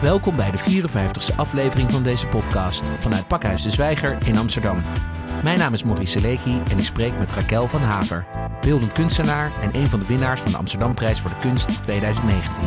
Welkom 0.00 0.36
bij 0.36 0.50
de 0.50 0.58
54ste 0.58 1.36
aflevering 1.36 1.90
van 1.90 2.02
deze 2.02 2.26
podcast 2.26 2.82
vanuit 2.98 3.28
Pakhuis 3.28 3.62
de 3.62 3.70
Zwijger 3.70 4.26
in 4.26 4.36
Amsterdam. 4.36 4.82
Mijn 5.42 5.58
naam 5.58 5.72
is 5.72 5.82
Maurice 5.82 6.18
Seleki 6.18 6.62
en 6.70 6.78
ik 6.78 6.84
spreek 6.84 7.18
met 7.18 7.32
Raquel 7.32 7.68
van 7.68 7.80
Haver, 7.80 8.26
beeldend 8.60 8.92
kunstenaar 8.92 9.60
en 9.60 9.76
een 9.76 9.86
van 9.86 10.00
de 10.00 10.06
winnaars 10.06 10.40
van 10.40 10.50
de 10.50 10.56
Amsterdamprijs 10.56 11.20
voor 11.20 11.30
de 11.30 11.36
Kunst 11.36 11.82
2019. 11.82 12.64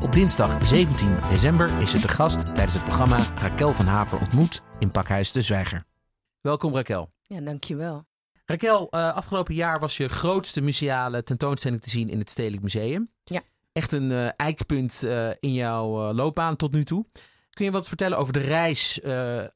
Op 0.00 0.12
dinsdag 0.12 0.66
17 0.66 1.18
december 1.28 1.80
is 1.80 1.90
ze 1.90 2.00
te 2.00 2.08
gast 2.08 2.40
tijdens 2.54 2.74
het 2.74 2.84
programma 2.84 3.18
Raquel 3.36 3.74
van 3.74 3.86
Haver 3.86 4.18
ontmoet 4.18 4.62
in 4.78 4.90
Pakhuis 4.90 5.32
de 5.32 5.42
Zwijger. 5.42 5.84
Welkom 6.40 6.74
Raquel. 6.74 7.10
Ja, 7.26 7.40
dankjewel. 7.40 8.04
Raquel, 8.44 8.88
uh, 8.90 9.14
afgelopen 9.14 9.54
jaar 9.54 9.78
was 9.78 9.96
je 9.96 10.08
grootste 10.08 10.60
museale 10.60 11.22
tentoonstelling 11.22 11.82
te 11.82 11.90
zien 11.90 12.08
in 12.08 12.18
het 12.18 12.30
Stedelijk 12.30 12.62
Museum. 12.62 13.08
Ja. 13.24 13.42
Echt 13.72 13.92
een 13.92 14.10
uh, 14.10 14.28
eikpunt 14.36 15.02
uh, 15.04 15.30
in 15.40 15.52
jouw 15.52 16.12
loopbaan 16.12 16.56
tot 16.56 16.72
nu 16.72 16.84
toe. 16.84 17.06
Kun 17.50 17.64
je 17.64 17.70
wat 17.70 17.88
vertellen 17.88 18.18
over 18.18 18.32
de 18.32 18.40
reis 18.40 19.00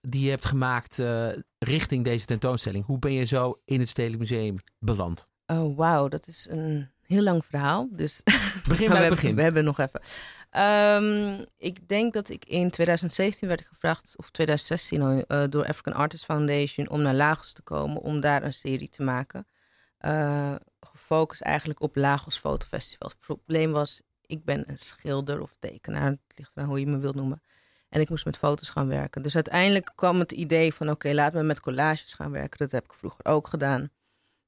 die 0.01 0.25
je 0.25 0.31
hebt 0.31 0.45
gemaakt 0.45 1.03
richting 1.59 2.05
deze 2.05 2.27
tentoonstelling? 2.27 2.85
Hoe 2.85 2.99
ben 2.99 3.13
je 3.13 3.25
zo 3.25 3.61
in 3.65 3.81
het 3.81 3.89
Stedelijk 3.89 4.21
Museum 4.21 4.57
beland? 4.79 5.29
Oh, 5.47 5.77
wauw, 5.77 6.09
dat 6.09 6.27
is 6.27 6.47
een 6.51 6.91
heel 7.07 7.23
lang 7.23 7.45
verhaal. 7.45 7.89
Dus 7.91 8.23
begin 8.69 8.89
bij 8.89 9.01
het 9.01 9.11
begin. 9.11 9.35
We 9.35 9.43
hebben 9.43 9.65
nog 9.65 9.79
even. 9.79 10.01
Um, 10.57 11.47
ik 11.57 11.89
denk 11.89 12.13
dat 12.13 12.29
ik 12.29 12.45
in 12.45 12.71
2017 12.71 13.49
werd 13.49 13.67
gevraagd, 13.67 14.15
of 14.17 14.31
2016 14.31 15.25
uh, 15.29 15.45
door 15.49 15.67
African 15.67 15.93
Artists 15.93 16.27
Foundation, 16.27 16.89
om 16.89 17.03
naar 17.03 17.15
Lagos 17.15 17.53
te 17.53 17.63
komen 17.63 18.03
om 18.03 18.21
daar 18.21 18.43
een 18.43 18.53
serie 18.53 18.89
te 18.89 19.03
maken. 19.03 19.47
Uh, 20.01 20.55
gefocust 20.95 21.41
eigenlijk 21.41 21.81
op 21.81 21.97
Lagos 21.97 22.39
Fotofestivals. 22.39 23.13
Het 23.13 23.21
probleem 23.21 23.73
was, 23.73 24.03
ik 24.27 24.45
ben 24.45 24.65
een 24.71 24.79
schilder 24.79 25.41
of 25.41 25.55
tekenaar, 25.59 26.11
het 26.11 26.19
ligt 26.35 26.51
eraan 26.55 26.69
hoe 26.69 26.81
je 26.81 26.87
me 26.87 26.99
wilt 26.99 27.15
noemen. 27.15 27.43
En 27.89 28.01
ik 28.01 28.09
moest 28.09 28.25
met 28.25 28.37
foto's 28.37 28.69
gaan 28.69 28.89
werken. 28.89 29.23
Dus 29.23 29.35
uiteindelijk 29.35 29.93
kwam 29.95 30.19
het 30.19 30.33
idee 30.33 30.75
van, 30.75 30.91
oké, 30.91 31.13
laat 31.13 31.33
me 31.33 31.43
met 31.43 31.61
collages 31.61 32.15
gaan 32.15 32.31
werken. 32.31 32.59
Dat 32.59 32.71
heb 32.71 32.85
ik 32.85 32.93
vroeger 32.93 33.25
ook 33.25 33.47
gedaan 33.47 33.91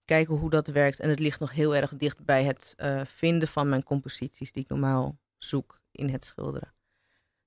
kijken 0.04 0.34
hoe 0.34 0.50
dat 0.50 0.66
werkt. 0.66 1.00
En 1.00 1.08
het 1.08 1.18
ligt 1.18 1.40
nog 1.40 1.52
heel 1.52 1.74
erg 1.74 1.96
dicht 1.96 2.24
bij 2.24 2.44
het 2.44 2.74
uh, 2.76 3.00
vinden 3.04 3.48
van 3.48 3.68
mijn 3.68 3.82
composities 3.82 4.52
die 4.52 4.62
ik 4.62 4.68
normaal 4.68 5.18
zoek 5.36 5.80
in 5.92 6.08
het 6.08 6.24
schilderen. 6.24 6.74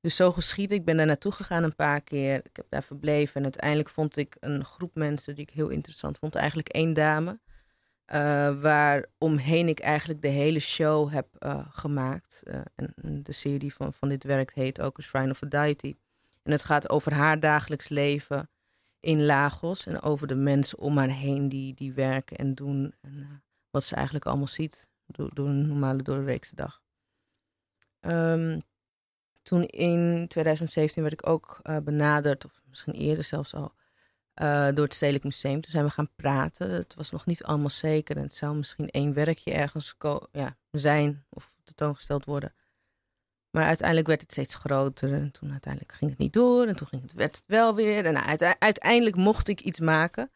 Dus 0.02 0.16
zo 0.16 0.32
geschied. 0.32 0.72
Ik 0.72 0.86
ben 0.86 0.98
daar 0.98 1.06
naartoe 1.06 1.32
gegaan 1.32 1.64
een 1.64 1.76
paar 1.76 2.02
keer. 2.02 2.36
Ik 2.36 2.56
heb 2.56 2.66
daar 2.70 2.84
verbleven. 2.84 3.36
En 3.36 3.44
uiteindelijk 3.44 3.90
vond 3.90 4.18
ik 4.18 4.38
een 4.40 4.66
groep 4.66 4.96
mensen 4.96 5.36
die 5.36 5.44
ik 5.44 5.54
heel 5.54 5.70
interessant 5.70 6.18
vond. 6.18 6.36
Eigenlijk 6.36 6.68
één 6.68 6.94
dame. 6.94 7.40
Uh, 8.14 8.62
waar 8.62 9.06
omheen 9.18 9.68
ik 9.68 9.80
eigenlijk 9.80 10.22
de 10.22 10.28
hele 10.28 10.60
show 10.60 11.12
heb 11.12 11.28
uh, 11.40 11.66
gemaakt. 11.70 12.44
Uh, 12.44 12.60
en 12.76 13.24
de 13.24 13.32
serie 13.32 13.74
van, 13.74 13.94
van 13.94 14.10
dit 14.10 14.24
werk 14.24 14.54
heet 14.54 14.82
ook 14.82 15.00
A 15.00 15.02
Shrine 15.02 15.30
of 15.30 15.44
a 15.44 15.48
Deity. 15.48 15.96
En 16.44 16.52
het 16.52 16.64
gaat 16.64 16.90
over 16.90 17.14
haar 17.14 17.40
dagelijks 17.40 17.90
leven 17.90 18.50
in 19.00 19.26
Lagos. 19.26 19.86
En 19.86 20.02
over 20.02 20.28
de 20.28 20.36
mensen 20.36 20.78
om 20.78 20.98
haar 20.98 21.10
heen 21.10 21.50
die, 21.50 21.74
die 21.74 21.94
werken 21.94 22.38
en 22.38 22.56
doen. 22.56 22.94
En 23.02 23.44
wat 23.70 23.84
ze 23.84 23.96
eigenlijk 23.96 24.26
allemaal 24.26 24.48
ziet 24.48 24.90
door, 25.06 25.34
door 25.34 25.48
een 25.48 25.68
normale 25.68 26.04
doorweekse 26.04 26.56
dag. 26.56 26.82
Um, 28.00 28.62
toen 29.42 29.64
in 29.64 30.26
2017 30.28 31.02
werd 31.02 31.14
ik 31.14 31.28
ook 31.28 31.62
benaderd, 31.84 32.46
of 32.46 32.62
misschien 32.70 32.94
eerder 32.94 33.24
zelfs 33.24 33.54
al, 33.54 33.74
uh, 34.42 34.68
door 34.74 34.86
het 34.86 34.94
Stedelijk 34.94 35.24
Museum. 35.24 35.62
Toen 35.62 35.72
zijn 35.72 35.86
we 35.86 35.90
gaan 35.92 36.10
praten. 36.16 36.70
Het 36.70 36.96
was 36.96 37.12
nog 37.12 37.26
niet 37.26 37.44
allemaal 37.44 37.70
zeker. 37.70 38.16
En 38.16 38.22
het 38.22 38.36
zou 38.36 38.56
misschien 38.56 38.90
één 38.90 39.14
werkje 39.14 39.52
ergens 39.52 39.96
ja, 40.32 40.58
zijn 40.72 41.26
of 41.30 41.54
tentoongesteld 41.64 42.26
worden. 42.26 42.54
Maar 43.52 43.66
uiteindelijk 43.66 44.08
werd 44.08 44.22
het 44.22 44.32
steeds 44.32 44.56
groter. 44.56 45.14
En 45.14 45.32
toen 45.32 45.52
uiteindelijk 45.52 45.94
ging 45.94 46.10
het 46.10 46.20
niet 46.20 46.34
door. 46.34 46.68
En 46.68 46.76
toen 46.76 46.88
ging 46.88 47.02
het, 47.02 47.14
werd 47.14 47.36
het 47.36 47.46
wel 47.48 47.76
weer. 47.76 48.06
En 48.06 48.40
uiteindelijk 48.60 49.16
mocht 49.16 49.48
ik 49.48 49.62
iets 49.62 49.80
maken. 49.80 50.32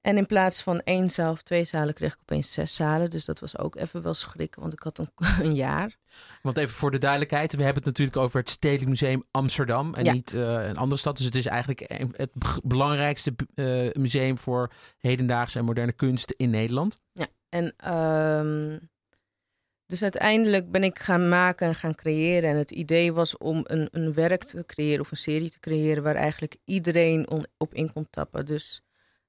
En 0.00 0.16
in 0.16 0.26
plaats 0.26 0.62
van 0.62 0.80
één 0.80 1.10
zaal 1.10 1.32
of 1.32 1.42
twee 1.42 1.64
zalen 1.64 1.94
kreeg 1.94 2.12
ik 2.12 2.18
opeens 2.20 2.52
zes 2.52 2.74
zalen. 2.74 3.10
Dus 3.10 3.24
dat 3.24 3.40
was 3.40 3.58
ook 3.58 3.76
even 3.76 4.02
wel 4.02 4.14
schrikken, 4.14 4.60
want 4.60 4.72
ik 4.72 4.82
had 4.82 4.98
een, 4.98 5.10
een 5.46 5.54
jaar. 5.54 5.96
Want 6.42 6.56
even 6.56 6.74
voor 6.74 6.90
de 6.90 6.98
duidelijkheid, 6.98 7.52
we 7.52 7.62
hebben 7.62 7.82
het 7.82 7.84
natuurlijk 7.84 8.16
over 8.16 8.40
het 8.40 8.50
Stedelijk 8.50 8.88
Museum 8.88 9.24
Amsterdam 9.30 9.94
en 9.94 10.04
ja. 10.04 10.12
niet 10.12 10.32
uh, 10.32 10.68
een 10.68 10.76
andere 10.76 11.00
stad. 11.00 11.16
Dus 11.16 11.26
het 11.26 11.34
is 11.34 11.46
eigenlijk 11.46 11.80
het 12.16 12.30
belangrijkste 12.62 13.34
uh, 13.54 13.92
museum 13.92 14.38
voor 14.38 14.70
hedendaagse 14.98 15.58
en 15.58 15.64
moderne 15.64 15.92
kunst 15.92 16.34
in 16.36 16.50
Nederland. 16.50 17.00
Ja, 17.12 17.26
en 17.48 17.94
um, 17.94 18.90
dus 19.86 20.02
uiteindelijk 20.02 20.70
ben 20.70 20.84
ik 20.84 20.98
gaan 20.98 21.28
maken 21.28 21.66
en 21.66 21.74
gaan 21.74 21.94
creëren. 21.94 22.50
En 22.50 22.56
het 22.56 22.70
idee 22.70 23.12
was 23.12 23.36
om 23.36 23.60
een, 23.64 23.88
een 23.90 24.12
werk 24.12 24.44
te 24.44 24.64
creëren 24.66 25.00
of 25.00 25.10
een 25.10 25.16
serie 25.16 25.50
te 25.50 25.60
creëren 25.60 26.02
waar 26.02 26.14
eigenlijk 26.14 26.56
iedereen 26.64 27.30
on, 27.30 27.46
op 27.56 27.74
in 27.74 27.92
kon 27.92 28.06
tappen. 28.10 28.46
Dus 28.46 28.82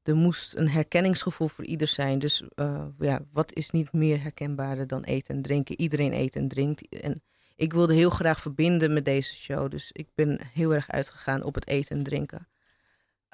er 0.03 0.15
moest 0.15 0.55
een 0.55 0.69
herkenningsgevoel 0.69 1.47
voor 1.47 1.65
ieder 1.65 1.87
zijn. 1.87 2.19
Dus 2.19 2.43
uh, 2.55 2.85
ja, 2.99 3.21
wat 3.31 3.53
is 3.53 3.69
niet 3.69 3.93
meer 3.93 4.21
herkenbaarder 4.21 4.87
dan 4.87 5.03
eten 5.03 5.35
en 5.35 5.41
drinken? 5.41 5.79
Iedereen 5.79 6.13
eet 6.13 6.35
en 6.35 6.47
drinkt. 6.47 6.89
En 6.89 7.23
ik 7.55 7.73
wilde 7.73 7.93
heel 7.93 8.09
graag 8.09 8.41
verbinden 8.41 8.93
met 8.93 9.05
deze 9.05 9.35
show. 9.35 9.71
Dus 9.71 9.89
ik 9.91 10.07
ben 10.15 10.41
heel 10.53 10.73
erg 10.73 10.89
uitgegaan 10.89 11.43
op 11.43 11.55
het 11.55 11.67
eten 11.67 11.97
en 11.97 12.03
drinken. 12.03 12.47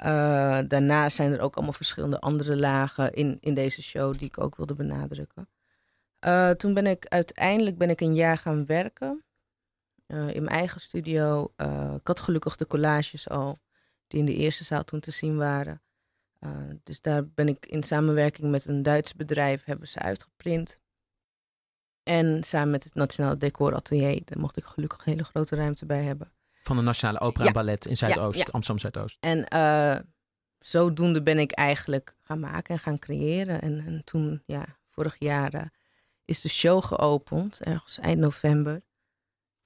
Uh, 0.03 0.59
daarna 0.67 1.09
zijn 1.09 1.31
er 1.31 1.39
ook 1.39 1.56
allemaal 1.56 1.73
verschillende 1.73 2.19
andere 2.19 2.56
lagen 2.56 3.13
in, 3.13 3.38
in 3.39 3.53
deze 3.53 3.81
show 3.81 4.17
die 4.17 4.27
ik 4.27 4.39
ook 4.39 4.56
wilde 4.56 4.75
benadrukken. 4.75 5.50
Uh, 6.25 6.50
toen 6.50 6.73
ben 6.73 6.88
ik 6.88 7.06
uiteindelijk 7.06 7.77
ben 7.77 7.89
ik 7.89 8.01
een 8.01 8.16
jaar 8.16 8.38
gaan 8.38 8.66
werken 8.66 9.23
in 10.07 10.44
mijn 10.44 10.47
eigen 10.47 10.81
studio. 10.81 11.53
ik 11.95 12.07
had 12.07 12.19
gelukkig 12.19 12.56
de 12.56 12.67
collages 12.67 13.29
al 13.29 13.57
die 14.07 14.19
in 14.19 14.25
de 14.25 14.35
eerste 14.35 14.63
zaal 14.63 14.83
toen 14.83 15.00
te 15.00 15.11
zien 15.11 15.38
waren. 15.38 15.81
Uh, 16.40 16.52
dus 16.84 17.02
daar 17.02 17.28
ben 17.28 17.48
ik 17.48 17.66
in 17.66 17.84
samenwerking 17.84 18.52
met 18.52 18.66
een 18.66 18.84
Duits 18.84 19.14
bedrijf 19.14 19.64
hebben 19.64 19.88
ze 19.88 20.00
uitgeprint. 20.00 20.80
En 22.03 22.44
samen 22.44 22.70
met 22.70 22.84
het 22.84 22.96
Nationaal 22.96 23.38
Decor 23.38 23.75
Atelier, 23.75 24.22
daar 24.25 24.40
mocht 24.40 24.58
ik 24.58 24.64
gelukkig 24.64 25.00
een 25.00 25.12
hele 25.12 25.24
grote 25.24 25.56
ruimte 25.56 25.86
bij 25.86 26.03
hebben. 26.03 26.31
Van 26.64 26.75
de 26.75 26.81
Nationale 26.81 27.20
Opera 27.20 27.42
ja. 27.44 27.48
en 27.48 27.53
Ballet 27.53 27.86
in 27.86 27.98
Zuidoost, 27.98 28.38
ja, 28.38 28.46
ja. 28.46 28.52
Amsterdam 28.52 28.92
Zuidoost. 28.92 29.18
En 29.20 29.46
uh, 29.53 30.00
zodoende 30.59 31.24
ben 31.24 31.40
ik 31.40 31.52
eigenlijk 31.52 32.16
gaan 32.22 32.40
maken 32.40 32.74
en 32.74 32.80
gaan 32.80 33.00
creëren. 33.00 33.62
En, 33.62 33.86
en 33.86 34.02
toen, 34.04 34.44
ja, 34.46 34.78
vorig 34.90 35.16
jaar 35.19 35.56
uh, 35.56 35.62
is 36.25 36.42
de 36.42 36.50
show 36.50 36.84
geopend, 36.84 37.62
ergens 37.62 38.00
eind 38.00 38.19
november. 38.19 38.81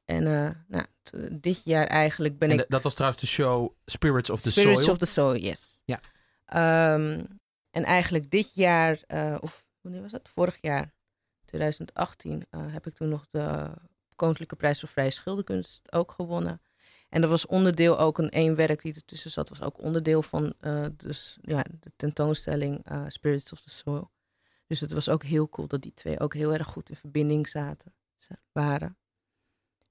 En 0.06 0.26
uh, 0.26 0.50
nou, 0.68 0.86
dit 1.32 1.62
jaar 1.64 1.88
eigenlijk 1.88 2.38
ben 2.38 2.50
en 2.50 2.59
ik... 2.59 2.66
Dat 2.68 2.84
was 2.84 2.94
trouwens 2.94 3.22
de 3.22 3.28
show 3.28 3.74
Spirits 3.86 4.30
of 4.30 4.42
the 4.42 4.52
Spirits 4.52 4.80
Soil. 4.80 4.92
of 4.92 4.98
the 4.98 5.06
Soil, 5.06 5.38
yes. 5.38 5.82
Ja. 5.86 6.00
Um, 6.56 7.39
en 7.69 7.84
eigenlijk 7.84 8.31
dit 8.31 8.53
jaar, 8.53 9.00
uh, 9.07 9.38
of 9.41 9.63
wanneer 9.81 10.01
was 10.01 10.12
dat? 10.12 10.29
Vorig 10.29 10.57
jaar, 10.62 10.94
2018, 11.45 12.45
uh, 12.51 12.62
heb 12.73 12.88
ik 12.88 12.94
toen 12.94 13.09
nog 13.09 13.28
de 13.29 13.69
Koninklijke 14.16 14.56
Prijs 14.56 14.79
voor 14.79 14.90
Vrije 14.90 15.09
Schilderkunst 15.09 15.91
ook 15.91 16.11
gewonnen. 16.11 16.61
En 17.09 17.22
dat 17.22 17.29
was 17.29 17.45
onderdeel 17.45 18.00
ook 18.00 18.17
een 18.17 18.29
één 18.29 18.56
werk 18.56 18.81
die 18.81 18.94
ertussen 18.94 19.31
zat, 19.31 19.50
was 19.50 19.61
ook 19.61 19.79
onderdeel 19.79 20.22
van 20.22 20.53
uh, 20.61 20.85
dus, 20.97 21.38
ja, 21.41 21.63
de 21.79 21.91
tentoonstelling 21.95 22.85
Spirits 23.07 23.51
of 23.51 23.61
the 23.61 23.69
Soil. 23.69 24.11
Dus 24.67 24.79
het 24.79 24.91
was 24.91 25.09
ook 25.09 25.23
heel 25.23 25.50
cool 25.50 25.67
dat 25.67 25.81
die 25.81 25.94
twee 25.94 26.19
ook 26.19 26.34
heel 26.34 26.53
erg 26.53 26.67
goed 26.67 26.90
in 26.90 26.95
verbinding 26.95 27.47
zaten, 27.47 27.94
waren. 28.51 28.97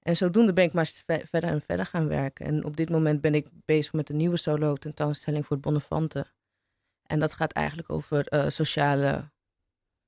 En 0.02 0.16
zodoende 0.16 0.52
ben 0.52 0.64
ik 0.64 0.72
maar 0.72 0.90
verder 1.04 1.50
en 1.50 1.60
verder 1.60 1.86
gaan 1.86 2.08
werken. 2.08 2.46
En 2.46 2.64
op 2.64 2.76
dit 2.76 2.90
moment 2.90 3.20
ben 3.20 3.34
ik 3.34 3.48
bezig 3.64 3.92
met 3.92 4.10
een 4.10 4.16
nieuwe 4.16 4.36
solo 4.36 4.74
tentoonstelling 4.74 5.46
voor 5.46 5.58
Bonnefante. 5.58 6.26
En 7.10 7.20
dat 7.20 7.32
gaat 7.32 7.52
eigenlijk 7.52 7.90
over 7.90 8.32
uh, 8.34 8.48
sociale 8.48 9.30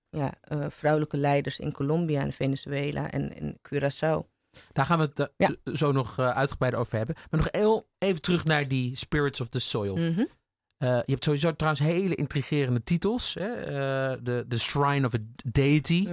ja, 0.09 0.35
uh, 0.53 0.67
vrouwelijke 0.69 1.17
leiders 1.17 1.59
in 1.59 1.73
Colombia 1.73 2.21
en 2.21 2.33
Venezuela 2.33 3.11
en 3.11 3.37
in 3.37 3.59
Curaçao. 3.69 4.31
Daar 4.73 4.87
gaan 4.87 4.99
we 4.99 5.05
het 5.05 5.19
uh, 5.19 5.27
ja. 5.37 5.75
zo 5.75 5.93
nog 5.93 6.19
uitgebreid 6.19 6.75
over 6.75 6.97
hebben. 6.97 7.15
Maar 7.31 7.41
nog 7.41 7.49
heel 7.51 7.89
even 7.99 8.23
terug 8.23 8.45
naar 8.45 8.69
die 8.69 8.97
Spirits 8.97 9.41
of 9.41 9.49
the 9.49 9.61
Soil. 9.61 9.97
Mm 9.97 10.15
-hmm. 10.15 10.29
je 10.79 11.03
hebt 11.07 11.25
sowieso 11.25 11.57
trouwens 11.57 11.85
hele 11.85 12.15
intrigerende 12.15 12.83
titels. 12.83 13.35
Hè? 13.35 13.51
de, 14.23 14.45
the 14.49 14.59
Shrine 14.59 15.07
of 15.07 15.15
a 15.15 15.19
Deity. 15.45 16.09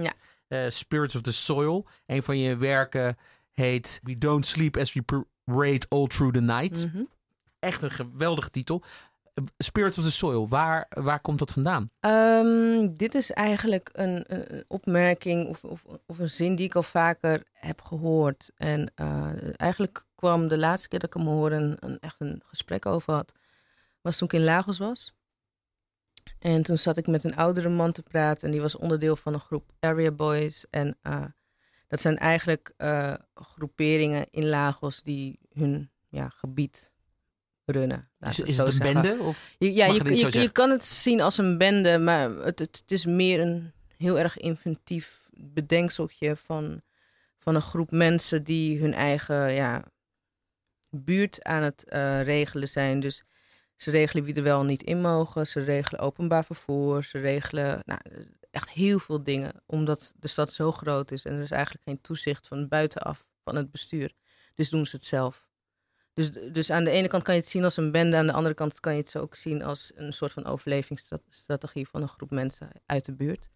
Ja. 0.48 0.70
Spirits 0.70 1.14
of 1.14 1.20
the 1.20 1.32
Soil. 1.32 1.86
Een 2.06 2.22
van 2.22 2.38
je 2.38 2.56
werken 2.56 3.16
heet 3.52 4.00
We 4.02 4.18
Don't 4.18 4.46
Sleep 4.46 4.76
as 4.76 4.92
We 4.92 5.02
Parade 5.44 5.86
All 5.88 6.06
Through 6.06 6.34
the 6.34 6.40
Night. 6.40 6.84
Mm 6.84 6.90
-hmm. 6.90 7.08
Echt 7.58 7.82
een 7.82 7.90
geweldige 7.90 8.50
titel. 8.50 8.82
Spirits 9.58 9.98
of 9.98 10.04
the 10.04 10.10
Soil, 10.10 10.48
waar, 10.48 10.86
waar 10.88 11.20
komt 11.20 11.38
dat 11.38 11.52
vandaan? 11.52 11.90
Um, 12.00 12.96
dit 12.96 13.14
is 13.14 13.30
eigenlijk 13.30 13.90
een, 13.92 14.24
een 14.26 14.64
opmerking 14.68 15.48
of, 15.48 15.64
of, 15.64 15.84
of, 16.06 16.18
een 16.18 16.30
zin 16.30 16.54
die 16.54 16.66
ik 16.66 16.74
al 16.74 16.82
vaker 16.82 17.44
heb 17.52 17.80
gehoord. 17.80 18.50
En 18.56 18.92
uh, 19.00 19.30
eigenlijk 19.56 20.04
kwam 20.14 20.48
de 20.48 20.58
laatste 20.58 20.88
keer 20.88 20.98
dat 20.98 21.14
ik 21.14 21.22
hem 21.22 21.26
hoorde, 21.26 21.76
een, 21.80 21.98
echt 22.00 22.16
een 22.18 22.42
gesprek 22.44 22.86
over 22.86 23.14
had, 23.14 23.32
was 24.00 24.18
toen 24.18 24.28
ik 24.28 24.34
in 24.34 24.44
Lagos 24.44 24.78
was. 24.78 25.14
En 26.38 26.62
toen 26.62 26.78
zat 26.78 26.96
ik 26.96 27.06
met 27.06 27.24
een 27.24 27.36
oudere 27.36 27.68
man 27.68 27.92
te 27.92 28.02
praten 28.02 28.46
en 28.46 28.52
die 28.52 28.60
was 28.60 28.76
onderdeel 28.76 29.16
van 29.16 29.34
een 29.34 29.40
groep 29.40 29.72
Area 29.80 30.10
Boys. 30.10 30.66
En 30.70 30.98
uh, 31.02 31.24
Dat 31.88 32.00
zijn 32.00 32.18
eigenlijk 32.18 32.72
uh, 32.78 33.14
groeperingen 33.34 34.26
in 34.30 34.48
Lagos 34.48 35.02
die 35.02 35.38
hun 35.52 35.90
ja, 36.08 36.28
gebied 36.28 36.92
runnen. 37.70 38.10
Is, 38.20 38.40
is 38.40 38.56
het, 38.56 38.68
een 38.68 38.78
bende? 38.78 39.16
Of 39.20 39.54
ja, 39.58 39.86
je, 39.86 40.16
je, 40.16 40.40
je, 40.40 40.48
kan 40.48 40.70
het 40.70 40.84
zien 40.84 41.20
als 41.20 41.38
een 41.38 41.58
bende, 41.58 41.98
maar 41.98 42.30
het, 42.30 42.58
het, 42.58 42.82
is 42.86 43.06
meer 43.06 43.40
een 43.40 43.72
heel 43.96 44.18
erg 44.18 44.36
inventief 44.36 45.28
bedenkseltje 45.32 46.36
van, 46.36 46.82
van 47.38 47.54
een 47.54 47.62
groep 47.62 47.90
mensen 47.90 48.44
die 48.44 48.80
hun 48.80 48.94
eigen 48.94 49.52
ja, 49.52 49.84
buurt 50.90 51.44
aan 51.44 51.62
het 51.62 51.84
uh, 51.88 52.22
regelen 52.22 52.68
zijn. 52.68 53.00
Dus 53.00 53.22
ze 53.76 53.90
regelen 53.90 54.24
wie 54.24 54.34
er 54.34 54.42
wel 54.42 54.64
niet 54.64 54.82
in 54.82 55.00
mogen. 55.00 55.46
Ze 55.46 55.60
regelen 55.60 56.00
openbaar 56.00 56.44
vervoer. 56.44 57.04
Ze 57.04 57.18
regelen 57.18 57.80
nou, 57.84 58.00
echt 58.50 58.70
heel 58.70 58.98
veel 58.98 59.22
dingen. 59.22 59.62
Omdat 59.66 60.12
de 60.16 60.28
stad 60.28 60.52
zo 60.52 60.72
groot 60.72 61.10
is 61.10 61.24
en 61.24 61.34
er 61.34 61.42
is 61.42 61.50
eigenlijk 61.50 61.84
geen 61.84 62.00
toezicht 62.00 62.46
van 62.46 62.68
buitenaf 62.68 63.26
van 63.44 63.56
het 63.56 63.70
bestuur. 63.70 64.12
Dus 64.54 64.70
doen 64.70 64.86
ze 64.86 64.96
het 64.96 65.04
zelf. 65.04 65.48
Dus, 66.20 66.52
dus 66.52 66.70
aan 66.70 66.84
de 66.84 66.90
ene 66.90 67.08
kant 67.08 67.22
kan 67.22 67.34
je 67.34 67.40
het 67.40 67.48
zien 67.48 67.64
als 67.64 67.76
een 67.76 67.92
bende, 67.92 68.16
aan 68.16 68.26
de 68.26 68.32
andere 68.32 68.54
kant 68.54 68.80
kan 68.80 68.94
je 68.94 69.00
het 69.00 69.16
ook 69.16 69.34
zien 69.34 69.62
als 69.62 69.92
een 69.94 70.12
soort 70.12 70.32
van 70.32 70.44
overlevingsstrategie 70.44 71.88
van 71.88 72.02
een 72.02 72.08
groep 72.08 72.30
mensen 72.30 72.70
uit 72.86 73.04
de 73.04 73.12
buurt. 73.12 73.48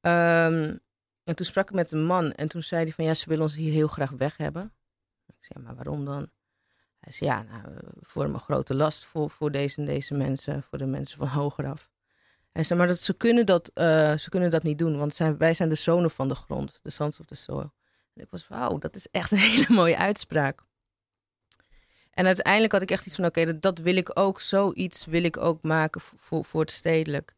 Um, 0.00 0.80
en 1.24 1.34
toen 1.34 1.46
sprak 1.46 1.68
ik 1.68 1.74
met 1.74 1.92
een 1.92 2.04
man 2.04 2.32
en 2.32 2.48
toen 2.48 2.62
zei 2.62 2.82
hij 2.84 2.92
van 2.92 3.04
ja, 3.04 3.14
ze 3.14 3.28
willen 3.28 3.44
ons 3.44 3.54
hier 3.54 3.72
heel 3.72 3.88
graag 3.88 4.10
weg 4.10 4.36
hebben. 4.36 4.72
Ik 5.26 5.44
zei, 5.44 5.64
maar 5.64 5.74
waarom 5.74 6.04
dan? 6.04 6.30
Hij 6.98 7.12
zei, 7.12 7.30
ja, 7.30 7.42
nou, 7.42 7.74
vormen 8.00 8.34
een 8.34 8.40
grote 8.40 8.74
last 8.74 9.04
voor, 9.04 9.30
voor 9.30 9.50
deze 9.50 9.80
en 9.80 9.86
deze 9.86 10.14
mensen, 10.14 10.62
voor 10.62 10.78
de 10.78 10.86
mensen 10.86 11.18
van 11.18 11.28
hogeraf. 11.28 11.90
Hij 12.52 12.64
zei, 12.64 12.78
maar 12.78 12.88
dat, 12.88 13.00
ze, 13.00 13.14
kunnen 13.14 13.46
dat, 13.46 13.70
uh, 13.74 14.16
ze 14.16 14.28
kunnen 14.28 14.50
dat 14.50 14.62
niet 14.62 14.78
doen, 14.78 14.98
want 14.98 15.16
wij 15.38 15.54
zijn 15.54 15.68
de 15.68 15.74
zonen 15.74 16.10
van 16.10 16.28
de 16.28 16.34
grond, 16.34 16.80
de 16.82 16.90
sons 16.90 17.20
of 17.20 17.26
the 17.26 17.34
soil. 17.34 17.72
En 18.14 18.22
ik 18.22 18.30
was, 18.30 18.48
wauw, 18.48 18.78
dat 18.78 18.94
is 18.94 19.08
echt 19.10 19.30
een 19.30 19.38
hele 19.52 19.66
mooie 19.68 19.96
uitspraak. 19.96 20.62
En 22.12 22.26
uiteindelijk 22.26 22.72
had 22.72 22.82
ik 22.82 22.90
echt 22.90 23.06
iets 23.06 23.16
van, 23.16 23.24
oké, 23.24 23.58
dat, 23.58 23.78
wil 23.78 23.96
ik 23.96 24.10
ook, 24.18 24.40
zoiets 24.40 25.04
wil 25.04 25.24
ik 25.24 25.36
ook 25.36 25.62
maken 25.62 26.00
voor, 26.00 26.44
voor 26.44 26.60
het 26.60 26.70
stedelijk. 26.70 27.34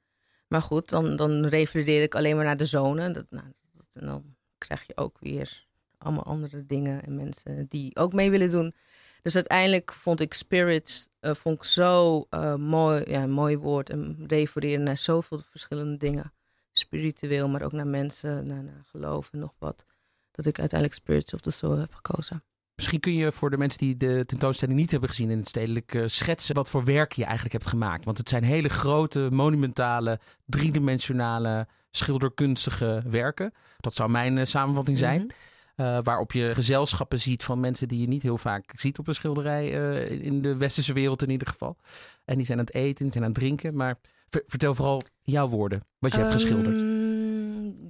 Maar 0.48 0.62
goed, 0.62 0.88
dan, 0.88 1.16
dan 1.16 1.46
refereer 1.46 2.02
ik 2.02 2.14
alleen 2.14 2.36
maar 2.36 2.44
naar 2.44 2.56
de 2.56 2.64
zone. 2.64 3.10
Dat, 3.10 3.26
nou, 3.30 3.46
dat, 3.72 3.86
en 3.92 4.06
dan 4.06 4.36
krijg 4.58 4.86
je 4.86 4.96
ook 4.96 5.16
weer 5.20 5.66
allemaal 5.98 6.24
andere 6.24 6.66
dingen 6.66 7.04
en 7.04 7.16
mensen 7.16 7.66
die 7.68 7.96
ook 7.96 8.12
mee 8.12 8.30
willen 8.30 8.50
doen. 8.50 8.74
Dus 9.22 9.34
uiteindelijk 9.34 9.92
vond 9.92 10.20
ik 10.20 10.34
spirit 10.34 11.10
uh, 11.20 11.34
vond 11.34 11.56
ik 11.56 11.64
zo 11.64 12.26
uh, 12.30 12.54
mooi, 12.54 13.10
ja, 13.10 13.26
mooi 13.26 13.56
woord. 13.56 13.90
En 13.90 14.24
refereren 14.26 14.84
naar 14.84 14.98
zoveel 14.98 15.40
verschillende 15.50 15.96
dingen. 15.96 16.32
Spiritueel, 16.72 17.48
maar 17.48 17.62
ook 17.62 17.72
naar 17.72 17.86
mensen, 17.86 18.46
naar, 18.46 18.62
naar 18.62 18.84
geloof 18.86 19.28
en 19.32 19.38
nog 19.38 19.54
wat. 19.58 19.84
Dat 20.30 20.46
ik 20.46 20.58
uiteindelijk 20.58 21.00
Spirits 21.00 21.34
of 21.34 21.40
the 21.40 21.50
Soul 21.50 21.78
heb 21.78 21.94
gekozen. 21.94 22.42
Misschien 22.76 23.00
kun 23.00 23.14
je 23.14 23.32
voor 23.32 23.50
de 23.50 23.56
mensen 23.56 23.78
die 23.78 23.96
de 23.96 24.24
tentoonstelling 24.26 24.78
niet 24.78 24.90
hebben 24.90 25.08
gezien 25.08 25.30
in 25.30 25.38
het 25.38 25.48
stedelijk 25.48 25.94
uh, 25.94 26.02
schetsen 26.06 26.54
wat 26.54 26.70
voor 26.70 26.84
werk 26.84 27.12
je 27.12 27.22
eigenlijk 27.24 27.52
hebt 27.52 27.66
gemaakt. 27.66 28.04
Want 28.04 28.18
het 28.18 28.28
zijn 28.28 28.42
hele 28.42 28.68
grote, 28.68 29.28
monumentale, 29.30 30.20
driedimensionale, 30.46 31.66
schilderkunstige 31.90 33.02
werken. 33.06 33.52
Dat 33.80 33.94
zou 33.94 34.10
mijn 34.10 34.36
uh, 34.36 34.44
samenvatting 34.44 34.98
zijn. 34.98 35.20
Mhm. 35.20 35.32
Uh, 35.76 35.98
waarop 36.02 36.32
je 36.32 36.54
gezelschappen 36.54 37.20
ziet 37.20 37.42
van 37.42 37.60
mensen 37.60 37.88
die 37.88 38.00
je 38.00 38.08
niet 38.08 38.22
heel 38.22 38.38
vaak 38.38 38.72
ziet 38.76 38.98
op 38.98 39.08
een 39.08 39.14
schilderij. 39.14 39.68
in 40.08 40.42
de 40.42 40.56
westerse 40.56 40.92
wereld 40.92 41.22
in 41.22 41.30
ieder 41.30 41.48
geval. 41.48 41.76
En 42.24 42.36
die 42.36 42.46
zijn 42.46 42.58
aan 42.58 42.64
het 42.64 42.74
eten, 42.74 43.04
die 43.04 43.12
zijn 43.12 43.24
aan 43.24 43.30
het 43.30 43.38
drinken. 43.38 43.76
Maar 43.76 43.98
vertel 44.46 44.74
vooral 44.74 45.02
jouw 45.22 45.48
woorden, 45.48 45.80
wat 45.98 46.12
je 46.12 46.18
hebt 46.18 46.32
geschilderd. 46.32 46.93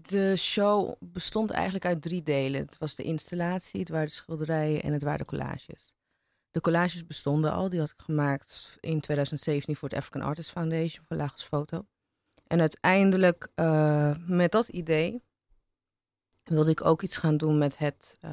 De 0.08 0.36
show 0.36 0.94
bestond 1.00 1.50
eigenlijk 1.50 1.84
uit 1.84 2.02
drie 2.02 2.22
delen. 2.22 2.60
Het 2.60 2.78
was 2.78 2.94
de 2.94 3.02
installatie, 3.02 3.80
het 3.80 3.88
waren 3.88 4.06
de 4.06 4.12
schilderijen 4.12 4.82
en 4.82 4.92
het 4.92 5.02
waren 5.02 5.18
de 5.18 5.24
collages. 5.24 5.92
De 6.50 6.60
collages 6.60 7.06
bestonden 7.06 7.52
al, 7.52 7.68
die 7.68 7.78
had 7.78 7.90
ik 7.90 8.02
gemaakt 8.02 8.76
in 8.80 9.00
2017 9.00 9.76
voor 9.76 9.88
het 9.88 9.98
African 9.98 10.22
Artists 10.22 10.52
Foundation 10.52 11.04
voor 11.08 11.16
Lagos 11.16 11.42
Foto. 11.42 11.86
En 12.46 12.60
uiteindelijk 12.60 13.48
uh, 13.56 14.16
met 14.26 14.52
dat 14.52 14.68
idee 14.68 15.22
wilde 16.42 16.70
ik 16.70 16.84
ook 16.84 17.02
iets 17.02 17.16
gaan 17.16 17.36
doen 17.36 17.58
met 17.58 17.78
het 17.78 18.16
uh, 18.24 18.30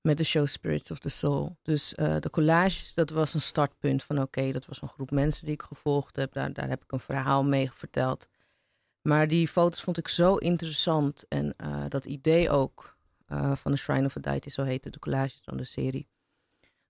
met 0.00 0.16
de 0.16 0.24
show 0.24 0.46
Spirits 0.46 0.90
of 0.90 0.98
the 0.98 1.08
Soul. 1.08 1.56
Dus 1.62 1.94
uh, 1.96 2.16
de 2.20 2.30
collages, 2.30 2.94
dat 2.94 3.10
was 3.10 3.34
een 3.34 3.40
startpunt 3.40 4.04
van 4.04 4.20
oké, 4.20 4.52
dat 4.52 4.66
was 4.66 4.82
een 4.82 4.88
groep 4.88 5.10
mensen 5.10 5.44
die 5.44 5.54
ik 5.54 5.62
gevolgd 5.62 6.16
heb. 6.16 6.32
Daar, 6.32 6.52
daar 6.52 6.68
heb 6.68 6.82
ik 6.82 6.92
een 6.92 7.00
verhaal 7.00 7.44
mee 7.44 7.70
verteld. 7.72 8.28
Maar 9.08 9.28
die 9.28 9.48
foto's 9.48 9.80
vond 9.80 9.98
ik 9.98 10.08
zo 10.08 10.36
interessant. 10.36 11.24
En 11.28 11.54
uh, 11.64 11.84
dat 11.88 12.06
idee 12.06 12.50
ook 12.50 12.96
uh, 13.28 13.54
van 13.56 13.72
de 13.72 13.78
Shrine 13.78 14.06
of 14.06 14.12
Deity, 14.12 14.48
zo 14.48 14.62
heette 14.62 14.90
de 14.90 14.98
collages 14.98 15.40
van 15.44 15.56
de 15.56 15.64
serie. 15.64 16.08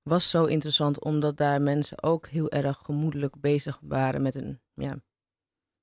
Was 0.02 0.30
zo 0.30 0.44
interessant 0.44 1.00
omdat 1.00 1.36
daar 1.36 1.62
mensen 1.62 2.02
ook 2.02 2.26
heel 2.26 2.50
erg 2.50 2.78
gemoedelijk 2.78 3.40
bezig 3.40 3.78
waren 3.82 4.22
met 4.22 4.34
een, 4.34 4.60
ja, 4.74 5.00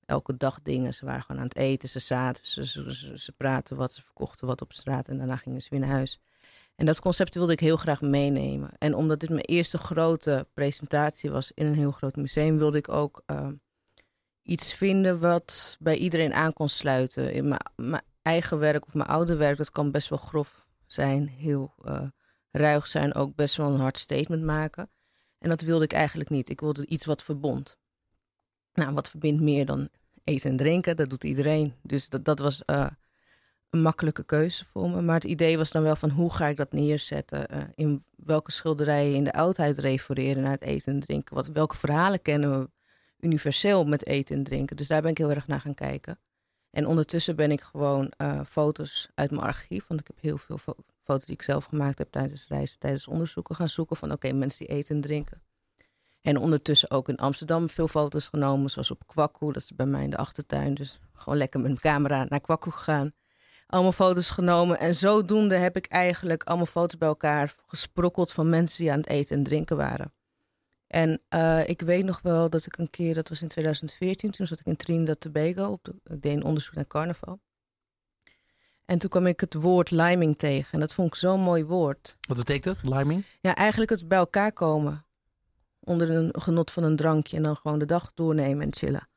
elke 0.05 0.37
dag 0.37 0.61
dingen. 0.61 0.93
Ze 0.93 1.05
waren 1.05 1.21
gewoon 1.21 1.41
aan 1.41 1.47
het 1.47 1.57
eten, 1.57 1.89
ze 1.89 1.99
zaten, 1.99 2.45
ze, 2.45 3.17
ze, 3.17 3.31
praten 3.31 3.77
wat, 3.77 3.93
ze 3.93 4.01
verkochten 4.01 4.47
wat 4.47 4.61
op 4.61 4.73
straat 4.73 5.07
en 5.07 5.17
daarna 5.17 5.35
gingen 5.35 5.61
ze 5.61 5.69
weer 5.69 5.79
naar 5.79 5.89
huis. 5.89 6.19
En 6.75 6.85
dat 6.85 7.01
concept 7.01 7.33
wilde 7.33 7.53
ik 7.53 7.59
heel 7.59 7.77
graag 7.77 8.01
meenemen. 8.01 8.71
En 8.77 8.95
omdat 8.95 9.19
dit 9.19 9.29
mijn 9.29 9.45
eerste 9.45 9.77
grote 9.77 10.47
presentatie 10.53 11.31
was 11.31 11.51
in 11.51 11.65
een 11.65 11.75
heel 11.75 11.91
groot 11.91 12.15
museum, 12.15 12.57
wilde 12.57 12.77
ik 12.77 12.89
ook 12.89 13.23
uh, 13.31 13.47
iets 14.45 14.73
vinden 14.73 15.19
wat 15.19 15.77
bij 15.79 15.97
iedereen 15.97 16.33
aan 16.33 16.53
kon 16.53 16.69
sluiten. 16.69 17.33
In 17.33 17.57
mijn, 17.75 18.01
eigen 18.21 18.59
werk 18.59 18.85
of 18.85 18.93
mijn 18.93 19.09
oude 19.09 19.35
werk, 19.35 19.57
dat 19.57 19.71
kan 19.71 19.91
best 19.91 20.09
wel 20.09 20.17
grof 20.17 20.65
zijn, 20.87 21.27
heel 21.27 21.73
uh, 21.85 22.01
ruig 22.51 22.87
zijn, 22.87 23.13
ook 23.13 23.35
best 23.35 23.55
wel 23.55 23.73
een 23.73 23.79
hard 23.79 23.97
statement 23.97 24.43
maken. 24.43 24.89
En 25.39 25.49
dat 25.49 25.61
wilde 25.61 25.83
ik 25.83 25.93
eigenlijk 25.93 26.29
niet. 26.29 26.49
Ik 26.49 26.59
wilde 26.59 26.85
iets 26.85 27.05
wat 27.05 27.23
verbond. 27.23 27.77
Nou, 28.73 28.93
wat 28.93 29.09
verbindt 29.09 29.41
meer 29.41 29.65
dan 29.65 29.89
eten 30.23 30.49
en 30.49 30.57
drinken? 30.57 30.95
Dat 30.95 31.09
doet 31.09 31.23
iedereen. 31.23 31.73
Dus 31.81 32.09
dat, 32.09 32.39
was 32.39 32.61
uh, 32.65 32.87
een 33.69 33.81
makkelijke 33.81 34.23
keuze 34.23 34.65
voor 34.65 34.89
me. 34.89 35.01
Maar 35.01 35.15
het 35.15 35.23
idee 35.23 35.57
was 35.57 35.71
dan 35.71 35.83
wel 35.83 35.95
van 35.95 36.09
hoe 36.09 36.33
ga 36.33 36.47
ik 36.47 36.57
dat 36.57 36.71
neerzetten? 36.71 37.55
Uh, 37.55 37.63
in 37.75 38.03
welke 38.15 38.51
schilderijen 38.51 39.15
in 39.15 39.23
de 39.23 39.33
oudheid 39.33 39.77
refereren 39.77 40.43
naar 40.43 40.51
het 40.51 40.63
eten 40.63 40.93
en 40.93 40.99
drinken? 40.99 41.35
Wat, 41.35 41.47
welke 41.47 41.77
verhalen 41.77 42.21
kennen 42.21 42.59
we 42.59 42.69
universeel 43.25 43.85
met 43.85 44.05
eten 44.05 44.35
en 44.35 44.43
drinken? 44.43 44.75
Dus 44.75 44.87
daar 44.87 45.01
ben 45.01 45.11
ik 45.11 45.17
heel 45.17 45.29
erg 45.29 45.47
naar 45.47 45.59
gaan 45.59 45.73
kijken. 45.73 46.19
En 46.69 46.87
ondertussen 46.87 47.35
ben 47.35 47.51
ik 47.51 47.61
gewoon 47.61 48.11
uh, 48.17 48.39
foto's 48.47 49.09
uit 49.15 49.31
mijn 49.31 49.43
archief, 49.43 49.87
want 49.87 49.99
ik 49.99 50.07
heb 50.07 50.21
heel 50.21 50.37
veel 50.37 50.57
fo 50.57 50.73
foto's 51.03 51.25
die 51.25 51.35
ik 51.35 51.41
zelf 51.41 51.65
gemaakt 51.65 51.97
heb 51.97 52.11
tijdens 52.11 52.47
reizen, 52.47 52.79
tijdens 52.79 53.07
onderzoeken 53.07 53.55
gaan 53.55 53.69
zoeken 53.69 53.95
van 53.95 54.11
oké, 54.11 54.31
mensen 54.31 54.65
die 54.65 54.75
eten 54.75 54.95
en 54.95 55.01
drinken. 55.01 55.41
En 56.21 56.37
ondertussen 56.37 56.91
ook 56.91 57.09
in 57.09 57.17
Amsterdam 57.17 57.69
veel 57.69 57.87
foto's 57.87 58.27
genomen, 58.27 58.69
zoals 58.69 58.91
op 58.91 59.07
Kwakkoe, 59.07 59.53
dat 59.53 59.63
is 59.63 59.75
bij 59.75 59.85
mij 59.85 60.03
in 60.03 60.09
de 60.09 60.17
achtertuin. 60.17 60.73
Dus 60.73 60.99
gewoon 61.13 61.37
lekker 61.37 61.59
met 61.59 61.69
mijn 61.69 61.81
camera 61.81 62.25
naar 62.29 62.41
Kwakkoe 62.41 62.71
gegaan 62.71 63.13
allemaal 63.67 63.91
foto's 63.91 64.29
genomen. 64.29 64.79
En 64.79 64.95
zodoende 64.95 65.55
heb 65.55 65.77
ik 65.77 65.85
eigenlijk 65.85 66.43
allemaal 66.43 66.65
foto's 66.65 66.97
bij 66.97 67.07
elkaar 67.07 67.55
gesprokkeld 67.65 68.31
van 68.31 68.49
mensen 68.49 68.77
die 68.77 68.91
aan 68.91 68.97
het 68.97 69.09
eten 69.09 69.37
en 69.37 69.43
drinken 69.43 69.77
waren. 69.77 70.13
En 70.87 71.21
uh, 71.29 71.67
ik 71.67 71.81
weet 71.81 72.05
nog 72.05 72.21
wel 72.21 72.49
dat 72.49 72.65
ik 72.65 72.77
een 72.77 72.89
keer, 72.89 73.13
dat 73.13 73.29
was 73.29 73.41
in 73.41 73.47
2014, 73.47 74.31
toen 74.31 74.47
zat 74.47 74.59
ik 74.59 74.65
in 74.65 74.75
Trinidad 74.75 75.19
Tobago, 75.19 75.71
op 75.71 75.83
de, 75.83 75.95
ik 76.03 76.21
deed 76.21 76.35
een 76.35 76.43
onderzoek 76.43 76.75
naar 76.75 76.87
carnaval. 76.87 77.39
En 78.85 78.99
toen 78.99 79.09
kwam 79.09 79.27
ik 79.27 79.39
het 79.39 79.53
woord 79.53 79.91
liming 79.91 80.37
tegen. 80.37 80.71
En 80.71 80.79
dat 80.79 80.93
vond 80.93 81.07
ik 81.07 81.15
zo'n 81.15 81.41
mooi 81.41 81.63
woord. 81.63 82.17
Wat 82.27 82.37
betekent 82.37 82.81
dat, 82.81 82.93
liming? 82.97 83.25
Ja, 83.39 83.55
eigenlijk 83.55 83.91
het 83.91 84.07
bij 84.07 84.17
elkaar 84.17 84.51
komen. 84.51 85.05
Onder 85.79 86.09
een 86.09 86.41
genot 86.41 86.71
van 86.71 86.83
een 86.83 86.95
drankje 86.95 87.37
en 87.37 87.43
dan 87.43 87.55
gewoon 87.55 87.79
de 87.79 87.85
dag 87.85 88.13
doornemen 88.13 88.65
en 88.65 88.73
chillen. 88.73 89.07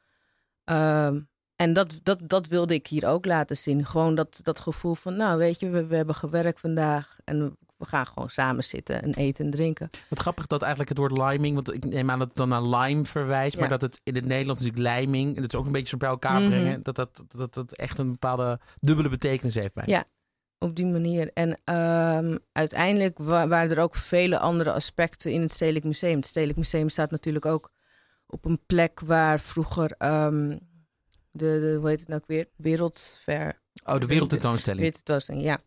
Uh, 0.64 1.16
en 1.56 1.72
dat, 1.72 2.00
dat, 2.02 2.20
dat 2.22 2.46
wilde 2.46 2.74
ik 2.74 2.86
hier 2.86 3.06
ook 3.06 3.26
laten 3.26 3.56
zien. 3.56 3.86
Gewoon 3.86 4.14
dat, 4.14 4.40
dat 4.42 4.60
gevoel 4.60 4.94
van, 4.94 5.16
nou 5.16 5.38
weet 5.38 5.60
je, 5.60 5.68
we, 5.68 5.86
we 5.86 5.96
hebben 5.96 6.14
gewerkt 6.14 6.60
vandaag 6.60 7.18
en 7.24 7.56
we 7.78 7.86
gaan 7.86 8.06
gewoon 8.06 8.30
samen 8.30 8.64
zitten 8.64 9.02
en 9.02 9.14
eten 9.14 9.44
en 9.44 9.50
drinken. 9.50 9.90
Wat 10.08 10.18
grappig 10.18 10.46
dat 10.46 10.60
eigenlijk 10.60 10.90
het 10.90 10.98
woord 10.98 11.18
liming, 11.18 11.54
want 11.54 11.74
ik 11.74 11.84
neem 11.84 12.10
aan 12.10 12.18
dat 12.18 12.28
het 12.28 12.36
dan 12.36 12.48
naar 12.48 12.62
lime 12.62 13.04
verwijst, 13.04 13.58
maar 13.58 13.68
dat 13.68 13.82
het 13.82 14.00
in 14.04 14.14
het 14.14 14.24
Nederlands 14.24 14.62
natuurlijk 14.62 14.94
lijming, 14.94 15.36
en 15.36 15.42
dat 15.42 15.52
is 15.52 15.58
ook 15.58 15.66
een 15.66 15.72
beetje 15.72 15.88
zo 15.88 15.96
bij 15.96 16.08
elkaar 16.08 16.40
mhm. 16.40 16.48
brengen, 16.48 16.82
dat, 16.82 16.96
dat, 16.96 17.24
dat 17.28 17.54
dat 17.54 17.72
echt 17.72 17.98
een 17.98 18.10
bepaalde 18.10 18.60
dubbele 18.80 19.08
betekenis 19.08 19.54
heeft 19.54 19.74
bij. 19.74 19.84
Ja, 19.86 20.04
op 20.58 20.76
die 20.76 20.86
manier. 20.86 21.30
En 21.34 21.48
um, 21.74 22.38
uiteindelijk 22.52 23.18
waren 23.18 23.70
er 23.70 23.82
ook 23.82 23.94
vele 23.94 24.38
andere 24.38 24.72
aspecten 24.72 25.32
in 25.32 25.40
het 25.40 25.52
Stedelijk 25.52 25.84
Museum. 25.84 26.16
Het 26.16 26.26
Stedelijk 26.26 26.58
Museum 26.58 26.88
staat 26.88 27.10
natuurlijk 27.10 27.46
ook 27.46 27.72
op 28.26 28.44
een 28.44 28.60
plek 28.66 29.00
waar 29.00 29.40
vroeger 29.40 29.94
um, 29.98 30.48
de, 31.30 31.58
de, 31.60 31.76
hoe 31.80 31.88
heet 31.88 32.00
het 32.00 32.08
nou 32.08 32.20
weer? 32.26 32.48
Wereldver. 32.56 33.60
Oh, 33.84 34.00
de 34.00 34.06
wereldtentoonstelling. 34.06 34.80
Wereldtentoonstelling, 34.80 35.44
ja. 35.44 35.58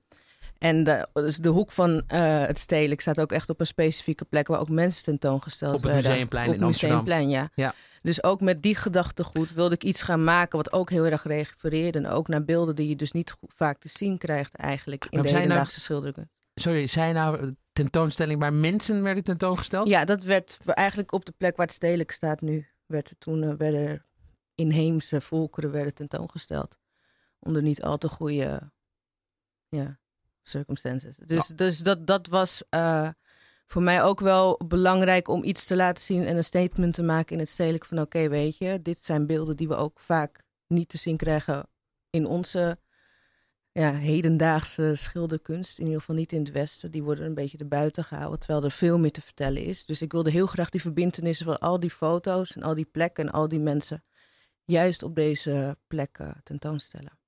En 0.62 0.84
de, 0.84 1.08
dus 1.13 1.38
de 1.38 1.50
hoek 1.50 1.72
van 1.72 1.91
uh, 1.91 2.01
het 2.46 2.58
stedelijk 2.58 3.01
staat 3.01 3.20
ook 3.20 3.32
echt 3.32 3.50
op 3.50 3.60
een 3.60 3.65
specifieke 3.65 4.25
plek 4.25 4.48
waar 4.48 4.60
ook 4.60 4.70
mensen 4.70 5.03
tentoongesteld 5.03 5.72
werden. 5.72 5.89
Op 5.89 5.96
het 5.96 6.06
Museumplein 6.06 6.50
op 6.50 6.56
in 6.56 6.63
Amsterdam. 6.63 6.98
Museumplein, 6.98 7.30
ja. 7.30 7.50
ja. 7.56 7.74
Dus 8.01 8.24
ook 8.24 8.41
met 8.41 8.62
die 8.62 8.75
gedachtegoed 8.75 9.53
wilde 9.53 9.75
ik 9.75 9.84
iets 9.84 10.01
gaan 10.01 10.24
maken 10.24 10.58
wat 10.58 10.72
ook 10.72 10.89
heel 10.89 11.06
erg 11.06 11.24
refereerde. 11.24 11.98
En 11.98 12.08
ook 12.08 12.27
naar 12.27 12.46
beelden 12.46 12.75
die 12.75 12.89
je 12.89 12.96
dus 12.96 13.12
niet 13.12 13.36
vaak 13.41 13.80
te 13.80 13.89
zien 13.89 14.18
krijgt 14.18 14.56
eigenlijk 14.56 15.06
in 15.06 15.10
de 15.10 15.18
nou- 15.18 15.36
hedendaagse 15.36 15.72
nou, 15.72 15.82
schilderkunst. 15.82 16.48
Sorry, 16.53 16.88
zijn 16.88 17.13
nou 17.13 17.53
tentoonstelling 17.72 18.39
waar 18.39 18.53
mensen 18.53 19.03
werden 19.03 19.24
tentoongesteld? 19.24 19.88
Ja, 19.88 20.06
dat 20.06 20.24
werd 20.24 20.58
eigenlijk 20.65 21.12
op 21.12 21.25
de 21.25 21.34
plek 21.38 21.58
waar 21.58 21.65
het 21.65 21.75
stedelijk 21.75 22.12
staat 22.12 22.41
nu. 22.41 22.68
Werd 22.86 23.15
toen 23.18 23.44
uh, 23.44 23.53
werden 23.58 24.06
inheemse 24.56 25.22
volkeren 25.22 25.72
werden 25.72 25.94
tentoongesteld. 25.94 26.77
Onder 27.39 27.62
niet 27.62 27.84
al 27.84 27.98
te 27.98 28.10
goede 28.10 28.72
ja, 29.70 30.00
circumstances. 30.51 31.17
Dus, 31.17 31.48
dus 31.48 31.77
dat, 31.77 32.08
dat 32.08 32.27
was 32.27 32.63
uh, 32.70 33.10
voor 33.67 33.81
mij 33.81 34.03
ook 34.03 34.20
wel 34.20 34.60
belangrijk 34.67 35.27
om 35.27 35.43
iets 35.43 35.65
te 35.65 35.75
laten 35.75 36.03
zien 36.03 36.25
en 36.25 36.36
een 36.36 36.43
statement 36.43 36.93
te 36.93 37.03
maken 37.03 37.34
in 37.34 37.39
het 37.39 37.50
stedelijk 37.50 37.86
van 37.86 38.00
oké, 38.00 38.29
weet 38.29 38.58
je, 38.58 38.81
dit 38.81 39.03
zijn 39.03 39.27
beelden 39.27 39.58
die 39.58 39.67
we 39.67 39.75
ook 39.75 40.00
vaak 40.00 40.43
niet 40.67 40.89
te 40.89 40.98
zien 40.98 41.17
krijgen 41.17 41.67
in 42.10 42.25
onze 42.25 42.77
ja, 43.72 43.91
hedendaagse 43.91 44.96
schilderkunst. 44.96 45.79
In 45.79 45.86
ieder 45.86 46.00
geval 46.00 46.15
niet 46.15 46.31
in 46.31 46.43
het 46.43 46.51
Westen. 46.51 46.91
Die 46.91 47.03
worden 47.03 47.25
een 47.25 47.34
beetje 47.34 47.58
erbuiten 47.58 48.03
gehouden, 48.03 48.39
terwijl 48.39 48.63
er 48.63 48.72
veel 48.72 49.00
meer 49.00 49.12
te 49.12 49.22
vertellen 49.22 49.63
is. 49.63 49.86
Dus 49.86 50.01
ik 50.01 50.12
wilde 50.12 50.31
heel 50.31 50.48
graag 50.48 50.70
die 50.70 50.81
verbindenissen 50.81 51.46
van 51.46 51.60
al 51.60 51.79
die 51.79 51.89
foto's 51.89 52.55
en 52.55 52.63
al 52.63 52.74
die 52.74 52.86
plekken 52.86 53.27
en 53.27 53.31
al 53.31 53.48
die 53.48 53.60
mensen 53.60 54.03
juist 54.65 55.03
op 55.03 55.15
deze 55.15 55.77
plekken 55.88 56.41
tentoonstellen. 56.43 57.20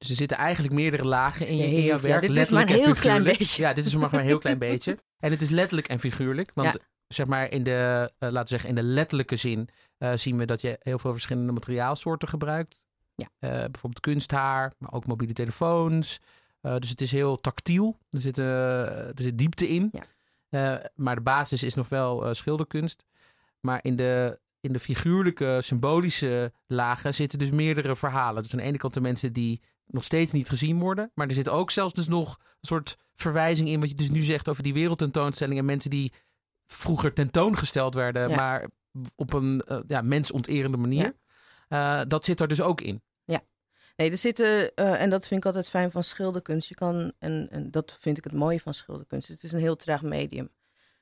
Dus 0.00 0.10
er 0.10 0.16
zitten 0.16 0.36
eigenlijk 0.36 0.74
meerdere 0.74 1.08
lagen 1.08 1.46
in 1.46 1.56
je, 1.56 1.64
in 1.64 1.82
je 1.82 1.98
werk. 1.98 2.20
dit 2.20 2.36
is 2.36 2.50
maar 2.50 2.62
een 2.62 2.68
heel 2.68 2.94
klein 2.94 3.22
beetje. 3.22 3.62
Ja, 3.62 3.72
dit 3.72 3.84
is 3.86 3.96
maar 3.96 4.12
een 4.12 4.20
heel 4.20 4.38
klein 4.38 4.58
beetje. 4.68 4.98
En 5.18 5.30
het 5.30 5.42
is 5.42 5.50
letterlijk 5.50 5.88
en 5.88 5.98
figuurlijk. 5.98 6.50
Want 6.54 6.78
zeg 7.06 7.26
maar 7.26 7.50
in 7.50 7.62
de, 7.62 8.10
uh, 8.18 8.30
laten 8.30 8.42
we 8.42 8.48
zeggen, 8.48 8.68
in 8.68 8.74
de 8.74 8.82
letterlijke 8.82 9.36
zin 9.36 9.68
uh, 9.98 10.12
zien 10.14 10.38
we 10.38 10.44
dat 10.44 10.60
je 10.60 10.78
heel 10.82 10.98
veel 10.98 11.12
verschillende 11.12 11.52
materiaalsoorten 11.52 12.28
gebruikt. 12.28 12.86
Ja. 13.14 13.26
Uh, 13.40 13.50
bijvoorbeeld 13.50 14.00
kunsthaar, 14.00 14.72
maar 14.78 14.92
ook 14.92 15.06
mobiele 15.06 15.32
telefoons. 15.32 16.20
dus 16.60 16.90
het 16.90 17.00
is 17.00 17.12
heel 17.12 17.36
tactiel. 17.36 17.98
Er 18.10 18.20
zit, 18.20 18.38
er 18.38 19.12
zit 19.14 19.38
diepte 19.38 19.68
in. 19.68 19.92
Ja. 20.50 20.82
maar 20.94 21.14
de 21.14 21.20
basis 21.20 21.62
is 21.62 21.74
nog 21.74 21.88
wel 21.88 22.34
schilderkunst. 22.34 23.04
Maar 23.60 23.78
in 23.82 23.96
de, 23.96 24.38
in 24.60 24.72
de 24.72 24.80
figuurlijke, 24.80 25.58
symbolische 25.62 26.52
lagen 26.66 27.14
zitten 27.14 27.38
dus 27.38 27.50
meerdere 27.50 27.96
verhalen. 27.96 28.42
Dus 28.42 28.52
aan 28.52 28.58
de 28.58 28.64
ene 28.64 28.78
kant 28.78 28.94
de 28.94 29.00
mensen 29.00 29.32
die 29.32 29.60
nog 29.92 30.04
steeds 30.04 30.32
niet 30.32 30.48
gezien 30.48 30.78
worden. 30.78 31.10
Maar 31.14 31.28
er 31.28 31.34
zit 31.34 31.48
ook 31.48 31.70
zelfs 31.70 31.92
dus 31.92 32.08
nog 32.08 32.36
een 32.38 32.68
soort 32.68 32.96
verwijzing 33.14 33.68
in 33.68 33.80
wat 33.80 33.88
je 33.88 33.94
dus 33.94 34.10
nu 34.10 34.20
zegt 34.20 34.48
over 34.48 34.62
die 34.62 34.74
wereldtentoonstellingen. 34.74 35.64
Mensen 35.64 35.90
die 35.90 36.12
vroeger 36.66 37.12
tentoongesteld 37.12 37.94
werden, 37.94 38.30
maar 38.30 38.68
op 39.16 39.32
een 39.32 39.62
uh, 39.68 39.78
ja, 39.86 40.02
mensonterende 40.02 40.76
manier. 40.76 41.12
Uh, 41.68 42.02
dat 42.08 42.24
zit 42.24 42.40
er 42.40 42.48
dus 42.48 42.60
ook 42.60 42.80
in. 42.80 43.02
Ja. 43.24 43.40
Nee, 43.96 44.10
er 44.10 44.16
zitten, 44.16 44.72
uh, 44.74 45.02
en 45.02 45.10
dat 45.10 45.26
vind 45.26 45.40
ik 45.40 45.46
altijd 45.46 45.68
fijn 45.68 45.90
van 45.90 46.02
schilderkunst. 46.02 46.68
Je 46.68 46.74
kan, 46.74 47.12
en, 47.18 47.48
en 47.50 47.70
dat 47.70 47.96
vind 48.00 48.18
ik 48.18 48.24
het 48.24 48.32
mooie 48.32 48.60
van 48.60 48.74
schilderkunst. 48.74 49.28
Het 49.28 49.42
is 49.42 49.52
een 49.52 49.60
heel 49.60 49.76
traag 49.76 50.02
medium. 50.02 50.48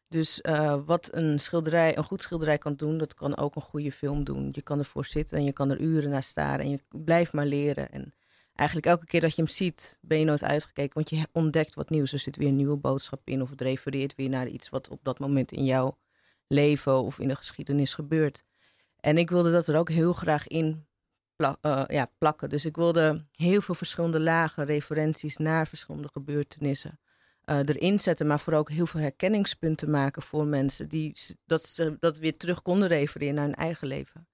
Dus 0.09 0.40
wat 0.85 1.09
een 1.12 1.40
schilderij, 1.40 1.97
een 1.97 2.04
goed 2.04 2.23
schilderij 2.23 2.59
kan 2.59 2.75
doen, 2.75 2.99
dat 2.99 3.14
kan 3.14 3.37
ook 3.37 3.57
een 3.57 3.62
goede 3.62 3.92
film 3.92 4.25
doen. 4.25 4.49
Je 4.52 4.62
kan 4.62 4.78
ervoor 4.78 5.07
zitten 5.07 5.38
en 5.38 5.45
je 5.45 5.52
kan 5.52 5.71
er 5.71 5.80
uren 5.80 6.11
naar 6.11 6.23
staren 6.23 6.64
en 6.64 6.71
je 6.71 6.83
blijft 6.88 7.33
maar 7.33 7.47
leren. 7.47 7.90
En 7.90 8.14
eigenlijk 8.58 8.88
elke 8.88 9.06
keer 9.06 9.20
dat 9.20 9.34
je 9.34 9.42
hem 9.42 9.50
ziet, 9.50 9.98
ben 10.00 10.18
je 10.18 10.24
nooit 10.24 10.44
uitgekeken. 10.44 10.94
Want 10.94 11.10
je 11.10 11.28
ontdekt 11.32 11.74
wat 11.74 11.90
nieuws. 11.90 12.12
Er 12.12 12.18
zit 12.18 12.36
weer 12.36 12.48
een 12.48 12.56
nieuwe 12.56 12.76
boodschap 12.76 13.20
in. 13.24 13.42
Of 13.42 13.50
het 13.50 13.60
refereert 13.60 14.14
weer 14.14 14.28
naar 14.28 14.48
iets 14.48 14.68
wat 14.68 14.88
op 14.88 15.00
dat 15.02 15.18
moment 15.18 15.52
in 15.52 15.64
jouw 15.64 15.98
leven 16.46 17.02
of 17.02 17.18
in 17.18 17.28
de 17.28 17.36
geschiedenis 17.36 17.94
gebeurt. 17.94 18.44
En 19.00 19.18
ik 19.18 19.30
wilde 19.30 19.50
dat 19.50 19.68
er 19.68 19.78
ook 19.78 19.90
heel 19.90 20.12
graag 20.12 20.46
in 20.46 20.86
uh, 21.36 21.84
ja, 21.86 22.10
plakken. 22.18 22.48
Dus 22.48 22.64
ik 22.64 22.76
wilde 22.76 23.26
heel 23.32 23.60
veel 23.60 23.74
verschillende 23.74 24.20
lagen, 24.20 24.64
referenties 24.64 25.36
naar 25.36 25.66
verschillende 25.66 26.08
gebeurtenissen 26.12 27.00
uh, 27.44 27.56
erin 27.56 27.98
zetten. 27.98 28.26
Maar 28.26 28.40
vooral 28.40 28.60
ook 28.60 28.70
heel 28.70 28.86
veel 28.86 29.00
herkenningspunten 29.00 29.90
maken 29.90 30.22
voor 30.22 30.46
mensen. 30.46 30.88
Die, 30.88 31.16
dat 31.46 31.88
dat 32.00 32.18
weer 32.18 32.36
terug 32.36 32.62
konden 32.62 32.88
refereren 32.88 33.34
naar 33.34 33.44
hun 33.44 33.54
eigen 33.54 33.88
leven. 33.88 34.28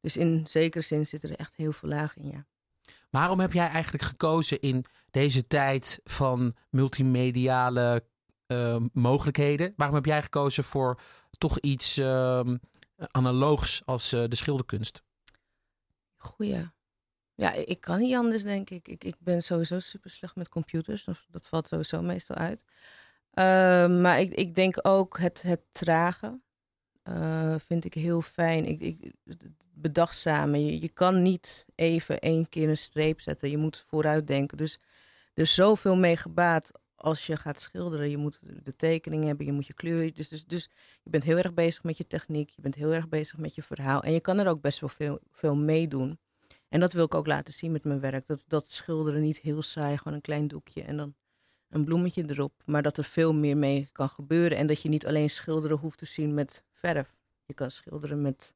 Dus 0.00 0.16
in 0.16 0.46
zekere 0.46 0.84
zin 0.84 1.06
zitten 1.06 1.30
er 1.30 1.36
echt 1.38 1.56
heel 1.56 1.72
veel 1.72 1.88
lagen 1.88 2.22
in, 2.22 2.30
ja. 2.30 2.46
Waarom 3.10 3.40
heb 3.40 3.52
jij 3.52 3.68
eigenlijk 3.68 4.04
gekozen 4.04 4.60
in 4.60 4.84
deze 5.10 5.46
tijd 5.46 6.00
van 6.04 6.54
multimediale 6.70 8.04
uh, 8.46 8.76
mogelijkheden? 8.92 9.72
Waarom 9.76 9.96
heb 9.96 10.06
jij 10.06 10.22
gekozen 10.22 10.64
voor 10.64 11.00
toch 11.38 11.58
iets 11.58 11.98
uh, 11.98 12.40
analoogs 12.96 13.82
als 13.84 14.12
uh, 14.12 14.24
de 14.28 14.36
schilderkunst? 14.36 15.02
Goeie. 16.16 16.70
Ja, 17.34 17.52
ik 17.52 17.80
kan 17.80 17.98
niet 17.98 18.14
anders, 18.14 18.42
denk 18.42 18.70
ik. 18.70 18.88
Ik, 18.88 19.04
ik 19.04 19.16
ben 19.18 19.42
sowieso 19.42 19.78
super 19.78 20.10
slecht 20.10 20.36
met 20.36 20.48
computers. 20.48 21.04
Dat, 21.04 21.26
dat 21.28 21.48
valt 21.48 21.68
sowieso 21.68 22.02
meestal 22.02 22.36
uit. 22.36 22.64
Ehm, 23.30 24.00
maar 24.00 24.20
ik, 24.20 24.34
ik 24.34 24.54
denk 24.54 24.78
ook 24.82 25.18
het, 25.18 25.42
het 25.42 25.60
trage. 25.72 26.40
Uh, 27.04 27.54
vind 27.58 27.84
ik 27.84 27.94
heel 27.94 28.22
fijn. 28.22 28.66
Ik, 28.66 28.80
ik, 28.80 29.12
bedachtzame. 29.74 30.80
Je, 30.80 30.88
kan 30.88 31.22
niet 31.22 31.64
even 31.74 32.18
één 32.18 32.48
keer 32.48 32.68
een 32.68 32.76
streep 32.76 33.20
zetten. 33.20 33.50
Je 33.50 33.56
moet 33.56 33.78
vooruit 33.78 34.26
denken. 34.26 34.56
Dus 34.56 34.78
er 35.34 35.42
is 35.42 35.54
zoveel 35.54 35.96
mee 35.96 36.16
gebaat 36.16 36.70
als 36.94 37.26
je 37.26 37.36
gaat 37.36 37.60
schilderen. 37.60 38.10
Je 38.10 38.16
moet 38.16 38.40
de 38.62 38.76
tekening 38.76 39.24
hebben, 39.24 39.46
je 39.46 39.52
moet 39.52 39.66
je 39.66 39.74
kleur. 39.74 40.14
Dus, 40.14 40.28
dus, 40.28 40.44
dus 40.44 40.70
je 41.02 41.10
bent 41.10 41.24
heel 41.24 41.36
erg 41.36 41.54
bezig 41.54 41.82
met 41.82 41.96
je 41.96 42.06
techniek. 42.06 42.50
Je 42.50 42.62
bent 42.62 42.74
heel 42.74 42.92
erg 42.92 43.08
bezig 43.08 43.38
met 43.38 43.54
je 43.54 43.62
verhaal. 43.62 44.02
En 44.02 44.12
je 44.12 44.20
kan 44.20 44.38
er 44.38 44.48
ook 44.48 44.60
best 44.60 44.80
wel 44.80 44.88
veel, 44.88 45.18
veel 45.30 45.56
meedoen. 45.56 46.18
En 46.68 46.80
dat 46.80 46.92
wil 46.92 47.04
ik 47.04 47.14
ook 47.14 47.26
laten 47.26 47.52
zien 47.52 47.72
met 47.72 47.84
mijn 47.84 48.00
werk. 48.00 48.26
Dat, 48.26 48.44
dat 48.48 48.68
schilderen 48.68 49.20
niet 49.20 49.40
heel 49.40 49.62
saai, 49.62 49.96
gewoon 49.96 50.14
een 50.14 50.20
klein 50.20 50.48
doekje 50.48 50.82
en 50.82 50.96
dan 50.96 51.14
een 51.68 51.84
bloemetje 51.84 52.24
erop. 52.26 52.62
Maar 52.64 52.82
dat 52.82 52.96
er 52.96 53.04
veel 53.04 53.34
meer 53.34 53.56
mee 53.56 53.88
kan 53.92 54.08
gebeuren. 54.08 54.58
En 54.58 54.66
dat 54.66 54.82
je 54.82 54.88
niet 54.88 55.06
alleen 55.06 55.30
schilderen 55.30 55.78
hoeft 55.78 55.98
te 55.98 56.06
zien 56.06 56.34
met 56.34 56.62
verf. 56.80 57.14
Je 57.46 57.54
kan 57.54 57.70
schilderen 57.70 58.22
met, 58.22 58.54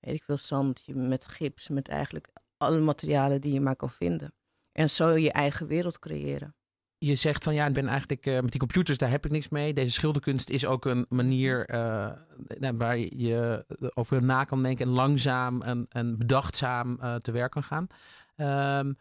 weet 0.00 0.14
ik 0.14 0.22
veel, 0.24 0.36
zand, 0.36 0.84
met 0.86 1.26
gips, 1.26 1.68
met 1.68 1.88
eigenlijk 1.88 2.28
alle 2.56 2.80
materialen 2.80 3.40
die 3.40 3.52
je 3.52 3.60
maar 3.60 3.76
kan 3.76 3.90
vinden. 3.90 4.34
En 4.72 4.90
zo 4.90 5.08
je 5.08 5.32
eigen 5.32 5.66
wereld 5.66 5.98
creëren. 5.98 6.54
Je 6.98 7.14
zegt 7.14 7.44
van 7.44 7.54
ja, 7.54 7.66
ik 7.66 7.72
ben 7.72 7.86
eigenlijk 7.86 8.26
uh, 8.26 8.40
met 8.40 8.50
die 8.50 8.60
computers, 8.60 8.98
daar 8.98 9.10
heb 9.10 9.24
ik 9.24 9.30
niks 9.30 9.48
mee. 9.48 9.74
Deze 9.74 9.92
schilderkunst 9.92 10.50
is 10.50 10.66
ook 10.66 10.84
een 10.84 11.06
manier 11.08 11.74
uh, 11.74 12.10
waar 12.76 12.98
je 12.98 13.64
over 13.94 14.24
na 14.24 14.44
kan 14.44 14.62
denken 14.62 14.86
en 14.86 14.92
langzaam 14.92 15.62
en, 15.62 15.86
en 15.88 16.18
bedachtzaam 16.18 16.98
uh, 17.00 17.14
te 17.14 17.32
werk 17.32 17.50
kan 17.50 17.62
gaan. 17.62 17.86
Um, 18.86 18.96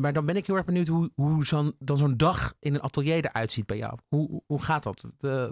maar 0.00 0.12
dan 0.12 0.26
ben 0.26 0.36
ik 0.36 0.46
heel 0.46 0.56
erg 0.56 0.64
benieuwd 0.64 0.86
hoe, 0.86 1.10
hoe 1.14 1.46
zo'n, 1.46 1.74
dan 1.78 1.96
zo'n 1.96 2.16
dag 2.16 2.54
in 2.58 2.74
een 2.74 2.80
atelier 2.80 3.24
eruit 3.24 3.50
ziet 3.50 3.66
bij 3.66 3.76
jou. 3.76 3.98
Hoe, 4.08 4.42
hoe 4.46 4.62
gaat 4.62 4.82
dat? 4.82 5.04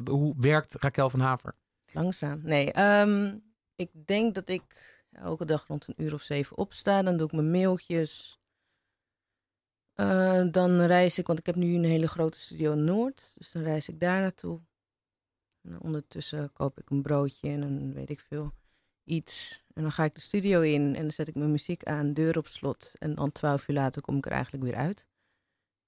Hoe 0.05 0.35
werkt 0.39 0.75
Raquel 0.75 1.11
van 1.11 1.21
Haver? 1.21 1.55
Langzaam. 1.97 2.41
Nee, 2.43 2.81
um, 3.01 3.43
ik 3.77 3.91
denk 4.07 4.35
dat 4.35 4.49
ik 4.49 4.63
elke 5.13 5.45
dag 5.45 5.67
rond 5.67 5.89
een 5.89 6.05
uur 6.05 6.15
of 6.15 6.23
zeven 6.23 6.57
opsta. 6.57 7.03
Dan 7.03 7.17
doe 7.17 7.27
ik 7.27 7.33
mijn 7.33 7.51
mailtjes. 7.51 8.41
Uh, 9.95 10.45
dan 10.51 10.81
reis 10.81 11.19
ik, 11.19 11.27
want 11.27 11.39
ik 11.39 11.47
heb 11.47 11.55
nu 11.55 11.75
een 11.75 11.85
hele 11.85 12.09
grote 12.09 12.41
studio 12.41 12.73
in 12.73 12.85
Noord. 12.85 13.35
Dus 13.39 13.53
dan 13.53 13.63
reis 13.63 13.89
ik 13.89 14.01
daar 14.01 14.21
naartoe. 14.21 14.61
En 15.63 15.81
ondertussen 15.81 16.53
koop 16.53 16.79
ik 16.79 16.91
een 16.91 17.03
broodje 17.03 17.49
en 17.49 17.61
dan 17.61 17.93
weet 17.93 18.11
ik 18.11 18.21
veel 18.21 18.53
iets. 19.05 19.65
En 19.75 19.83
dan 19.83 19.93
ga 19.93 20.05
ik 20.05 20.15
de 20.15 20.21
studio 20.21 20.61
in 20.61 20.95
en 20.95 21.03
dan 21.03 21.13
zet 21.13 21.29
ik 21.29 21.35
mijn 21.35 21.51
muziek 21.51 21.85
aan, 21.85 22.13
deur 22.13 22.39
op 22.39 22.47
slot. 22.47 22.93
En 22.99 23.15
dan 23.15 23.33
twaalf 23.33 23.69
uur 23.69 23.75
later 23.75 24.03
kom 24.03 24.17
ik 24.17 24.27
er 24.27 24.33
eigenlijk 24.33 24.65
weer 24.65 24.77
uit. 24.77 25.09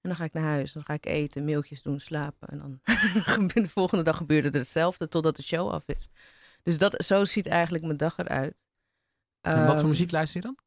En 0.01 0.09
dan 0.09 0.15
ga 0.15 0.23
ik 0.23 0.33
naar 0.33 0.43
huis, 0.43 0.73
dan 0.73 0.83
ga 0.83 0.93
ik 0.93 1.05
eten, 1.05 1.45
mailtjes 1.45 1.81
doen, 1.81 1.99
slapen. 1.99 2.47
En 2.47 2.57
dan 2.57 2.79
de 3.63 3.69
volgende 3.69 4.03
dag 4.03 4.17
gebeurt 4.17 4.43
het 4.43 4.53
hetzelfde 4.53 5.07
totdat 5.07 5.35
de 5.35 5.43
show 5.43 5.69
af 5.69 5.83
is. 5.85 6.09
Dus 6.63 6.77
dat, 6.77 7.05
zo 7.05 7.25
ziet 7.25 7.47
eigenlijk 7.47 7.83
mijn 7.83 7.97
dag 7.97 8.17
eruit. 8.17 8.55
En 9.41 9.57
wat 9.57 9.67
voor 9.67 9.75
ehm, 9.75 9.87
muziek 9.87 10.11
luister 10.11 10.41
je 10.41 10.47
dan? 10.47 10.57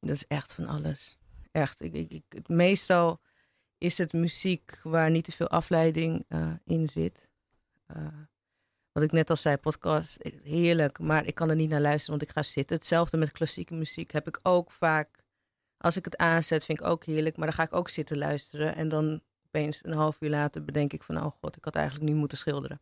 Dat 0.00 0.14
is 0.14 0.26
echt 0.26 0.52
van 0.52 0.66
alles. 0.66 1.18
Echt. 1.52 1.80
Ik, 1.80 1.94
ik, 1.94 2.24
ik, 2.28 2.48
meestal 2.48 3.20
is 3.78 3.98
het 3.98 4.12
muziek 4.12 4.80
waar 4.82 5.10
niet 5.10 5.24
te 5.24 5.32
veel 5.32 5.48
afleiding 5.48 6.24
uh, 6.28 6.52
in 6.64 6.88
zit. 6.88 7.30
Uh, 7.96 8.06
wat 8.92 9.02
ik 9.02 9.12
net 9.12 9.30
al 9.30 9.36
zei, 9.36 9.56
podcast, 9.56 10.30
heerlijk. 10.42 10.98
Maar 10.98 11.26
ik 11.26 11.34
kan 11.34 11.50
er 11.50 11.56
niet 11.56 11.70
naar 11.70 11.80
luisteren, 11.80 12.18
want 12.18 12.30
ik 12.30 12.36
ga 12.36 12.42
zitten. 12.42 12.76
Hetzelfde 12.76 13.16
met 13.16 13.32
klassieke 13.32 13.74
muziek 13.74 14.12
heb 14.12 14.28
ik 14.28 14.40
ook 14.42 14.70
vaak. 14.70 15.23
Als 15.84 15.96
ik 15.96 16.04
het 16.04 16.16
aanzet, 16.16 16.64
vind 16.64 16.80
ik 16.80 16.86
ook 16.86 17.04
heerlijk. 17.04 17.36
Maar 17.36 17.46
dan 17.46 17.56
ga 17.56 17.62
ik 17.62 17.74
ook 17.74 17.88
zitten 17.88 18.18
luisteren. 18.18 18.74
En 18.76 18.88
dan 18.88 19.20
opeens 19.46 19.80
een 19.82 19.92
half 19.92 20.16
uur 20.20 20.30
later 20.30 20.64
bedenk 20.64 20.92
ik 20.92 21.02
van... 21.02 21.16
oh 21.16 21.32
god, 21.40 21.56
ik 21.56 21.64
had 21.64 21.74
eigenlijk 21.74 22.10
nu 22.10 22.14
moeten 22.14 22.38
schilderen. 22.38 22.80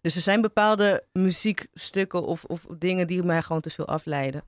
Dus 0.00 0.14
er 0.14 0.20
zijn 0.20 0.40
bepaalde 0.40 1.04
muziekstukken 1.12 2.22
of, 2.22 2.44
of 2.44 2.66
dingen 2.78 3.06
die 3.06 3.22
mij 3.22 3.42
gewoon 3.42 3.60
te 3.60 3.70
veel 3.70 3.86
afleiden. 3.86 4.42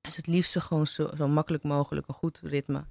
Dus 0.00 0.16
het 0.16 0.26
liefste 0.26 0.60
gewoon 0.60 0.86
zo, 0.86 1.10
zo 1.16 1.28
makkelijk 1.28 1.62
mogelijk 1.62 2.08
een 2.08 2.14
goed 2.14 2.40
ritme. 2.42 2.86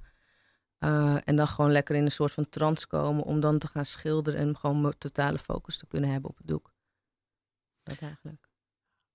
Uh, 0.80 1.18
en 1.24 1.36
dan 1.36 1.48
gewoon 1.48 1.72
lekker 1.72 1.96
in 1.96 2.06
een 2.06 2.12
soort 2.12 2.32
van 2.32 2.50
trance 2.50 2.88
komen 2.88 3.24
om 3.24 3.40
dan 3.40 3.60
te 3.60 3.68
gaan 3.68 3.86
schilderen 3.86 4.40
en 4.40 4.58
gewoon 4.58 4.82
mijn 4.82 4.98
totale 4.98 5.38
focus 5.38 5.78
te 5.78 5.88
kunnen 5.88 6.10
hebben 6.10 6.30
op 6.30 6.38
het 6.38 6.48
doek. 6.48 6.74
Dat 7.84 7.98
eigenlijk. 7.98 8.48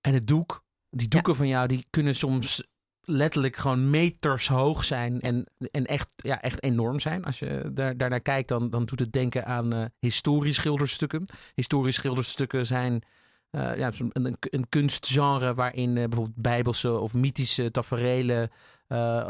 En 0.01 0.13
het 0.13 0.27
doek, 0.27 0.65
die 0.89 1.07
doeken 1.07 1.35
van 1.35 1.47
jou, 1.47 1.67
die 1.67 1.87
kunnen 1.89 2.15
soms 2.15 2.63
letterlijk 3.09 3.55
gewoon 3.55 3.89
meters 3.89 4.47
hoog 4.47 4.83
zijn 4.83 5.19
en, 5.19 5.45
en 5.71 5.85
echt, 5.85 6.13
ja, 6.15 6.41
echt 6.41 6.63
enorm 6.63 6.99
zijn. 6.99 7.25
Als 7.25 7.39
je 7.39 7.71
daar, 7.73 7.97
daarnaar 7.97 8.21
kijkt, 8.21 8.47
dan, 8.47 8.69
dan 8.69 8.85
doet 8.85 8.99
het 8.99 9.13
denken 9.13 9.45
aan 9.45 9.73
uh, 9.73 9.85
historisch 9.99 10.55
schilderstukken. 10.55 11.25
Historisch 11.53 11.95
schilderstukken 11.95 12.65
zijn 12.65 13.03
uh, 13.51 13.77
ja, 13.77 13.91
een, 14.13 14.37
een, 14.39 14.69
kunstgenre 14.69 15.53
waarin 15.53 15.89
uh, 15.89 15.95
bijvoorbeeld 15.95 16.35
bijbelse 16.35 16.99
of 16.99 17.13
mythische 17.13 17.71
taferelen 17.71 18.49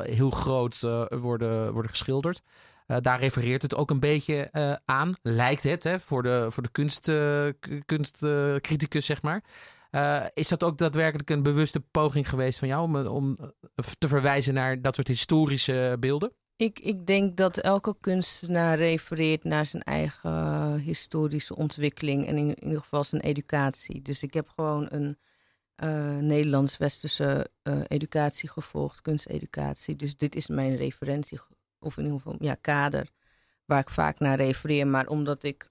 heel 0.02 0.30
groot 0.30 0.80
worden, 1.10 1.74
worden 1.74 1.92
geschilderd. 1.92 2.42
daar 2.86 3.20
refereert 3.20 3.62
het 3.62 3.76
ook 3.76 3.90
een 3.90 4.00
beetje 4.00 4.50
aan, 4.86 5.16
lijkt 5.22 5.64
het, 5.64 5.84
hè, 5.84 6.00
voor 6.00 6.24
de, 6.24 6.48
voor 6.50 6.64
de 6.64 6.72
kunst, 6.72 7.12
kunstcriticus, 7.86 9.06
zeg 9.06 9.22
maar. 9.22 9.44
Uh, 9.92 10.26
is 10.34 10.48
dat 10.48 10.64
ook 10.64 10.78
daadwerkelijk 10.78 11.30
een 11.30 11.44
bewuste 11.44 11.80
poging 11.80 12.30
geweest 12.30 12.60
van 12.60 12.68
jou 12.68 12.84
om, 12.84 12.96
om 12.96 13.38
te 13.98 14.08
verwijzen 14.08 14.54
naar 14.54 14.82
dat 14.82 14.96
soort 14.96 15.08
historische 15.08 15.98
beelden? 16.00 16.32
Ik, 16.56 16.80
ik 16.80 17.06
denk 17.06 17.38
dat 17.38 17.58
elke 17.58 17.96
kunstenaar 18.00 18.78
refereert 18.78 19.44
naar 19.44 19.66
zijn 19.66 19.84
eigen 19.84 20.80
historische 20.80 21.56
ontwikkeling 21.56 22.28
en 22.28 22.38
in, 22.38 22.64
ieder 22.64 22.82
geval 22.82 23.04
zijn 23.04 23.22
educatie. 23.22 24.02
Dus 24.02 24.24
ik 24.24 24.34
heb 24.34 24.50
gewoon 24.50 24.88
een 24.90 25.18
Nederlands-westerse 26.28 27.50
educatie 27.88 28.50
gevolgd, 28.50 29.02
kunsteducatie. 29.02 29.96
Dus 29.96 30.18
dit 30.18 30.36
is 30.36 30.48
mijn 30.48 30.76
referentie, 30.76 31.40
of 31.80 31.98
in 31.98 32.04
ieder 32.04 32.20
geval 32.20 32.36
ja, 32.40 32.56
kader, 32.62 33.08
waar 33.66 33.80
ik 33.80 33.90
vaak 33.90 34.20
naar 34.20 34.38
refereer. 34.38 34.88
Maar 34.88 35.08
omdat 35.08 35.44
ik 35.44 35.70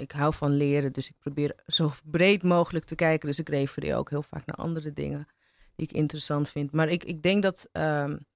ik 0.00 0.12
hou 0.12 0.34
van 0.34 0.50
leren, 0.50 0.92
dus 0.92 1.08
ik 1.08 1.18
probeer 1.18 1.54
zo 1.66 1.92
breed 2.04 2.42
mogelijk 2.42 2.84
te 2.84 2.94
kijken. 2.94 3.28
Dus 3.28 3.38
ik 3.38 3.48
refereer 3.48 3.96
ook 3.96 4.10
heel 4.10 4.22
vaak 4.22 4.46
naar 4.46 4.56
andere 4.56 4.92
dingen 4.92 5.28
die 5.74 5.88
ik 5.88 5.92
interessant 5.92 6.50
vind. 6.50 6.72
Maar 6.72 6.88
ik, 6.88 7.04
ik 7.04 7.22
denk 7.22 7.42
dat 7.42 7.68
um, 7.72 8.26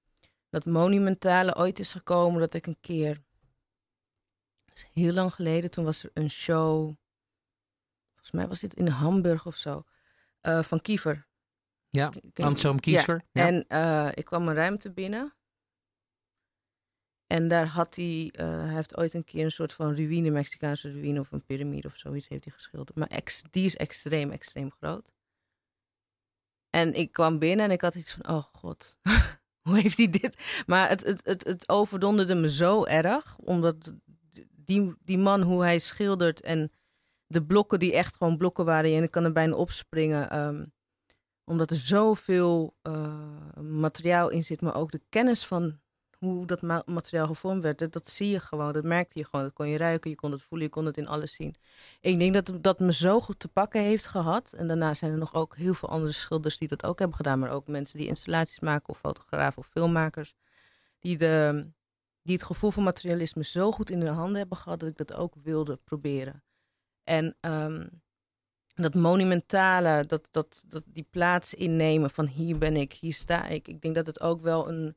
dat 0.49 0.65
monumentale 0.65 1.55
ooit 1.55 1.79
is 1.79 1.91
gekomen 1.91 2.39
dat 2.39 2.53
ik 2.53 2.67
een 2.67 2.77
keer, 2.81 3.23
heel 4.93 5.11
lang 5.11 5.33
geleden, 5.33 5.71
toen 5.71 5.85
was 5.85 6.03
er 6.03 6.09
een 6.13 6.29
show, 6.29 6.95
volgens 8.13 8.31
mij 8.31 8.47
was 8.47 8.59
dit 8.59 8.73
in 8.73 8.87
Hamburg 8.87 9.45
of 9.45 9.57
zo, 9.57 9.83
uh, 10.41 10.63
van 10.63 10.81
Kiefer. 10.81 11.27
Ja, 11.89 12.11
Anselm 12.33 12.79
Kiefer. 12.79 13.23
Ja. 13.31 13.47
En 13.47 13.65
uh, 13.67 14.09
ik 14.13 14.25
kwam 14.25 14.47
een 14.47 14.55
ruimte 14.55 14.91
binnen 14.91 15.33
en 17.27 17.47
daar 17.47 17.67
had 17.67 17.95
hij, 17.95 18.33
uh, 18.39 18.47
hij 18.47 18.73
heeft 18.73 18.97
ooit 18.97 19.13
een 19.13 19.23
keer 19.23 19.45
een 19.45 19.51
soort 19.51 19.73
van 19.73 19.95
ruïne, 19.95 20.29
Mexicaanse 20.29 20.91
ruïne 20.91 21.19
of 21.19 21.31
een 21.31 21.45
piramide 21.45 21.87
of 21.87 21.97
zoiets 21.97 22.27
heeft 22.27 22.43
hij 22.43 22.53
geschilderd. 22.53 22.97
Maar 22.97 23.23
die 23.51 23.65
is 23.65 23.75
extreem, 23.75 24.31
extreem 24.31 24.71
groot. 24.71 25.13
En 26.69 26.93
ik 26.93 27.11
kwam 27.11 27.39
binnen 27.39 27.65
en 27.65 27.71
ik 27.71 27.81
had 27.81 27.95
iets 27.95 28.11
van, 28.11 28.35
oh 28.35 28.43
god, 28.51 28.97
hoe 29.67 29.79
heeft 29.79 29.97
hij 29.97 30.09
dit? 30.09 30.63
Maar 30.65 30.89
het, 30.89 31.03
het, 31.03 31.21
het, 31.23 31.43
het 31.43 31.69
overdonderde 31.69 32.35
me 32.35 32.49
zo 32.49 32.85
erg, 32.85 33.37
omdat 33.37 33.95
die, 34.51 34.95
die 34.99 35.17
man, 35.17 35.41
hoe 35.41 35.63
hij 35.63 35.79
schildert 35.79 36.41
en 36.41 36.71
de 37.27 37.43
blokken 37.43 37.79
die 37.79 37.93
echt 37.93 38.15
gewoon 38.15 38.37
blokken 38.37 38.65
waren 38.65 38.95
en 38.95 39.03
ik 39.03 39.11
kan 39.11 39.23
er 39.23 39.31
bijna 39.31 39.55
opspringen. 39.55 40.37
Um, 40.37 40.73
omdat 41.45 41.69
er 41.69 41.75
zoveel 41.75 42.75
uh, 42.83 43.59
materiaal 43.59 44.29
in 44.29 44.43
zit, 44.43 44.61
maar 44.61 44.75
ook 44.75 44.91
de 44.91 45.01
kennis 45.09 45.45
van 45.45 45.79
hoe 46.25 46.45
dat 46.45 46.85
materiaal 46.85 47.27
gevormd 47.27 47.61
werd, 47.61 47.93
dat, 47.93 48.09
zie 48.09 48.29
je 48.29 48.39
gewoon. 48.39 48.73
Dat 48.73 48.83
merkte 48.83 49.19
je 49.19 49.25
gewoon. 49.25 49.45
Dat 49.45 49.53
kon 49.53 49.67
je 49.67 49.77
ruiken, 49.77 50.09
je 50.09 50.15
kon 50.15 50.31
het 50.31 50.41
voelen, 50.41 50.67
je 50.67 50.73
kon 50.73 50.85
het 50.85 50.97
in 50.97 51.07
alles 51.07 51.33
zien. 51.33 51.55
Ik 52.01 52.19
denk 52.19 52.33
dat 52.33 52.63
dat 52.63 52.79
me 52.79 52.93
zo 52.93 53.19
goed 53.21 53.39
te 53.39 53.47
pakken 53.47 53.81
heeft 53.81 54.07
gehad. 54.07 54.53
En 54.53 54.67
daarna 54.67 54.93
zijn 54.93 55.11
er 55.11 55.17
nog 55.17 55.33
ook 55.33 55.55
heel 55.55 55.73
veel 55.73 55.89
andere 55.89 56.11
schilders 56.11 56.57
die 56.57 56.67
dat 56.67 56.85
ook 56.85 56.99
hebben 56.99 57.17
gedaan. 57.17 57.39
Maar 57.39 57.51
ook 57.51 57.67
mensen 57.67 57.97
die 57.97 58.07
installaties 58.07 58.59
maken 58.59 58.89
of 58.89 58.99
fotografen 58.99 59.57
of 59.57 59.67
filmmakers. 59.67 60.35
Die, 60.99 61.17
de, 61.17 61.65
die 62.21 62.35
het 62.35 62.45
gevoel 62.45 62.71
van 62.71 62.83
materialisme 62.83 63.43
zo 63.43 63.71
goed 63.71 63.89
in 63.89 64.01
hun 64.01 64.13
handen 64.13 64.37
hebben 64.37 64.57
gehad 64.57 64.79
dat 64.79 64.89
ik 64.89 64.97
dat 64.97 65.13
ook 65.13 65.33
wilde 65.43 65.79
proberen. 65.83 66.43
En 67.03 67.35
um, 67.41 68.03
dat 68.75 68.93
monumentale, 68.93 70.05
dat, 70.05 70.27
dat, 70.31 70.63
dat 70.67 70.83
die 70.85 71.07
plaats 71.09 71.53
innemen 71.53 72.09
van 72.09 72.27
hier 72.27 72.57
ben 72.57 72.75
ik, 72.75 72.93
hier 72.93 73.13
sta 73.13 73.47
ik. 73.47 73.67
Ik 73.67 73.81
denk 73.81 73.95
dat 73.95 74.05
het 74.05 74.21
ook 74.21 74.41
wel 74.41 74.69
een 74.69 74.95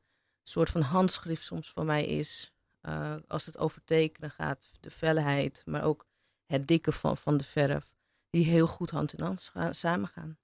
soort 0.49 0.69
van 0.69 0.81
handschrift 0.81 1.43
soms 1.43 1.69
voor 1.69 1.85
mij 1.85 2.05
is. 2.05 2.51
Uh, 2.81 3.15
als 3.27 3.45
het 3.45 3.57
over 3.57 3.81
tekenen 3.85 4.31
gaat, 4.31 4.69
de 4.79 4.91
felheid, 4.91 5.61
maar 5.65 5.83
ook 5.83 6.05
het 6.45 6.67
dikke 6.67 6.91
van, 6.91 7.17
van 7.17 7.37
de 7.37 7.43
verf. 7.43 7.93
Die 8.29 8.45
heel 8.45 8.67
goed 8.67 8.89
hand 8.89 9.13
in 9.13 9.23
hand 9.23 9.51
samen 9.71 10.07
gaan. 10.07 10.37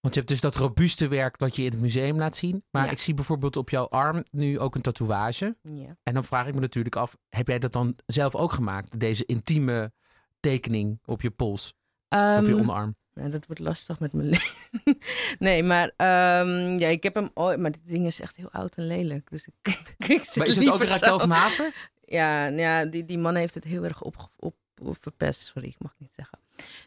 Want 0.00 0.14
je 0.14 0.20
hebt 0.20 0.32
dus 0.32 0.40
dat 0.40 0.56
robuuste 0.56 1.08
werk 1.08 1.38
dat 1.38 1.56
je 1.56 1.62
in 1.62 1.70
het 1.70 1.80
museum 1.80 2.18
laat 2.18 2.36
zien. 2.36 2.64
Maar 2.70 2.92
ik 2.92 2.98
zie 2.98 3.14
bijvoorbeeld 3.14 3.56
op 3.56 3.70
jouw 3.70 3.88
arm 3.88 4.24
nu 4.30 4.58
ook 4.58 4.74
een 4.74 4.82
tatoeage. 4.82 5.56
Ja. 5.62 5.96
En 6.02 6.14
dan 6.14 6.24
vraag 6.24 6.46
ik 6.46 6.54
me 6.54 6.60
natuurlijk 6.60 6.96
af, 6.96 7.16
heb 7.28 7.46
jij 7.46 7.58
dat 7.58 7.72
dan 7.72 7.96
zelf 8.06 8.34
ook 8.34 8.52
gemaakt? 8.52 9.00
Deze 9.00 9.26
intieme 9.26 9.92
tekening 10.40 11.00
op 11.04 11.22
je 11.22 11.30
pols? 11.30 11.74
Um, 12.08 12.38
of 12.38 12.46
je 12.46 12.50
ehm, 12.50 12.60
onderarm? 12.60 12.96
Ja, 13.14 13.28
dat 13.28 13.46
wordt 13.46 13.60
lastig 13.60 14.00
met 14.00 14.12
mijn 14.12 14.28
leven. 14.34 14.98
nee, 15.38 15.62
maar 15.62 15.84
um, 15.84 16.78
ja, 16.78 16.88
ik 16.88 17.02
heb 17.02 17.14
hem 17.14 17.30
ooit... 17.34 17.58
Maar 17.58 17.70
dit 17.70 17.86
ding 17.86 18.06
is 18.06 18.20
echt 18.20 18.36
heel 18.36 18.50
oud 18.50 18.74
en 18.74 18.86
lelijk. 18.86 19.30
Dus 19.30 19.46
ik, 19.46 19.54
ik 20.08 20.24
zit 20.24 20.36
maar 20.36 20.46
is 20.46 20.56
het 20.56 20.70
ook 20.70 20.82
Raquel 20.82 21.18
van 21.18 21.30
Haver? 21.30 21.90
Ja, 22.04 22.46
ja 22.46 22.84
die, 22.84 23.04
die 23.04 23.18
man 23.18 23.34
heeft 23.34 23.54
het 23.54 23.64
heel 23.64 23.84
erg 23.84 24.02
op, 24.02 24.28
op, 24.36 24.54
op 24.82 24.96
verpest. 25.00 25.40
Sorry, 25.40 25.68
ik 25.68 25.78
mag 25.78 25.94
niet 25.98 26.12
zeggen. 26.16 26.38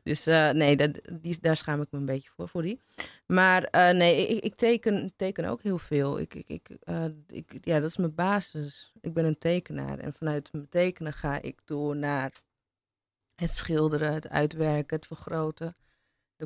Dus 0.03 0.27
uh, 0.27 0.49
nee, 0.49 0.75
dat, 0.75 0.99
die, 1.11 1.37
daar 1.41 1.55
schaam 1.55 1.81
ik 1.81 1.87
me 1.91 1.99
een 1.99 2.05
beetje 2.05 2.29
voor, 2.35 2.49
voor 2.49 2.61
die. 2.61 2.81
Maar 3.25 3.61
uh, 3.61 3.89
nee, 3.89 4.27
ik, 4.27 4.43
ik, 4.43 4.55
teken, 4.55 5.13
teken 5.15 5.45
ook 5.45 5.61
heel 5.61 5.77
veel. 5.77 6.19
Ik, 6.19 6.33
ik, 6.33 6.47
ik, 6.47 6.69
uh, 6.83 7.05
ik, 7.27 7.57
ja, 7.61 7.79
dat 7.79 7.89
is 7.89 7.97
mijn 7.97 8.15
basis. 8.15 8.93
Ik 9.01 9.13
ben 9.13 9.25
een 9.25 9.37
tekenaar. 9.37 9.99
En 9.99 10.13
vanuit 10.13 10.53
mijn 10.53 10.69
tekenen 10.69 11.13
ga 11.13 11.41
ik 11.41 11.59
door 11.65 11.95
naar 11.95 12.31
het 13.35 13.51
schilderen, 13.51 14.13
het 14.13 14.29
uitwerken, 14.29 14.97
het 14.97 15.07
vergroten 15.07 15.75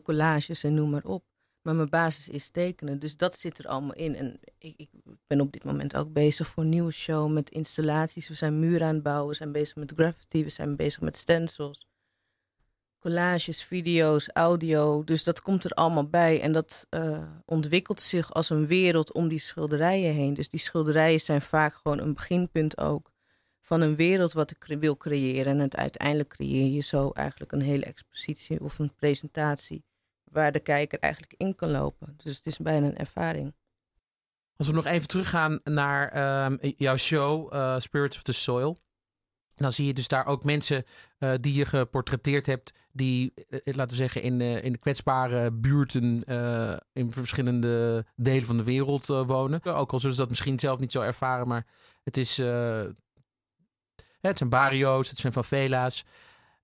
collages 0.02 0.64
en 0.64 0.74
noem 0.74 0.90
maar 0.90 1.04
op. 1.04 1.24
Maar 1.68 1.76
mijn 1.76 1.90
basis 1.90 2.30
is 2.30 2.50
tekenen. 2.50 3.00
Dus 3.00 3.18
dat 3.18 3.40
zit 3.40 3.58
er 3.58 3.68
allemaal 3.68 3.94
in. 3.94 4.16
En 4.16 4.40
ik, 4.58 4.74
ik, 4.78 4.90
ben 5.28 5.42
op 5.42 5.52
dit 5.52 5.64
moment 5.64 5.96
ook 5.96 6.14
bezig 6.14 6.48
voor 6.48 6.64
een 6.64 6.70
nieuwe 6.70 6.92
show 6.92 7.32
met 7.32 7.50
installaties. 7.50 8.28
We 8.28 8.34
zijn 8.34 8.60
muren 8.60 8.88
aan 8.88 8.94
het 8.94 9.04
bouwen. 9.04 9.28
We 9.28 9.36
zijn 9.36 9.52
bezig 9.52 9.76
met 9.76 9.94
graffiti. 9.96 10.44
We 10.44 10.50
zijn 10.50 10.76
bezig 10.76 11.02
met 11.02 11.18
stencils. 11.18 11.88
Collages, 13.00 13.64
video's, 13.64 14.30
audio. 14.34 15.04
Dus 15.04 15.24
dat 15.24 15.42
komt 15.42 15.64
er 15.64 15.72
allemaal 15.72 16.10
bij. 16.10 16.42
En 16.42 16.52
dat 16.52 16.88
uh, 16.90 17.28
ontwikkelt 17.46 18.02
zich 18.02 18.34
als 18.34 18.50
een 18.50 18.68
wereld 18.68 19.14
om 19.14 19.28
die 19.28 19.40
schilderijen 19.40 20.14
heen. 20.14 20.34
Dus 20.34 20.50
die 20.50 20.60
schilderijen 20.60 21.22
zijn 21.22 21.42
vaak 21.42 21.76
gewoon 21.76 22.00
een 22.00 22.14
beginpunt 22.14 22.78
ook 22.78 23.12
van 23.62 23.82
een 23.82 23.96
wereld 23.96 24.34
wat 24.34 24.52
ik 24.52 24.80
wil 24.80 24.98
creëren. 24.98 25.60
En 25.60 25.78
uiteindelijk 25.78 26.30
creëer 26.30 26.72
je 26.72 26.82
zo 26.82 27.10
eigenlijk 27.10 27.52
een 27.52 27.62
hele 27.62 27.86
expositie 27.86 28.62
of 28.62 28.80
een 28.80 28.96
presentatie 28.96 29.84
waar 30.38 30.52
de 30.52 30.60
kijker 30.60 31.00
eigenlijk 31.00 31.34
in 31.38 31.56
kan 31.56 31.72
lopen. 31.72 32.14
Dus 32.18 32.36
het 32.36 32.46
is 32.46 32.58
bijna 32.58 32.88
een 32.88 32.98
ervaring. 32.98 33.56
Als 34.58 34.68
we 34.68 34.74
nog 34.74 34.86
even 34.86 35.08
teruggaan 35.08 35.60
naar 35.64 36.16
uh, 36.62 36.72
jouw 36.78 36.98
show, 36.98 37.54
uh, 37.54 37.80
Spirits 37.80 38.16
of 38.16 38.24
the 38.24 38.32
Soil. 38.32 38.78
Dan 39.56 39.74
zie 39.74 39.86
je 39.86 39.94
dus 39.94 40.08
daar 40.08 40.26
ook 40.26 40.44
mensen 40.44 40.84
uh, 41.20 41.34
die 41.40 41.54
je 41.54 41.66
geportretteerd 41.66 42.46
hebt, 42.46 42.74
die, 42.92 43.34
uh, 43.50 43.60
laten 43.64 43.90
we 43.90 43.96
zeggen, 43.96 44.22
in, 44.22 44.42
in 44.42 44.72
de 44.72 44.78
kwetsbare 44.78 45.52
buurten 45.52 46.24
in 46.94 47.12
verschillende 47.12 48.06
delen 48.16 48.46
van 48.46 48.58
de 48.58 48.64
wereld 48.64 49.08
wonen. 49.08 49.64
Ook 49.64 49.92
al 49.92 50.00
zullen 50.00 50.16
ze 50.16 50.22
dat 50.22 50.30
misschien 50.30 50.60
zelf 50.60 50.80
niet 50.80 50.92
zo 50.92 51.02
ervaren, 51.02 51.48
maar 51.48 51.66
het 52.04 52.18
is 52.18 52.38
het 54.22 54.38
zijn 54.38 54.50
barrio's, 54.50 55.10
het 55.10 55.18
zijn 55.18 55.34
favela's. 55.34 56.06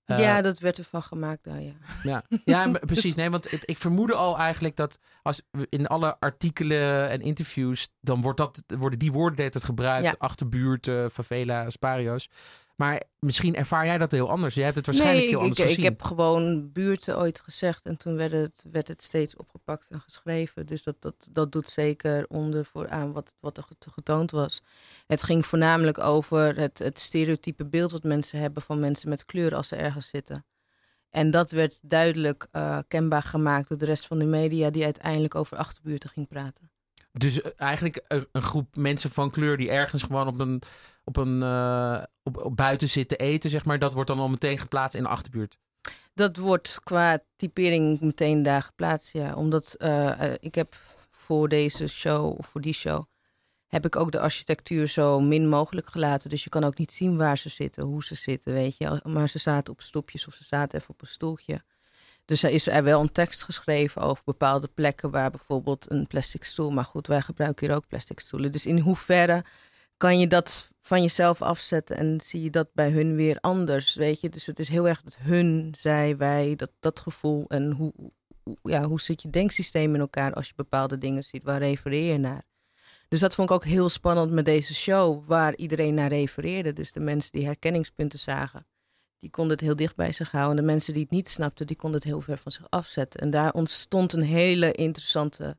Uh, 0.05 0.19
ja, 0.19 0.41
dat 0.41 0.59
werd 0.59 0.77
ervan 0.77 1.03
gemaakt 1.03 1.43
daar, 1.43 1.61
ja. 1.61 1.73
Ja, 2.03 2.23
ja 2.45 2.69
precies. 2.71 3.15
Nee, 3.15 3.29
want 3.29 3.69
ik 3.69 3.77
vermoedde 3.77 4.13
al 4.13 4.37
eigenlijk 4.37 4.75
dat 4.75 4.99
als 5.21 5.41
in 5.69 5.87
alle 5.87 6.19
artikelen 6.19 7.09
en 7.09 7.21
interviews, 7.21 7.89
dan 8.01 8.21
wordt 8.21 8.37
dat, 8.37 8.63
worden 8.67 8.99
die 8.99 9.11
woorden 9.11 9.45
het 9.45 9.63
gebruikt. 9.63 10.03
Ja. 10.03 10.15
Achterbuurt, 10.17 10.91
favela's, 11.11 11.79
barrio's. 11.79 12.29
Maar 12.75 13.03
misschien 13.19 13.55
ervaar 13.55 13.85
jij 13.85 13.97
dat 13.97 14.11
heel 14.11 14.29
anders. 14.29 14.53
Jij 14.53 14.63
hebt 14.63 14.75
het 14.75 14.85
waarschijnlijk 14.85 15.27
heel 15.27 15.39
anders 15.39 15.59
ik, 15.59 15.65
gezien. 15.65 15.83
Ik 15.83 15.89
heb 15.89 16.01
gewoon 16.01 16.71
buurten 16.71 17.17
ooit 17.17 17.39
gezegd 17.39 17.85
en 17.85 17.97
toen 17.97 18.15
werd 18.15 18.31
het, 18.31 18.65
werd 18.71 18.87
het 18.87 19.01
steeds 19.01 19.35
opgepakt 19.35 19.89
en 19.89 20.01
geschreven. 20.01 20.65
Dus 20.65 20.83
dat, 20.83 20.95
dat, 20.99 21.27
dat 21.31 21.51
doet 21.51 21.69
zeker 21.69 22.25
onder 22.27 22.65
voor 22.65 22.89
aan 22.89 23.11
wat, 23.11 23.35
wat 23.39 23.57
er 23.57 23.65
getoond 23.79 24.31
was. 24.31 24.61
Het 25.07 25.23
ging 25.23 25.45
voornamelijk 25.45 25.97
over 25.97 26.57
het, 26.57 26.79
het 26.79 26.99
stereotype 26.99 27.65
beeld 27.65 27.91
wat 27.91 28.03
mensen 28.03 28.39
hebben 28.39 28.63
van 28.63 28.79
mensen 28.79 29.09
met 29.09 29.25
kleur 29.25 29.55
als 29.55 29.67
ze 29.67 29.75
ergens 29.75 30.07
zitten. 30.07 30.45
En 31.09 31.31
dat 31.31 31.51
werd 31.51 31.89
duidelijk 31.89 32.47
uh, 32.51 32.79
kenbaar 32.87 33.23
gemaakt 33.23 33.69
door 33.69 33.77
de 33.77 33.85
rest 33.85 34.07
van 34.07 34.19
de 34.19 34.25
media 34.25 34.69
die 34.69 34.83
uiteindelijk 34.83 35.35
over 35.35 35.57
achterbuurten 35.57 36.09
ging 36.09 36.27
praten. 36.27 36.71
Dus 37.17 37.41
eh, 37.41 37.51
eigenlijk 37.55 38.03
een, 38.07 38.27
een 38.31 38.41
groep 38.41 38.75
mensen 38.75 39.11
van 39.11 39.29
kleur 39.29 39.57
die 39.57 39.69
ergens 39.69 40.03
gewoon 40.03 40.27
op 40.27 40.39
een, 40.39 40.61
op 41.03 41.17
een 41.17 41.41
uh, 41.41 42.03
op, 42.23 42.51
buiten 42.55 42.89
zitten 42.89 43.17
eten, 43.17 43.49
zeg 43.49 43.65
maar, 43.65 43.79
dat 43.79 43.93
wordt 43.93 44.09
dan 44.09 44.19
al 44.19 44.29
meteen 44.29 44.59
geplaatst 44.59 44.95
in 44.95 45.03
de 45.03 45.09
achterbuurt. 45.09 45.57
Dat 46.13 46.37
wordt 46.37 46.79
qua 46.83 47.23
typering 47.35 48.01
meteen 48.01 48.43
daar 48.43 48.61
geplaatst, 48.61 49.13
ja. 49.13 49.35
Omdat 49.35 49.75
uh, 49.77 50.33
ik 50.39 50.55
heb 50.55 50.75
voor 51.11 51.49
deze 51.49 51.87
show, 51.87 52.37
of 52.37 52.47
voor 52.47 52.61
die 52.61 52.73
show, 52.73 53.03
heb 53.67 53.85
ik 53.85 53.95
ook 53.95 54.11
de 54.11 54.19
architectuur 54.19 54.87
zo 54.87 55.19
min 55.19 55.49
mogelijk 55.49 55.87
gelaten. 55.89 56.29
Dus 56.29 56.43
je 56.43 56.49
kan 56.49 56.63
ook 56.63 56.77
niet 56.77 56.91
zien 56.91 57.17
waar 57.17 57.37
ze 57.37 57.49
zitten, 57.49 57.83
hoe 57.83 58.03
ze 58.03 58.15
zitten, 58.15 58.53
weet 58.53 58.77
je. 58.77 59.01
Maar 59.03 59.29
ze 59.29 59.39
zaten 59.39 59.73
op 59.73 59.81
stoepjes 59.81 60.27
of 60.27 60.33
ze 60.33 60.43
zaten 60.43 60.79
even 60.79 60.93
op 60.93 61.01
een 61.01 61.07
stoeltje. 61.07 61.63
Dus 62.25 62.43
er 62.43 62.49
is 62.49 62.67
er 62.67 62.83
wel 62.83 63.01
een 63.01 63.11
tekst 63.11 63.43
geschreven 63.43 64.01
over 64.01 64.23
bepaalde 64.25 64.67
plekken 64.67 65.11
waar 65.11 65.29
bijvoorbeeld 65.29 65.91
een 65.91 66.07
plastic 66.07 66.43
stoel. 66.43 66.71
Maar 66.71 66.85
goed, 66.85 67.07
wij 67.07 67.21
gebruiken 67.21 67.67
hier 67.67 67.75
ook 67.75 67.87
plastic 67.87 68.19
stoelen. 68.19 68.51
Dus 68.51 68.65
in 68.65 68.79
hoeverre 68.79 69.43
kan 69.97 70.19
je 70.19 70.27
dat 70.27 70.71
van 70.81 71.01
jezelf 71.01 71.41
afzetten 71.41 71.97
en 71.97 72.21
zie 72.21 72.41
je 72.41 72.49
dat 72.49 72.67
bij 72.73 72.89
hun 72.89 73.15
weer 73.15 73.37
anders, 73.39 73.95
weet 73.95 74.21
je? 74.21 74.29
Dus 74.29 74.45
het 74.45 74.59
is 74.59 74.69
heel 74.69 74.87
erg 74.87 75.01
dat 75.01 75.17
hun, 75.17 75.73
zij, 75.77 76.17
wij, 76.17 76.55
dat, 76.55 76.71
dat 76.79 76.99
gevoel 76.99 77.45
en 77.47 77.71
hoe, 77.71 77.93
ja, 78.61 78.83
hoe 78.83 79.01
zit 79.01 79.21
je 79.21 79.29
denksysteem 79.29 79.93
in 79.93 79.99
elkaar 79.99 80.33
als 80.33 80.47
je 80.47 80.53
bepaalde 80.55 80.97
dingen 80.97 81.23
ziet, 81.23 81.43
waar 81.43 81.59
refereer 81.59 82.11
je 82.11 82.17
naar? 82.17 82.43
Dus 83.07 83.19
dat 83.19 83.35
vond 83.35 83.49
ik 83.49 83.55
ook 83.55 83.63
heel 83.63 83.89
spannend 83.89 84.31
met 84.31 84.45
deze 84.45 84.75
show, 84.75 85.27
waar 85.27 85.55
iedereen 85.55 85.93
naar 85.93 86.09
refereerde. 86.09 86.73
Dus 86.73 86.91
de 86.91 86.99
mensen 86.99 87.31
die 87.31 87.45
herkenningspunten 87.45 88.19
zagen, 88.19 88.65
die 89.23 89.31
konden 89.31 89.51
het 89.51 89.65
heel 89.65 89.75
dicht 89.75 89.95
bij 89.95 90.11
zich 90.11 90.31
houden. 90.31 90.57
En 90.57 90.65
de 90.65 90.71
mensen 90.71 90.93
die 90.93 91.01
het 91.01 91.11
niet 91.11 91.29
snapten, 91.29 91.67
die 91.67 91.75
konden 91.75 91.99
het 91.99 92.09
heel 92.09 92.21
ver 92.21 92.37
van 92.37 92.51
zich 92.51 92.69
afzetten. 92.69 93.19
En 93.19 93.29
daar 93.29 93.53
ontstond 93.53 94.13
een 94.13 94.23
hele 94.23 94.71
interessante, 94.71 95.57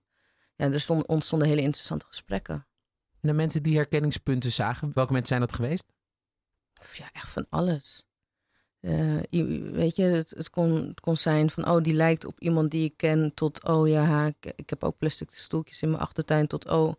ja, 0.57 0.71
er 0.71 0.81
stond, 0.81 1.07
ontstonden 1.07 1.49
hele 1.49 1.61
interessante 1.61 2.07
gesprekken. 2.07 2.55
En 3.21 3.29
de 3.29 3.33
mensen 3.33 3.63
die 3.63 3.77
herkenningspunten 3.77 4.53
zagen, 4.53 4.91
welke 4.95 5.13
mensen 5.13 5.29
zijn 5.29 5.41
dat 5.41 5.55
geweest? 5.55 5.93
Ja, 6.93 7.09
echt 7.13 7.31
van 7.31 7.47
alles. 7.49 8.03
Uh, 8.81 9.21
weet 9.73 9.97
je, 9.97 10.03
het, 10.03 10.31
het, 10.31 10.51
kon, 10.51 10.87
het 10.87 11.01
kon 11.01 11.17
zijn 11.17 11.51
van, 11.51 11.69
oh, 11.69 11.83
die 11.83 11.95
lijkt 11.95 12.25
op 12.25 12.41
iemand 12.41 12.71
die 12.71 12.85
ik 12.85 12.97
ken, 12.97 13.35
tot, 13.35 13.65
oh 13.65 13.89
ja, 13.89 14.27
ik, 14.27 14.53
ik 14.57 14.71
heb 14.71 14.85
ook 14.85 14.99
plastic 14.99 15.31
stoeltjes 15.31 15.83
in 15.83 15.91
mijn 15.91 16.03
achtertuin, 16.03 16.47
tot, 16.47 16.69
oh, 16.69 16.95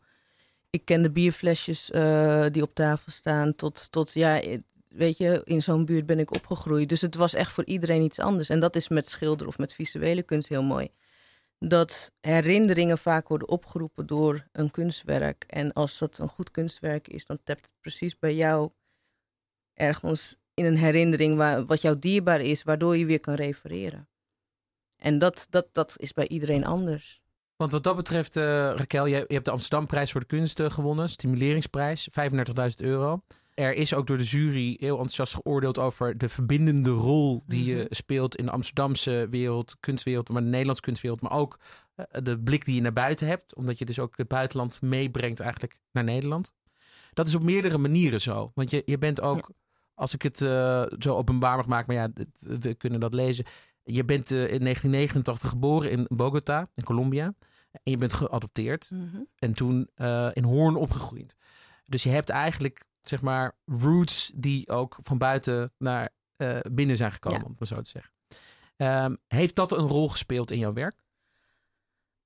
ik 0.70 0.86
ken 0.86 1.02
de 1.02 1.12
bierflesjes 1.12 1.92
uh, 1.92 2.46
die 2.52 2.62
op 2.62 2.76
tafel 2.76 3.12
staan, 3.12 3.56
tot, 3.56 3.92
tot, 3.92 4.14
ja, 4.14 4.42
weet 4.96 5.18
je, 5.18 5.42
in 5.44 5.64
zo'n 5.64 5.86
buurt 5.86 6.06
ben 6.06 6.20
ik 6.20 6.34
opgegroeid. 6.34 6.90
Dus 6.90 7.02
het 7.02 7.16
was 7.16 7.34
echt 7.34 7.52
voor 7.52 7.66
iedereen 7.66 8.02
iets 8.02 8.20
anders. 8.20 8.50
En 8.50 8.60
dat 8.60 8.76
is 8.76 8.88
met 8.88 9.10
schilder 9.10 9.48
of 9.48 9.58
met 9.58 9.74
visuele 9.74 10.24
kunst 10.24 10.50
heel 10.50 10.64
mooi. 10.64 10.90
Dat 11.60 12.14
herinneringen 12.22 12.98
vaak 12.98 13.28
worden 13.28 13.50
opgeroepen 13.50 14.08
door 14.08 14.48
een 14.52 14.72
kunstwerk. 14.72 15.44
En 15.48 15.74
als 15.74 15.98
dat 15.98 16.18
een 16.18 16.28
goed 16.28 16.52
kunstwerk 16.52 17.08
is, 17.08 17.26
dan 17.26 17.40
tapt 17.44 17.66
het 17.66 17.76
precies 17.82 18.20
bij 18.20 18.36
jou 18.36 18.70
ergens 19.74 20.36
in 20.54 20.66
een 20.66 20.78
herinnering 20.78 21.36
waar, 21.36 21.66
wat 21.66 21.82
jou 21.82 22.00
dierbaar 22.00 22.42
is, 22.42 22.64
waardoor 22.64 22.98
je 22.98 23.06
weer 23.06 23.20
kan 23.20 23.34
refereren. 23.34 24.08
En 24.98 25.20
dat, 25.20 25.48
dat, 25.50 25.68
dat 25.72 25.94
is 25.98 26.14
bij 26.14 26.28
iedereen 26.28 26.66
anders. 26.66 27.22
Want 27.56 27.72
wat 27.72 27.84
dat 27.84 27.96
betreft, 27.96 28.36
uh, 28.36 28.44
Raquel, 28.76 29.06
je, 29.06 29.26
hebt 29.28 29.46
de 29.46 29.52
Amsterdamprijs 29.52 30.12
voor 30.12 30.22
de 30.22 30.28
kunsten 30.28 30.72
gewonnen, 30.72 31.10
stimuleringsprijs, 31.10 32.10
35.000 32.10 32.76
euro. 32.76 33.22
Er 33.56 33.74
is 33.74 33.94
ook 33.94 34.08
door 34.08 34.18
de 34.18 34.24
jury 34.24 34.76
heel 34.80 34.92
enthousiast 34.92 35.34
geoordeeld 35.34 35.78
over 35.78 36.18
de 36.18 36.30
verbindende 36.30 36.90
rol 36.90 37.44
die 37.48 37.66
je 37.66 37.76
mhm. 37.76 37.86
speelt 37.90 38.36
in 38.36 38.46
de 38.46 38.52
Amsterdamse 38.52 39.28
wereld, 39.30 39.76
kunstwereld, 39.80 40.30
maar 40.30 40.42
de 40.42 40.48
Nederlandse 40.48 40.82
kunstwereld, 40.82 41.22
maar 41.22 41.32
ook 41.32 41.60
uh, 41.96 42.06
de 42.24 42.40
blik 42.40 42.66
die 42.66 42.76
je 42.76 42.82
naar 42.82 42.94
buiten 42.94 43.28
hebt, 43.28 43.56
omdat 43.56 43.78
je 43.80 43.86
dus 43.86 44.00
ook 44.00 44.18
het 44.18 44.28
buitenland 44.28 44.82
meebrengt 44.82 45.40
eigenlijk 45.40 45.78
naar 45.92 46.04
Nederland. 46.04 46.54
Dat 47.14 47.28
is 47.28 47.36
op 47.36 47.44
meerdere 47.44 47.78
manieren 47.78 48.22
zo, 48.22 48.52
want 48.56 48.72
je, 48.72 48.82
je 48.86 48.98
bent 48.98 49.22
ook, 49.22 49.52
als 49.94 50.14
ik 50.14 50.22
het 50.22 50.42
uh, 50.42 50.86
zo 51.00 51.16
openbaar 51.16 51.58
mag 51.58 51.68
maken, 51.68 51.96
maar 51.96 52.04
ja, 52.04 52.26
we 52.40 52.74
kunnen 52.74 53.00
dat 53.00 53.14
lezen. 53.14 53.46
Je 53.84 54.06
bent 54.06 54.32
uh, 54.32 54.38
in 54.40 54.60
1989 54.60 55.50
geboren 55.50 55.92
in 55.92 56.06
Bogota, 56.10 56.70
in 56.74 56.84
Colombia. 56.84 57.34
En 57.72 57.92
je 57.92 57.98
bent 57.98 58.14
geadopteerd. 58.14 58.92
Mm 58.92 59.10
-hmm. 59.12 59.28
En 59.36 59.54
toen 59.54 59.90
in 60.34 60.44
Hoorn 60.44 60.76
opgegroeid. 60.76 61.36
Dus 61.86 62.04
je 62.04 62.10
hebt 62.10 62.30
eigenlijk 62.30 62.86
zeg 63.10 63.22
maar, 63.22 63.56
roots 63.66 64.32
die 64.36 64.70
ook 64.70 64.98
van 65.02 65.18
buiten 65.18 65.74
naar 65.78 66.10
uh, 66.38 66.60
binnen 66.72 66.98
zijn 66.98 67.12
gekomen, 67.12 67.40
ja. 67.40 67.46
om 67.46 67.56
het 67.60 67.68
zo 67.68 67.82
te 67.82 67.90
zeggen. 67.90 68.12
Um, 68.78 69.18
heeft 69.28 69.56
dat 69.56 69.72
een 69.72 69.88
rol 69.88 70.10
gespeeld 70.10 70.52
in 70.52 70.60
jouw 70.60 70.74
werk? 70.74 71.04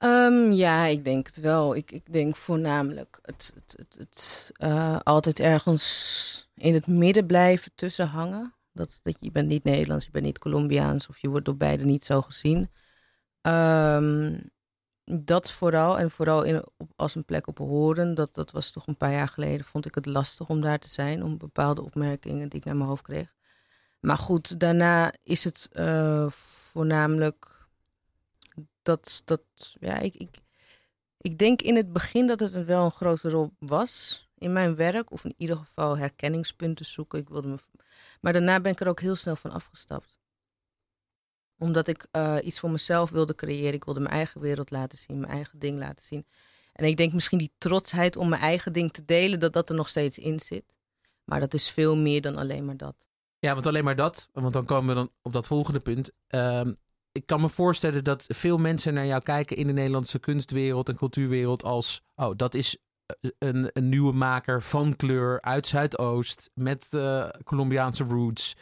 Um, 0.03 0.51
ja, 0.51 0.85
ik 0.85 1.05
denk 1.05 1.25
het 1.25 1.39
wel. 1.39 1.75
Ik, 1.75 1.91
ik 1.91 2.13
denk 2.13 2.35
voornamelijk 2.35 3.19
het, 3.21 3.51
het, 3.55 3.73
het, 3.77 3.95
het 3.97 4.51
uh, 4.63 4.99
altijd 5.03 5.39
ergens 5.39 6.49
in 6.55 6.73
het 6.73 6.87
midden 6.87 7.25
blijven 7.25 7.71
tussen 7.75 8.07
hangen. 8.07 8.53
Dat, 8.73 8.99
dat 9.03 9.17
je 9.19 9.31
bent 9.31 9.47
niet 9.47 9.63
Nederlands, 9.63 10.05
je 10.05 10.11
bent 10.11 10.25
niet 10.25 10.39
Colombiaans 10.39 11.07
of 11.07 11.17
je 11.17 11.29
wordt 11.29 11.45
door 11.45 11.57
beide 11.57 11.83
niet 11.83 12.03
zo 12.03 12.21
gezien. 12.21 12.69
Um, 13.41 14.51
dat 15.11 15.51
vooral, 15.51 15.99
en 15.99 16.11
vooral 16.11 16.43
in, 16.43 16.63
op, 16.77 16.91
als 16.95 17.15
een 17.15 17.25
plek 17.25 17.47
op 17.47 17.57
horen, 17.57 18.15
dat, 18.15 18.33
dat 18.33 18.51
was 18.51 18.69
toch 18.69 18.87
een 18.87 18.97
paar 18.97 19.11
jaar 19.11 19.27
geleden, 19.27 19.65
vond 19.65 19.85
ik 19.85 19.95
het 19.95 20.05
lastig 20.05 20.49
om 20.49 20.61
daar 20.61 20.79
te 20.79 20.89
zijn, 20.89 21.23
om 21.23 21.37
bepaalde 21.37 21.81
opmerkingen 21.81 22.49
die 22.49 22.59
ik 22.59 22.65
naar 22.65 22.75
mijn 22.75 22.89
hoofd 22.89 23.03
kreeg. 23.03 23.33
Maar 23.99 24.17
goed, 24.17 24.59
daarna 24.59 25.13
is 25.23 25.43
het 25.43 25.69
uh, 25.73 26.29
voornamelijk 26.29 27.67
dat, 28.81 29.21
dat 29.25 29.41
ja, 29.79 29.97
ik, 29.97 30.15
ik, 30.15 30.37
ik 31.17 31.37
denk 31.37 31.61
in 31.61 31.75
het 31.75 31.93
begin 31.93 32.27
dat 32.27 32.39
het 32.39 32.65
wel 32.65 32.85
een 32.85 32.91
grote 32.91 33.29
rol 33.29 33.51
was 33.59 34.27
in 34.37 34.53
mijn 34.53 34.75
werk, 34.75 35.11
of 35.11 35.25
in 35.25 35.33
ieder 35.37 35.57
geval 35.57 35.97
herkenningspunten 35.97 36.85
zoeken. 36.85 37.19
Ik 37.19 37.29
wilde 37.29 37.47
me, 37.47 37.57
maar 38.21 38.33
daarna 38.33 38.59
ben 38.59 38.71
ik 38.71 38.79
er 38.79 38.87
ook 38.87 39.01
heel 39.01 39.15
snel 39.15 39.35
van 39.35 39.51
afgestapt 39.51 40.17
omdat 41.59 41.87
ik 41.87 42.07
uh, 42.11 42.35
iets 42.43 42.59
voor 42.59 42.71
mezelf 42.71 43.09
wilde 43.09 43.35
creëren. 43.35 43.73
Ik 43.73 43.83
wilde 43.83 43.99
mijn 43.99 44.13
eigen 44.13 44.41
wereld 44.41 44.71
laten 44.71 44.97
zien, 44.97 45.19
mijn 45.19 45.31
eigen 45.31 45.59
ding 45.59 45.79
laten 45.79 46.03
zien. 46.03 46.25
En 46.73 46.85
ik 46.85 46.97
denk 46.97 47.13
misschien 47.13 47.37
die 47.37 47.51
trotsheid 47.57 48.15
om 48.15 48.29
mijn 48.29 48.41
eigen 48.41 48.73
ding 48.73 48.91
te 48.91 49.05
delen, 49.05 49.39
dat 49.39 49.53
dat 49.53 49.69
er 49.69 49.75
nog 49.75 49.89
steeds 49.89 50.17
in 50.17 50.39
zit. 50.39 50.75
Maar 51.23 51.39
dat 51.39 51.53
is 51.53 51.69
veel 51.69 51.97
meer 51.97 52.21
dan 52.21 52.35
alleen 52.35 52.65
maar 52.65 52.77
dat. 52.77 52.95
Ja, 53.39 53.53
want 53.53 53.67
alleen 53.67 53.83
maar 53.83 53.95
dat, 53.95 54.29
want 54.33 54.53
dan 54.53 54.65
komen 54.65 54.87
we 54.89 54.93
dan 54.93 55.11
op 55.21 55.33
dat 55.33 55.47
volgende 55.47 55.79
punt. 55.79 56.11
Uh, 56.29 56.61
ik 57.11 57.25
kan 57.25 57.41
me 57.41 57.49
voorstellen 57.49 58.03
dat 58.03 58.25
veel 58.27 58.57
mensen 58.57 58.93
naar 58.93 59.05
jou 59.05 59.21
kijken 59.21 59.57
in 59.57 59.67
de 59.67 59.73
Nederlandse 59.73 60.19
kunstwereld 60.19 60.89
en 60.89 60.95
cultuurwereld 60.95 61.63
als, 61.63 62.01
oh, 62.15 62.31
dat 62.35 62.53
is 62.53 62.77
eh, 63.05 63.31
een, 63.39 63.69
een 63.73 63.89
nieuwe 63.89 64.13
maker 64.13 64.61
van 64.61 64.95
kleur 64.95 65.41
uit 65.41 65.67
Zuidoost 65.67 66.49
met 66.53 66.91
uh, 66.95 67.29
Colombiaanse 67.43 68.03
roots 68.03 68.55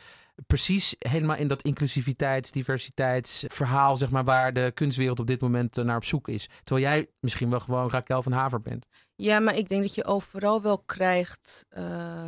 precies 0.46 0.96
helemaal 1.00 1.36
in 1.36 1.48
dat 1.48 1.62
inclusiviteits, 1.62 2.52
diversiteitsverhaal, 2.52 3.98
zeg 3.98 4.10
maar, 4.10 4.24
waar 4.24 4.54
de 4.54 4.72
kunstwereld 4.74 5.20
op 5.20 5.28
dit 5.28 5.42
moment 5.42 5.78
eh, 5.78 5.86
naar 5.86 5.96
op 5.96 6.04
zoek 6.04 6.28
is. 6.28 6.50
Terwijl 6.64 6.86
jij 6.86 7.10
misschien 7.20 7.50
wel 7.50 7.60
gewoon 7.60 7.90
Raquel 7.90 8.24
van 8.24 8.32
Haver 8.32 8.60
bent. 8.60 8.88
Ja, 9.16 9.40
maar 9.40 9.56
ik 9.56 9.70
denk 9.70 9.82
dat 9.82 9.96
je 9.96 10.06
overal 10.06 10.62
wel 10.62 10.80
krijgt, 10.80 11.66
uh, 11.78 12.24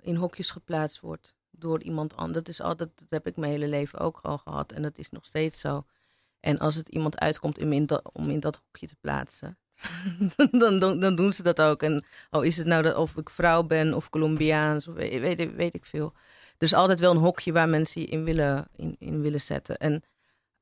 in 0.00 0.14
hokjes 0.14 0.50
geplaatst 0.50 1.00
wordt 1.00 1.36
door 1.50 1.82
iemand 1.82 2.16
anders. 2.16 2.38
Dat 2.38 2.48
is 2.48 2.60
altijd, 2.60 2.90
dat 2.94 3.06
heb 3.08 3.26
ik 3.26 3.36
mijn 3.36 3.52
hele 3.52 3.68
leven 3.68 3.98
ook 3.98 4.18
al 4.22 4.38
gehad 4.38 4.72
en 4.72 4.82
dat 4.82 4.98
is 4.98 5.10
nog 5.10 5.24
steeds 5.24 5.60
zo. 5.60 5.84
En 6.40 6.58
als 6.58 6.74
het 6.74 6.88
iemand 6.88 7.18
uitkomt 7.18 7.58
om 7.58 7.72
in 7.72 7.86
dat, 7.86 8.10
om 8.12 8.30
in 8.30 8.40
dat 8.40 8.60
hokje 8.64 8.86
te 8.86 8.96
plaatsen, 9.00 9.58
dan, 10.50 10.78
dan, 10.78 11.16
doen 11.16 11.32
ze 11.32 11.42
dat 11.42 11.60
ook. 11.60 11.82
En 11.82 12.04
oh, 12.30 12.44
is 12.44 12.56
het 12.56 12.66
nou 12.66 12.82
dat 12.82 12.96
of 12.96 13.16
ik 13.16 13.30
vrouw 13.30 13.62
ben 13.62 13.94
of 13.94 14.10
Colombiaans 14.10 14.88
of 14.88 14.94
weet, 14.94 15.54
weet 15.54 15.74
ik 15.74 15.84
veel 15.84 16.14
er 16.58 16.66
is 16.66 16.74
altijd 16.74 17.00
wel 17.00 17.10
een 17.10 17.16
hokje 17.16 17.52
waar 17.52 17.68
mensen 17.68 18.08
in 18.08 18.24
willen, 18.24 18.68
in, 18.76 18.96
in 18.98 19.20
willen 19.20 19.40
zetten. 19.40 19.76
En 19.76 20.02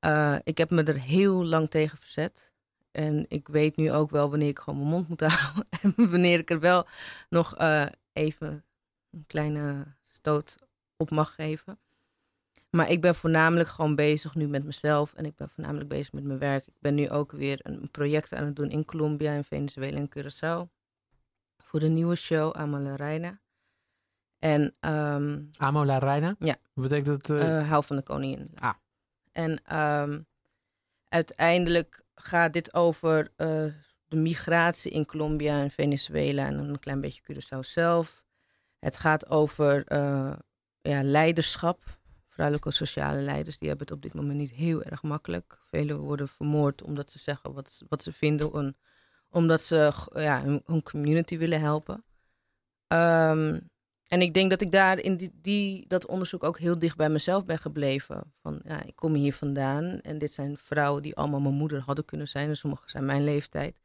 uh, 0.00 0.36
ik 0.42 0.58
heb 0.58 0.70
me 0.70 0.82
er 0.82 1.00
heel 1.00 1.44
lang 1.44 1.70
tegen 1.70 1.98
verzet. 1.98 2.54
En 2.90 3.24
ik 3.28 3.48
weet 3.48 3.76
nu 3.76 3.92
ook 3.92 4.10
wel 4.10 4.30
wanneer 4.30 4.48
ik 4.48 4.58
gewoon 4.58 4.78
mijn 4.78 4.90
mond 4.90 5.08
moet 5.08 5.20
houden. 5.40 5.64
En 5.82 6.10
wanneer 6.10 6.38
ik 6.38 6.50
er 6.50 6.60
wel 6.60 6.86
nog 7.28 7.60
uh, 7.60 7.86
even 8.12 8.64
een 9.10 9.24
kleine 9.26 9.84
stoot 10.02 10.56
op 10.96 11.10
mag 11.10 11.34
geven. 11.34 11.78
Maar 12.70 12.90
ik 12.90 13.00
ben 13.00 13.14
voornamelijk 13.14 13.68
gewoon 13.68 13.94
bezig 13.94 14.34
nu 14.34 14.46
met 14.46 14.64
mezelf. 14.64 15.12
En 15.12 15.24
ik 15.24 15.36
ben 15.36 15.48
voornamelijk 15.48 15.88
bezig 15.88 16.12
met 16.12 16.24
mijn 16.24 16.38
werk. 16.38 16.66
Ik 16.66 16.80
ben 16.80 16.94
nu 16.94 17.10
ook 17.10 17.32
weer 17.32 17.60
een 17.62 17.90
project 17.90 18.34
aan 18.34 18.44
het 18.44 18.56
doen 18.56 18.70
in 18.70 18.84
Colombia, 18.84 19.32
in 19.32 19.44
Venezuela 19.44 19.96
en 19.96 20.08
Curaçao. 20.08 20.70
Voor 21.56 21.80
de 21.80 21.88
nieuwe 21.88 22.14
show 22.14 22.52
Amala 22.56 22.94
Reina. 22.94 23.40
En, 24.38 24.74
um, 24.80 25.50
Amo 25.56 25.84
la 25.84 25.98
Reina? 25.98 26.34
Ja. 26.38 26.56
Wat 26.72 26.88
betekent 26.88 27.26
dat? 27.26 27.40
Uh... 27.40 27.68
hou 27.68 27.84
van 27.84 27.96
de 27.96 28.02
koningin. 28.02 28.50
Ah. 28.54 28.74
En 29.32 29.76
um, 29.76 30.26
uiteindelijk 31.08 32.04
gaat 32.14 32.52
dit 32.52 32.74
over 32.74 33.32
uh, 33.36 33.46
de 34.08 34.16
migratie 34.16 34.90
in 34.90 35.06
Colombia 35.06 35.60
en 35.60 35.70
Venezuela 35.70 36.46
en 36.46 36.58
een 36.58 36.78
klein 36.78 37.00
beetje 37.00 37.22
Curaçao 37.22 37.60
zelf. 37.60 38.24
Het 38.78 38.96
gaat 38.96 39.28
over 39.30 39.84
ja, 40.80 41.02
leiderschap. 41.02 41.82
Vrouwelijke 42.28 42.70
sociale 42.70 43.20
leiders, 43.20 43.58
die 43.58 43.68
hebben 43.68 43.86
het 43.86 43.96
op 43.96 44.02
dit 44.02 44.14
moment 44.14 44.38
niet 44.38 44.50
heel 44.50 44.82
erg 44.82 45.02
makkelijk. 45.02 45.58
Velen 45.64 45.98
worden 45.98 46.28
vermoord 46.28 46.82
omdat 46.82 47.10
ze 47.10 47.18
zeggen 47.18 47.52
wat, 47.52 47.82
wat 47.88 48.02
ze 48.02 48.12
vinden 48.12 48.76
Omdat 49.30 49.62
ze 49.62 49.92
ja, 50.14 50.42
hun, 50.42 50.62
hun 50.64 50.82
community 50.82 51.38
willen 51.38 51.60
helpen. 51.60 52.04
Ehm, 52.86 53.58
en 54.08 54.20
ik 54.20 54.34
denk 54.34 54.50
dat 54.50 54.60
ik 54.60 54.72
daar 54.72 54.98
in 54.98 55.32
die, 55.42 55.84
dat 55.88 56.06
onderzoek 56.06 56.44
ook 56.44 56.58
heel 56.58 56.78
dicht 56.78 56.96
bij 56.96 57.08
mezelf 57.08 57.44
ben 57.44 57.58
gebleven. 57.58 58.32
Van, 58.42 58.60
ja, 58.64 58.82
ik 58.82 58.96
kom 58.96 59.14
hier 59.14 59.34
vandaan 59.34 60.00
en 60.00 60.18
dit 60.18 60.32
zijn 60.32 60.56
vrouwen 60.56 61.02
die 61.02 61.16
allemaal 61.16 61.40
mijn 61.40 61.54
moeder 61.54 61.80
hadden 61.80 62.04
kunnen 62.04 62.28
zijn. 62.28 62.48
En 62.48 62.56
sommige 62.56 62.90
zijn 62.90 63.04
mijn 63.04 63.24
leeftijd. 63.24 63.80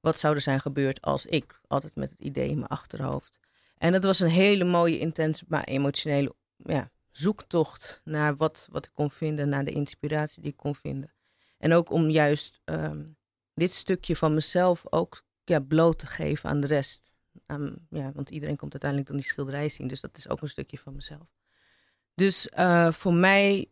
Wat 0.00 0.18
zou 0.18 0.34
er 0.34 0.40
zijn 0.40 0.60
gebeurd 0.60 1.00
als 1.00 1.26
ik? 1.26 1.60
Altijd 1.66 1.96
met 1.96 2.10
het 2.10 2.20
idee 2.20 2.48
in 2.48 2.56
mijn 2.56 2.66
achterhoofd. 2.66 3.38
En 3.78 3.92
het 3.92 4.04
was 4.04 4.20
een 4.20 4.28
hele 4.28 4.64
mooie, 4.64 4.98
intense, 4.98 5.44
maar 5.48 5.64
emotionele 5.64 6.34
ja, 6.56 6.90
zoektocht 7.10 8.00
naar 8.04 8.36
wat, 8.36 8.68
wat 8.70 8.86
ik 8.86 8.92
kon 8.94 9.10
vinden, 9.10 9.48
naar 9.48 9.64
de 9.64 9.70
inspiratie 9.70 10.42
die 10.42 10.50
ik 10.50 10.56
kon 10.56 10.74
vinden. 10.74 11.12
En 11.58 11.72
ook 11.72 11.90
om 11.90 12.10
juist 12.10 12.60
ehm, 12.64 13.04
dit 13.54 13.72
stukje 13.72 14.16
van 14.16 14.34
mezelf 14.34 14.84
ook 14.90 15.22
ja, 15.44 15.60
bloot 15.60 15.98
te 15.98 16.06
geven 16.06 16.50
aan 16.50 16.60
de 16.60 16.66
rest. 16.66 17.11
Aan- 17.46 17.86
ja, 17.90 18.12
want 18.12 18.30
iedereen 18.30 18.56
komt 18.56 18.72
uiteindelijk 18.72 19.10
dan 19.10 19.18
die 19.20 19.28
schilderij 19.28 19.68
zien, 19.68 19.88
dus 19.88 20.00
dat 20.00 20.16
is 20.16 20.28
ook 20.28 20.42
een 20.42 20.48
stukje 20.48 20.78
van 20.78 20.94
mezelf. 20.94 21.26
Dus 22.14 22.48
eh, 22.48 22.92
voor 22.92 23.14
mij 23.14 23.70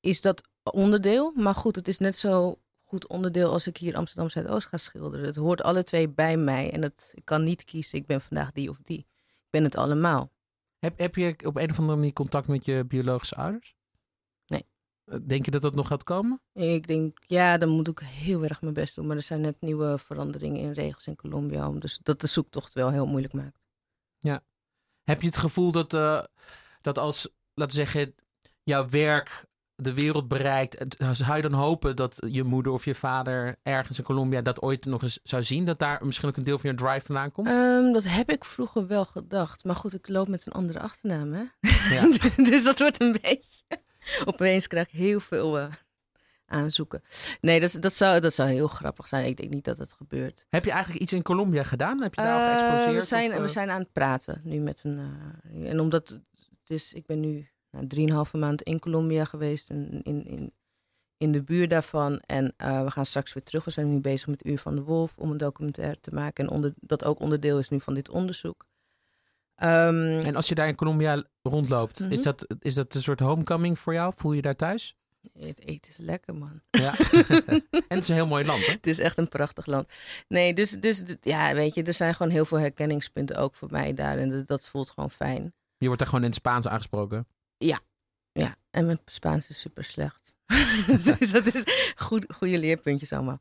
is 0.00 0.20
dat 0.20 0.48
onderdeel, 0.62 1.32
maar 1.34 1.54
goed, 1.54 1.76
het 1.76 1.88
is 1.88 1.98
net 1.98 2.16
zo 2.16 2.60
goed 2.84 3.06
onderdeel 3.06 3.52
als 3.52 3.66
ik 3.66 3.76
hier 3.76 3.96
Amsterdam 3.96 4.30
Zuidoost 4.30 4.66
ga 4.66 4.76
schilderen. 4.76 5.26
Het 5.26 5.36
hoort 5.36 5.62
alle 5.62 5.84
twee 5.84 6.08
bij 6.08 6.36
mij 6.36 6.72
en 6.72 6.82
het, 6.82 7.12
ik 7.14 7.24
kan 7.24 7.44
niet 7.44 7.64
kiezen, 7.64 7.98
ik 7.98 8.06
ben 8.06 8.20
vandaag 8.20 8.52
die 8.52 8.70
of 8.70 8.78
die. 8.82 9.06
Ik 9.18 9.50
ben 9.50 9.64
het 9.64 9.76
allemaal. 9.76 10.32
Heb, 10.78 10.98
heb 10.98 11.14
je 11.14 11.36
op 11.44 11.56
een 11.56 11.70
of 11.70 11.78
andere 11.78 11.98
manier 11.98 12.12
contact 12.12 12.46
met 12.46 12.64
je 12.64 12.84
biologische 12.84 13.34
ouders? 13.34 13.76
Denk 15.26 15.44
je 15.44 15.50
dat 15.50 15.62
dat 15.62 15.74
nog 15.74 15.86
gaat 15.86 16.04
komen? 16.04 16.40
Ik 16.52 16.86
denk, 16.86 17.18
ja, 17.26 17.58
dan 17.58 17.68
moet 17.68 17.88
ik 17.88 17.98
heel 17.98 18.44
erg 18.44 18.60
mijn 18.60 18.74
best 18.74 18.94
doen. 18.94 19.06
Maar 19.06 19.16
er 19.16 19.22
zijn 19.22 19.40
net 19.40 19.56
nieuwe 19.60 19.98
veranderingen 19.98 20.60
in 20.60 20.72
regels 20.72 21.06
in 21.06 21.16
Colombia. 21.16 21.68
om 21.68 21.80
Dus 21.80 22.00
dat 22.02 22.20
de 22.20 22.26
zoektocht 22.26 22.72
wel 22.72 22.90
heel 22.90 23.06
moeilijk 23.06 23.32
maakt. 23.32 23.58
Heb 25.08 25.20
je 25.20 25.26
het 25.26 25.36
gevoel 25.36 25.72
dat, 25.72 25.94
eh, 25.94 26.22
dat 26.80 26.98
als, 26.98 27.28
laten 27.54 27.76
we 27.76 27.82
zeggen, 27.84 28.14
jouw 28.62 28.88
werk 28.88 29.44
de 29.74 29.94
wereld 29.94 30.28
bereikt, 30.28 30.96
zou 31.12 31.36
je 31.36 31.42
dan 31.42 31.52
hopen 31.52 31.96
dat 31.96 32.18
je 32.26 32.44
moeder 32.44 32.72
of 32.72 32.84
je 32.84 32.94
vader 32.94 33.56
ergens 33.62 33.98
in 33.98 34.04
Colombia 34.04 34.42
dat 34.42 34.62
ooit 34.62 34.84
nog 34.84 35.02
eens 35.02 35.18
zou 35.22 35.42
zien? 35.42 35.64
Dat 35.64 35.78
daar 35.78 36.06
misschien 36.06 36.28
ook 36.28 36.36
een 36.36 36.44
deel 36.44 36.58
van 36.58 36.70
je 36.70 36.76
drive 36.76 37.06
vandaan 37.06 37.32
komt? 37.32 37.48
Ehm, 37.48 37.92
dat 37.92 38.04
heb 38.04 38.30
ik 38.30 38.44
vroeger 38.44 38.86
wel 38.86 39.04
gedacht. 39.04 39.64
Maar 39.64 39.76
goed, 39.76 39.94
ik 39.94 40.08
loop 40.08 40.28
met 40.28 40.46
een 40.46 40.52
andere 40.52 40.80
achternaam, 40.80 41.32
hè? 41.32 41.44
Ja. 41.94 42.08
dus 42.50 42.64
dat 42.64 42.78
wordt 42.78 43.00
een 43.00 43.12
beetje... 43.12 43.80
Opeens 44.24 44.66
krijg 44.66 44.86
ik 44.86 44.92
heel 44.98 45.20
veel 45.20 45.58
eh, 45.58 45.72
aanzoeken. 46.46 47.02
Nee, 47.40 47.60
dat, 47.60 47.76
dat, 47.80 47.94
zou, 47.94 48.20
dat 48.20 48.34
zou 48.34 48.48
heel 48.48 48.68
grappig 48.68 49.08
zijn. 49.08 49.26
Ik 49.26 49.36
denk 49.36 49.50
niet 49.50 49.64
dat 49.64 49.78
het 49.78 49.92
gebeurt. 49.92 50.46
Heb 50.48 50.64
je 50.64 50.70
eigenlijk 50.70 51.02
iets 51.02 51.12
in 51.12 51.22
Colombia 51.22 51.62
gedaan? 51.62 52.02
Heb 52.02 52.14
je 52.14 52.20
daar 52.20 52.40
al 52.40 52.40
Eh, 52.40 52.58
geëxposeerd? 52.58 53.02
we, 53.02 53.08
zijn, 53.08 53.30
of, 53.30 53.36
eh? 53.36 53.42
we 53.42 53.48
zijn 53.48 53.70
aan 53.70 53.80
het 53.80 53.92
praten 53.92 54.40
nu 54.44 54.58
met 54.58 54.80
een. 54.84 55.00
en 55.64 55.80
omdat 55.80 56.08
het 56.08 56.70
is, 56.70 56.92
ik 56.92 57.06
ben 57.06 57.20
nu 57.20 57.48
nou, 57.70 57.86
drieënhalve 57.86 58.36
maand 58.36 58.62
in 58.62 58.78
Colombia 58.78 59.24
geweest, 59.24 59.70
in, 59.70 60.00
in, 60.02 60.26
in, 60.26 60.52
in 61.16 61.32
de 61.32 61.42
buurt 61.42 61.70
daarvan. 61.70 62.20
En 62.26 62.54
we 62.56 62.90
gaan 62.90 63.06
straks 63.06 63.32
weer 63.32 63.42
terug. 63.42 63.64
We 63.64 63.70
zijn 63.70 63.90
nu 63.90 64.00
bezig 64.00 64.28
met 64.28 64.46
Uur 64.46 64.58
van 64.58 64.74
de 64.76 64.82
Wolf 64.82 65.18
om 65.18 65.30
een 65.30 65.36
documentaire 65.36 66.00
te 66.00 66.14
maken. 66.14 66.44
En 66.44 66.50
onder, 66.50 66.72
dat 66.80 67.04
ook 67.04 67.20
onderdeel 67.20 67.58
is 67.58 67.68
nu 67.68 67.80
van 67.80 67.94
dit 67.94 68.08
onderzoek. 68.08 68.66
Ehm, 69.58 70.18
En 70.18 70.36
als 70.36 70.48
je 70.48 70.54
daar 70.54 70.68
in 70.68 70.74
Colombia 70.74 71.24
rondloopt, 71.42 72.00
Mhm. 72.00 72.12
is, 72.12 72.22
dat, 72.22 72.46
is 72.60 72.74
dat 72.74 72.94
een 72.94 73.02
soort 73.02 73.20
homecoming 73.20 73.78
voor 73.78 73.92
jou? 73.92 74.12
Voel 74.16 74.32
je 74.32 74.42
daar 74.42 74.56
thuis? 74.56 74.96
het 75.38 75.64
eten 75.66 75.90
is 75.90 75.96
lekker, 75.96 76.34
man. 76.34 76.60
Ja. 76.70 76.94
en 77.48 77.62
het 77.88 77.98
is 78.02 78.08
een 78.08 78.14
heel 78.14 78.26
mooi 78.26 78.44
land, 78.44 78.66
hè? 78.66 78.72
Het 78.72 78.86
is 78.86 78.98
echt 78.98 79.18
een 79.18 79.28
prachtig 79.28 79.66
land. 79.66 79.92
Nee, 80.28 80.54
dus, 80.54 80.70
dus 80.70 81.02
ja, 81.20 81.54
weet 81.54 81.74
je, 81.74 81.82
er 81.82 81.94
zijn 81.94 82.14
gewoon 82.14 82.32
heel 82.32 82.44
veel 82.44 82.58
herkenningspunten 82.58 83.36
ook 83.36 83.54
voor 83.54 83.68
mij 83.70 83.94
daar. 83.94 84.18
En 84.18 84.44
dat, 84.46 84.68
voelt 84.68 84.90
gewoon 84.90 85.10
fijn. 85.10 85.54
Je 85.76 85.86
wordt 85.86 85.98
daar 85.98 86.08
gewoon 86.08 86.22
in 86.24 86.30
het 86.30 86.38
Spaans 86.38 86.68
aangesproken. 86.68 87.26
Ja, 87.56 87.80
en 88.70 88.86
mijn 88.86 88.98
Spaans 89.04 89.48
is 89.48 89.60
super 89.60 89.84
slecht. 89.84 90.36
dus 91.18 91.30
dat 91.30 91.54
is 91.54 91.62
goed, 91.96 92.26
goede 92.34 92.58
leerpuntjes 92.58 93.12
allemaal. 93.12 93.40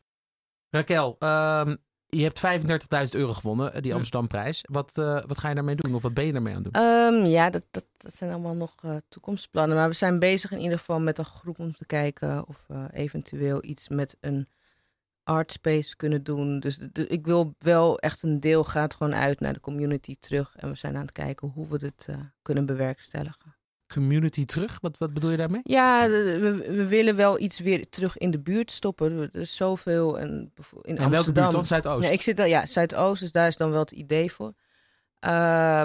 Raquel, 0.69 1.15
ehm, 1.19 1.75
je 2.09 2.23
hebt 2.23 2.39
35.000 2.39 3.19
euro 3.19 3.33
gewonnen, 3.33 3.73
eh, 3.73 3.81
die. 3.81 3.93
Amsterdamprijs. 3.93 4.61
Wat, 4.71 4.97
eh, 4.97 5.23
wat 5.25 5.37
ga 5.37 5.49
je 5.49 5.55
daarmee 5.55 5.75
doen? 5.75 5.95
Of 5.95 6.01
wat 6.01 6.13
ben 6.13 6.25
je 6.25 6.31
daarmee 6.31 6.55
aan 6.55 6.63
het 6.63 6.73
doen? 6.73 6.83
Ehm, 6.83 7.25
ja, 7.25 7.49
dat, 7.49 7.63
dat, 7.71 7.85
dat 7.97 8.13
zijn 8.13 8.31
allemaal 8.31 8.55
nog 8.55 8.75
eh, 8.81 8.95
toekomstplannen. 9.09 9.77
Maar 9.77 9.87
we 9.89 9.95
zijn 9.95 10.19
bezig 10.19 10.51
in 10.51 10.59
ieder 10.59 10.77
geval 10.77 10.99
met 10.99 11.17
een 11.17 11.25
groep 11.25 11.59
om 11.59 11.75
te 11.75 11.85
kijken 11.85 12.47
of 12.47 12.63
we 12.67 12.87
eventueel 12.93 13.63
iets 13.63 13.89
met 13.89 14.17
een 14.21 14.47
artspace 15.23 15.95
kunnen 15.95 16.23
doen. 16.23 16.59
Dus 16.59 16.77
de- 16.77 16.89
de- 16.91 17.07
ik 17.07 17.25
wil 17.25 17.55
wel 17.59 17.99
echt 17.99 18.23
een 18.23 18.39
deel 18.39 18.63
gaat 18.63 18.95
gewoon 18.95 19.15
uit 19.15 19.39
naar 19.39 19.53
de 19.53 19.59
community 19.59 20.15
terug. 20.19 20.55
En 20.55 20.69
we 20.69 20.75
zijn 20.75 20.95
aan 20.95 21.01
het 21.01 21.11
kijken 21.11 21.47
hoe 21.47 21.67
we 21.67 21.77
dit 21.77 22.07
kunnen 22.41 22.65
bewerkstelligen. 22.65 23.55
Community 23.93 24.45
terug? 24.45 24.77
Wat, 24.81 24.97
wat 24.97 25.13
bedoel 25.13 25.31
je 25.31 25.37
daarmee? 25.37 25.61
Ja, 25.63 26.07
we, 26.09 26.63
we 26.67 26.87
willen 26.87 27.15
wel 27.15 27.39
iets 27.39 27.59
weer 27.59 27.89
terug 27.89 28.17
in 28.17 28.31
de 28.31 28.39
buurt 28.39 28.71
stoppen. 28.71 29.19
Er 29.33 29.41
is 29.41 29.55
zoveel. 29.55 30.19
En, 30.19 30.53
in 30.81 30.97
En 30.97 30.97
welke 30.97 31.15
Amsterdam. 31.15 31.33
buurt 31.43 31.51
dan? 31.55 31.65
Zuidoost? 31.65 32.01
Nee, 32.03 32.11
ik 32.13 32.21
zit 32.21 32.37
dan, 32.37 32.49
ja, 32.49 32.65
Zuidoost, 32.65 33.21
dus 33.21 33.31
daar 33.31 33.47
is 33.47 33.57
dan 33.57 33.71
wel 33.71 33.79
het 33.79 33.91
idee 33.91 34.31
voor. 34.31 34.53
Eh, 35.19 35.31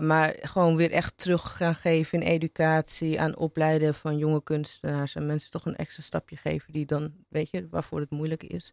maar 0.01 0.37
gewoon 0.41 0.77
weer 0.77 0.91
echt 0.91 1.17
terug 1.17 1.57
gaan 1.57 1.75
geven 1.75 2.21
in 2.21 2.27
educatie, 2.29 3.21
aan 3.21 3.37
opleiden 3.37 3.95
van 3.95 4.19
jonge 4.19 4.43
kunstenaars 4.43 5.15
en 5.15 5.27
mensen 5.27 5.51
toch 5.51 5.67
een 5.67 5.77
extra 5.77 6.03
stapje 6.03 6.37
geven 6.37 6.73
die 6.73 6.87
dan, 6.87 7.13
weet 7.29 7.51
je, 7.51 7.67
waarvoor 7.71 8.01
het 8.01 8.11
moeilijk 8.11 8.43
is. 8.43 8.73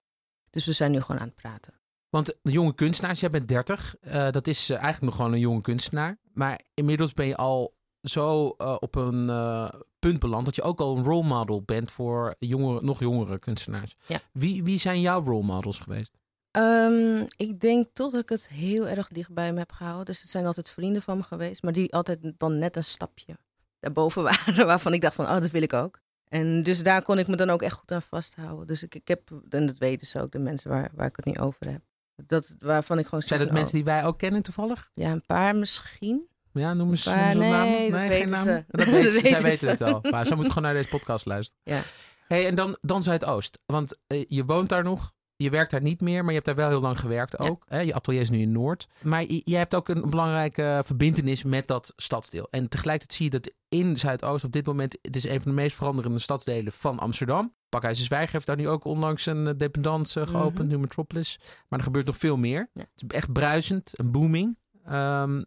Dus 0.49 0.65
we 0.65 0.71
zijn 0.71 0.91
nu 0.91 1.01
gewoon 1.01 1.21
aan 1.21 1.27
het 1.27 1.35
praten. 1.35 1.73
Want 2.09 2.25
de 2.41 2.51
jonge 2.51 2.73
kunstenaars, 2.75 3.19
jij 3.19 3.29
bent 3.29 3.47
30. 3.47 3.95
eh, 4.01 4.31
dat 4.31 4.47
is 4.47 4.69
eh, 4.69 4.75
eigenlijk 4.75 5.05
nog 5.05 5.15
gewoon 5.15 5.33
een 5.33 5.39
jonge 5.39 5.61
kunstenaar. 5.61 6.17
Maar 6.33 6.59
inmiddels 6.73 7.13
ben 7.13 7.27
je 7.27 7.35
al 7.35 7.77
zo 8.01 8.55
eh, 8.57 8.75
op 8.79 8.95
een 8.95 9.29
eh, 9.29 9.69
punt 9.99 10.19
beland 10.19 10.45
dat 10.45 10.55
je 10.55 10.61
ook 10.61 10.79
al 10.79 10.97
een 10.97 11.03
role 11.03 11.27
model 11.27 11.61
bent 11.61 11.91
voor 11.91 12.35
jongere, 12.39 12.81
nog 12.81 12.99
jongere 12.99 13.39
kunstenaars. 13.39 13.95
Ja. 14.05 14.19
Wie, 14.31 14.63
wie 14.63 14.79
zijn 14.79 15.01
jouw 15.01 15.23
role 15.23 15.45
models 15.45 15.79
geweest? 15.79 16.17
Ehm, 16.51 17.25
ik 17.37 17.59
denk 17.59 17.87
tot 17.93 18.13
ik 18.13 18.29
het 18.29 18.47
heel 18.47 18.87
erg 18.87 19.07
dicht 19.07 19.33
bij 19.33 19.53
me 19.53 19.59
heb 19.59 19.71
gehouden. 19.71 20.05
Dus 20.05 20.21
het 20.21 20.31
zijn 20.31 20.45
altijd 20.45 20.69
vrienden 20.69 21.01
van 21.01 21.17
me 21.17 21.23
geweest, 21.23 21.63
maar 21.63 21.73
die 21.73 21.93
altijd 21.93 22.19
dan 22.37 22.59
net 22.59 22.75
een 22.75 22.83
stapje 22.83 23.37
daarboven 23.79 24.23
waren, 24.29 24.65
waarvan 24.65 24.93
ik 24.93 25.01
dacht 25.01 25.15
van, 25.15 25.25
oh, 25.25 25.39
dat 25.39 25.49
wil 25.49 25.61
ik 25.61 25.73
ook. 25.73 25.99
En 26.27 26.61
dus 26.61 26.83
daar 26.83 27.01
kon 27.01 27.19
ik 27.19 27.27
me 27.27 27.35
dan 27.35 27.49
ook 27.49 27.61
echt 27.61 27.77
goed 27.77 27.91
aan 27.91 28.01
vasthouden. 28.01 28.67
Dus 28.67 28.83
ik, 28.83 28.95
ik 28.95 29.07
heb, 29.07 29.31
en 29.49 29.65
dat 29.65 29.77
weten 29.77 30.07
ze 30.07 30.21
ook, 30.21 30.31
de 30.31 30.39
mensen 30.39 30.69
waar, 30.69 30.91
waar 30.93 31.07
ik 31.07 31.15
het 31.15 31.25
niet 31.25 31.39
over 31.39 31.71
heb. 31.71 31.81
Dat, 32.25 32.55
waarvan 32.59 32.99
ik 32.99 33.05
gewoon 33.05 33.23
Zijn 33.23 33.39
dat 33.39 33.47
van, 33.47 33.57
mensen 33.57 33.75
die 33.75 33.85
wij 33.85 34.05
ook 34.05 34.17
kennen 34.17 34.41
toevallig? 34.41 34.79
oh, 34.79 35.03
Ja, 35.03 35.11
een 35.11 35.25
paar 35.25 35.55
misschien. 35.55 36.28
Ja, 36.53 36.73
noem 36.73 36.89
eens, 36.89 37.05
Maar 37.05 37.29
eens 37.29 37.37
wat 37.37 37.43
nee, 37.43 37.91
dat 37.91 38.01
geen 38.01 38.35
ze. 38.35 38.65
Dat 38.67 38.85
weten 38.85 39.11
ze. 39.21 39.27
Zij 39.27 39.41
weten 39.41 39.69
het 39.69 39.79
wel. 39.79 39.99
Maar 40.11 40.25
ze 40.25 40.35
moeten 40.35 40.53
gewoon 40.53 40.67
naar 40.71 40.77
deze 40.77 40.89
podcast 40.89 41.25
luisteren. 41.25 41.61
Ja. 41.63 41.81
Hey, 42.27 42.47
en 42.47 42.55
dan, 42.55 42.77
dan 42.81 43.03
Zuidoost. 43.03 43.59
Want 43.65 43.97
eh, 44.07 44.23
je 44.27 44.45
woont 44.45 44.69
daar 44.69 44.83
nog. 44.83 45.11
Je 45.35 45.49
werkt 45.49 45.71
daar 45.71 45.81
niet 45.81 46.01
meer, 46.01 46.19
maar 46.19 46.33
je 46.33 46.41
hebt 46.41 46.45
daar 46.45 46.55
wel 46.55 46.69
heel 46.69 46.81
lang 46.81 46.99
gewerkt 46.99 47.35
Ja. 47.37 47.49
ook. 47.49 47.63
Hè? 47.67 47.79
Je 47.79 47.93
atelier 47.93 48.21
is 48.21 48.29
nu 48.29 48.41
in 48.41 48.51
Noord. 48.51 48.87
Maar 49.01 49.23
je, 49.27 49.55
hebt 49.55 49.75
ook 49.75 49.89
een 49.89 50.09
belangrijke 50.09 50.81
verbindenis 50.85 51.43
met 51.43 51.67
dat 51.67 51.93
stadsdeel. 51.95 52.47
En 52.49 52.67
tegelijkertijd 52.67 53.13
zie 53.13 53.25
je 53.25 53.39
dat 53.39 53.53
in 53.69 53.97
Zuidoost 53.97 54.43
op 54.43 54.51
dit 54.51 54.65
moment... 54.65 54.97
het 55.01 55.15
is 55.15 55.23
een 55.27 55.41
van 55.41 55.51
de 55.55 55.61
meest 55.61 55.75
veranderende 55.75 56.19
stadsdelen 56.19 56.73
van 56.73 56.99
Amsterdam. 56.99 57.53
Pakhuis 57.69 57.97
de 57.97 58.03
Zwijger 58.03 58.31
heeft 58.31 58.45
daar 58.45 58.55
nu 58.55 58.69
ook 58.69 58.83
onlangs 58.83 59.25
een 59.25 59.47
eh, 59.47 59.53
dependance 59.57 60.21
eh, 60.21 60.27
geopend, 60.27 60.69
nu 60.69 60.77
Metropolis. 60.77 61.39
Maar 61.67 61.79
er 61.79 61.85
gebeurt 61.85 62.05
nog 62.05 62.17
veel 62.17 62.37
meer. 62.37 62.69
Ja. 62.73 62.81
Het 62.93 63.03
is 63.09 63.15
echt 63.15 63.31
bruisend, 63.33 63.91
een 63.95 64.11
booming. 64.11 64.57
Ehm, 64.85 65.41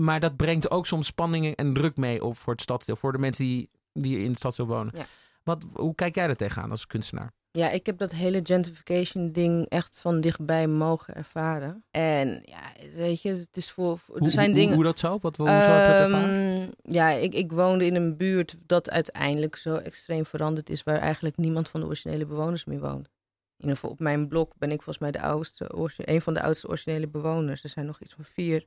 maar 0.00 0.20
dat 0.20 0.36
brengt 0.36 0.70
ook 0.70 0.86
soms 0.86 1.06
spanningen 1.06 1.54
en 1.54 1.74
druk 1.74 1.96
mee 1.96 2.24
op 2.24 2.36
voor 2.36 2.52
het 2.52 2.62
stadsdeel. 2.62 2.96
Voor 2.96 3.12
de 3.12 3.18
mensen 3.18 3.44
die, 3.44 3.70
die 3.92 4.18
in 4.18 4.28
het 4.30 4.38
stadsdeel 4.38 4.66
wonen. 4.66 4.92
Ja. 4.96 5.06
Wat, 5.42 5.66
hoe 5.72 5.94
kijk 5.94 6.14
jij 6.14 6.28
er 6.28 6.36
tegenaan 6.36 6.70
als 6.70 6.86
kunstenaar? 6.86 7.32
Ja, 7.52 7.70
ik 7.70 7.86
heb 7.86 7.98
dat 7.98 8.10
hele 8.10 8.40
gentrification 8.42 9.28
ding 9.28 9.68
echt 9.68 9.98
van 9.98 10.20
dichtbij 10.20 10.66
mogen 10.66 11.14
ervaren. 11.14 11.84
En 11.90 12.42
ja, 12.44 12.72
weet 12.94 13.22
je, 13.22 13.28
het 13.28 13.56
is 13.56 13.70
voor... 13.70 13.98
voor- 13.98 14.14
er 14.14 14.20
Hoe, 14.20 14.30
zijn 14.30 14.46
hoe, 14.46 14.54
dingen... 14.54 14.74
hoe 14.74 14.84
dat 14.84 14.98
zo? 14.98 15.18
Wat, 15.20 15.36
hoe 15.36 15.46
zou 15.46 15.58
je 15.58 15.86
dat 15.86 16.00
ervaren? 16.00 16.60
Ehm, 16.60 16.70
ja, 16.82 17.10
ik, 17.10 17.34
ik 17.34 17.52
woonde 17.52 17.86
in 17.86 17.94
een 17.94 18.16
buurt 18.16 18.56
dat 18.66 18.90
uiteindelijk 18.90 19.56
zo 19.56 19.74
extreem 19.74 20.26
veranderd 20.26 20.70
is, 20.70 20.82
waar 20.82 20.98
eigenlijk 20.98 21.36
niemand 21.36 21.68
van 21.68 21.80
de 21.80 21.86
originele 21.86 22.26
bewoners 22.26 22.64
meer 22.64 22.80
woont. 22.80 23.06
In 23.06 23.66
ieder 23.66 23.74
geval 23.74 23.90
op 23.90 24.00
mijn 24.00 24.28
blok 24.28 24.52
ben 24.58 24.70
ik 24.70 24.82
volgens 24.82 24.98
mij 24.98 25.10
de 25.10 25.20
oudste, 25.20 25.70
een 25.96 26.20
van 26.20 26.34
de 26.34 26.42
oudste 26.42 26.68
originele 26.68 27.08
bewoners. 27.08 27.62
Er 27.62 27.68
zijn 27.68 27.86
nog 27.86 28.00
iets 28.00 28.14
van 28.14 28.24
vier 28.24 28.66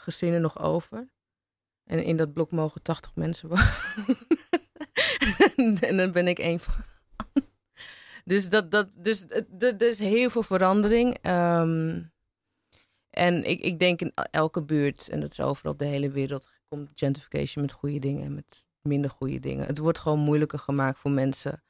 gezinnen 0.00 0.40
nog 0.40 0.58
over. 0.58 1.08
En 1.84 2.04
in 2.04 2.16
dat 2.16 2.32
blok 2.32 2.50
mogen 2.50 2.82
80 2.82 3.14
mensen 3.14 3.48
wonen. 3.48 4.18
en 5.88 5.96
dan 5.96 6.12
ben 6.12 6.28
ik 6.28 6.38
één 6.38 6.60
van. 6.60 6.74
Dus, 8.24 8.48
dat, 8.48 8.70
dat, 8.70 8.88
dus 8.98 9.24
er 9.28 9.46
er 9.58 9.82
is 9.82 9.98
heel 9.98 10.30
veel 10.30 10.42
verandering. 10.42 11.18
Ehm, 11.22 12.02
en 13.10 13.44
ik, 13.44 13.60
ik 13.60 13.78
denk 13.78 14.00
in 14.00 14.12
elke 14.30 14.62
buurt, 14.62 15.08
en 15.08 15.20
dat 15.20 15.30
is 15.30 15.40
overal 15.40 15.72
op 15.72 15.78
de 15.78 15.84
hele 15.84 16.10
wereld, 16.10 16.50
komt 16.68 16.90
gentrification 16.94 17.64
met 17.64 17.72
goede 17.72 17.98
dingen 17.98 18.24
en 18.24 18.34
met 18.34 18.68
minder 18.80 19.10
goede 19.10 19.40
dingen. 19.40 19.66
Het 19.66 19.78
wordt 19.78 19.98
gewoon 19.98 20.18
moeilijker 20.18 20.58
gemaakt 20.58 20.98
voor 20.98 21.10
mensen 21.10 21.64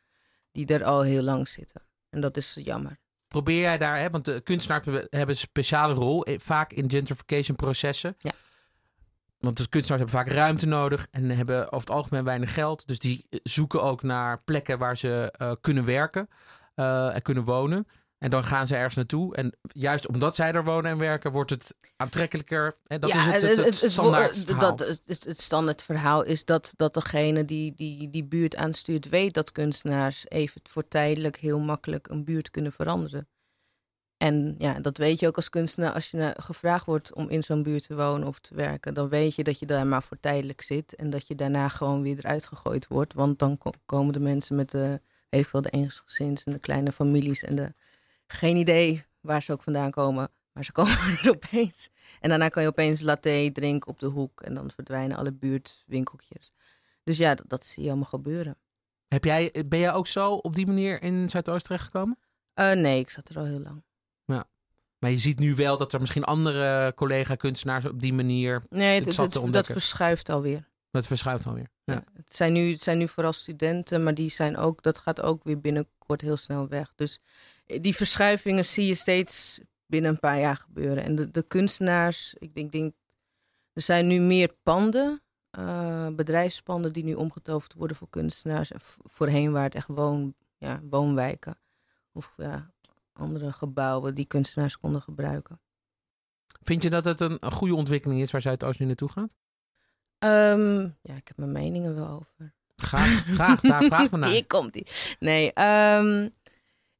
die 0.52 0.66
er 0.66 0.84
al 0.84 1.02
heel 1.02 1.22
lang 1.22 1.48
zitten. 1.48 1.82
En 2.08 2.20
dat 2.20 2.36
is 2.36 2.54
jammer. 2.54 2.98
Probeer 3.30 3.60
jij 3.60 3.78
daar, 3.78 3.98
hè, 3.98 4.10
want 4.10 4.24
de 4.24 4.40
kunstenaars 4.40 4.84
hebben 4.84 5.28
een 5.28 5.36
speciale 5.36 5.94
rol, 5.94 6.24
eh, 6.24 6.38
vaak 6.38 6.72
in 6.72 6.90
gentrification 6.90 7.56
processen. 7.56 8.14
Ja. 8.18 8.30
Want 9.38 9.56
de 9.56 9.68
kunstenaars 9.68 10.02
hebben 10.02 10.20
vaak 10.20 10.36
ruimte 10.36 10.66
nodig 10.66 11.06
en 11.10 11.30
hebben 11.30 11.64
over 11.64 11.78
het 11.78 11.90
algemeen 11.90 12.24
weinig 12.24 12.54
geld. 12.54 12.86
Dus 12.86 12.98
die 12.98 13.26
zoeken 13.42 13.82
ook 13.82 14.02
naar 14.02 14.42
plekken 14.42 14.78
waar 14.78 14.96
ze 14.96 15.34
uh, 15.42 15.52
kunnen 15.60 15.84
werken 15.84 16.28
uh, 16.76 17.14
en 17.14 17.22
kunnen 17.22 17.44
wonen. 17.44 17.86
En 18.20 18.30
dan 18.30 18.44
gaan 18.44 18.66
ze 18.66 18.74
ergens 18.74 18.94
naartoe. 18.94 19.34
En 19.36 19.56
juist 19.62 20.08
omdat 20.08 20.34
zij 20.34 20.52
er 20.52 20.64
wonen 20.64 20.90
en 20.90 20.98
werken, 20.98 21.32
wordt 21.32 21.50
het 21.50 21.74
aantrekkelijker. 21.96 22.74
En 22.86 23.00
dat 23.00 23.10
ja, 23.10 23.18
is 23.18 23.24
het, 23.24 23.34
het, 23.34 23.56
het, 23.56 23.66
het, 23.66 23.80
het 23.80 23.90
standaard 23.90 24.44
verhaal. 24.44 24.76
Dat, 24.76 25.00
het, 25.06 25.24
het 25.24 25.40
standaard 25.40 25.82
verhaal 25.82 26.22
is 26.22 26.44
dat, 26.44 26.72
dat 26.76 26.94
degene 26.94 27.44
die, 27.44 27.74
die 27.74 28.10
die 28.10 28.24
buurt 28.24 28.56
aanstuurt, 28.56 29.08
weet 29.08 29.34
dat 29.34 29.52
kunstenaars 29.52 30.24
even 30.28 30.60
voor 30.62 30.88
tijdelijk 30.88 31.36
heel 31.36 31.58
makkelijk 31.58 32.08
een 32.08 32.24
buurt 32.24 32.50
kunnen 32.50 32.72
veranderen. 32.72 33.28
En 34.16 34.54
ja, 34.58 34.80
dat 34.80 34.96
weet 34.96 35.20
je 35.20 35.26
ook 35.26 35.36
als 35.36 35.50
kunstenaar. 35.50 35.92
Als 35.92 36.10
je 36.10 36.34
gevraagd 36.36 36.86
wordt 36.86 37.14
om 37.14 37.28
in 37.28 37.42
zo'n 37.42 37.62
buurt 37.62 37.86
te 37.86 37.94
wonen 37.96 38.28
of 38.28 38.38
te 38.38 38.54
werken, 38.54 38.94
dan 38.94 39.08
weet 39.08 39.34
je 39.34 39.44
dat 39.44 39.58
je 39.58 39.66
daar 39.66 39.86
maar 39.86 40.02
voor 40.02 40.20
tijdelijk 40.20 40.62
zit. 40.62 40.94
En 40.94 41.10
dat 41.10 41.26
je 41.26 41.34
daarna 41.34 41.68
gewoon 41.68 42.02
weer 42.02 42.18
eruit 42.18 42.46
gegooid 42.46 42.86
wordt. 42.86 43.14
Want 43.14 43.38
dan 43.38 43.58
komen 43.86 44.12
de 44.12 44.20
mensen 44.20 44.56
met 44.56 44.70
de, 44.70 45.00
weet 45.28 45.46
veel, 45.46 45.62
de 45.62 45.70
eensgezins 45.70 46.42
en 46.42 46.52
de 46.52 46.58
kleine 46.58 46.92
families 46.92 47.42
en 47.42 47.54
de 47.54 47.72
geen 48.32 48.56
idee 48.56 49.04
waar 49.20 49.42
ze 49.42 49.52
ook 49.52 49.62
vandaan 49.62 49.90
komen. 49.90 50.30
Maar 50.52 50.64
ze 50.64 50.72
komen 50.80 50.92
er 50.92 51.30
opeens. 51.30 51.88
En 52.20 52.28
daarna 52.28 52.48
kan 52.48 52.62
je 52.62 52.68
opeens 52.68 53.00
latte 53.00 53.50
drinken 53.52 53.88
op 53.88 53.98
de 53.98 54.06
hoek. 54.06 54.40
En 54.40 54.54
dan 54.54 54.70
verdwijnen 54.70 55.16
alle 55.16 55.32
buurtwinkeltjes. 55.32 56.52
Dus 57.04 57.16
ja, 57.16 57.34
dat, 57.34 57.48
dat 57.48 57.66
zie 57.66 57.82
je 57.82 57.88
allemaal 57.88 58.08
gebeuren. 58.08 58.56
Heb 59.08 59.24
jij, 59.24 59.64
ben 59.66 59.78
jij 59.78 59.92
ook 59.92 60.06
zo 60.06 60.32
op 60.32 60.54
die 60.54 60.66
manier 60.66 61.02
in 61.02 61.28
Zuidoost 61.28 61.64
terechtgekomen? 61.64 62.18
Uh, 62.54 62.72
nee, 62.72 62.98
ik 62.98 63.10
zat 63.10 63.28
er 63.28 63.38
al 63.38 63.44
heel 63.44 63.60
lang. 63.60 63.82
Ja. 64.24 64.44
Maar 64.98 65.10
je 65.10 65.18
ziet 65.18 65.38
nu 65.38 65.54
wel 65.54 65.76
dat 65.76 65.92
er 65.92 66.00
misschien 66.00 66.24
andere 66.24 66.92
collega-kunstenaars 66.94 67.84
op 67.84 68.00
die 68.00 68.12
manier. 68.12 68.62
Nee, 68.68 68.98
het, 68.98 69.16
het, 69.16 69.34
het, 69.34 69.52
dat 69.52 69.66
verschuift 69.66 70.28
alweer. 70.28 70.68
Dat 70.90 71.06
verschuift 71.06 71.46
alweer. 71.46 71.70
Ja. 71.84 71.94
ja. 71.94 72.04
het, 72.14 72.36
zijn 72.36 72.52
nu, 72.52 72.70
het 72.70 72.82
zijn 72.82 72.98
nu 72.98 73.08
vooral 73.08 73.32
studenten, 73.32 74.02
maar 74.02 74.14
die 74.14 74.30
zijn 74.30 74.56
ook, 74.56 74.82
dat 74.82 74.98
gaat 74.98 75.20
ook 75.20 75.44
weer 75.44 75.60
binnenkort 75.60 76.20
heel 76.20 76.36
snel 76.36 76.68
weg. 76.68 76.92
Dus 76.94 77.20
die 77.80 77.96
verschuivingen 77.96 78.64
zie 78.64 78.86
je 78.86 78.94
steeds 78.94 79.60
binnen 79.86 80.10
een 80.10 80.20
paar 80.20 80.38
jaar 80.38 80.56
gebeuren. 80.56 81.04
En 81.04 81.14
de, 81.14 81.30
de 81.30 81.42
kunstenaars, 81.42 82.34
ik 82.38 82.54
denk, 82.54 82.72
denk, 82.72 82.94
er 83.72 83.82
zijn 83.82 84.06
nu 84.06 84.20
meer 84.20 84.54
panden, 84.62 85.22
uh, 85.58 86.08
bedrijfspanden 86.08 86.92
die 86.92 87.04
nu 87.04 87.14
omgetoverd 87.14 87.74
worden 87.74 87.96
voor 87.96 88.10
kunstenaars. 88.10 88.72
En 88.72 88.80
voorheen 89.04 89.52
waren 89.52 89.64
het 89.64 89.74
echt 89.74 89.88
woon, 89.88 90.34
ja, 90.58 90.80
woonwijken 90.90 91.58
of 92.12 92.32
ja, 92.36 92.70
andere 93.12 93.52
gebouwen 93.52 94.14
die 94.14 94.24
kunstenaars 94.24 94.78
konden 94.78 95.02
gebruiken. 95.02 95.60
Vind 96.62 96.82
je 96.82 96.90
dat 96.90 97.04
het 97.04 97.20
een, 97.20 97.36
een 97.40 97.52
goede 97.52 97.74
ontwikkeling 97.74 98.20
is 98.20 98.30
waar 98.30 98.40
Zuidoost 98.40 98.78
nu 98.78 98.86
naartoe 98.86 99.10
gaat? 99.10 99.36
Um, 100.24 100.96
ja, 101.02 101.14
ik 101.14 101.28
heb 101.28 101.36
mijn 101.36 101.52
meningen 101.52 101.94
wel 101.94 102.08
over. 102.08 102.54
Graag, 102.76 103.24
graag 103.24 103.60
daar 103.60 103.82
vraag 103.82 104.08
van 104.08 104.18
naar. 104.20 104.28
Hier 104.28 104.46
komt 104.46 104.74
hij. 104.74 104.86
Nee, 105.18 105.46
um, 105.98 106.32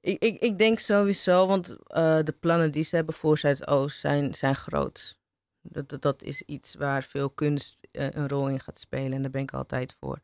ik, 0.00 0.22
ik, 0.22 0.40
ik 0.40 0.58
denk 0.58 0.78
sowieso, 0.78 1.46
want 1.46 1.70
uh, 1.70 1.76
de 2.22 2.36
plannen 2.40 2.72
die 2.72 2.82
ze 2.82 2.96
hebben 2.96 3.14
voor 3.14 3.38
Zuidoost 3.38 3.98
zijn, 3.98 4.34
zijn 4.34 4.54
groot. 4.54 5.18
Dat, 5.62 5.88
dat, 5.88 6.02
dat, 6.02 6.22
is 6.22 6.42
iets 6.42 6.74
waar 6.74 7.02
veel 7.02 7.30
kunst 7.30 7.88
uh, 7.92 8.10
een 8.10 8.28
rol 8.28 8.48
in 8.48 8.60
gaat 8.60 8.78
spelen 8.78 9.12
en 9.12 9.22
daar 9.22 9.30
ben 9.30 9.42
ik 9.42 9.52
altijd 9.52 9.96
voor. 10.00 10.20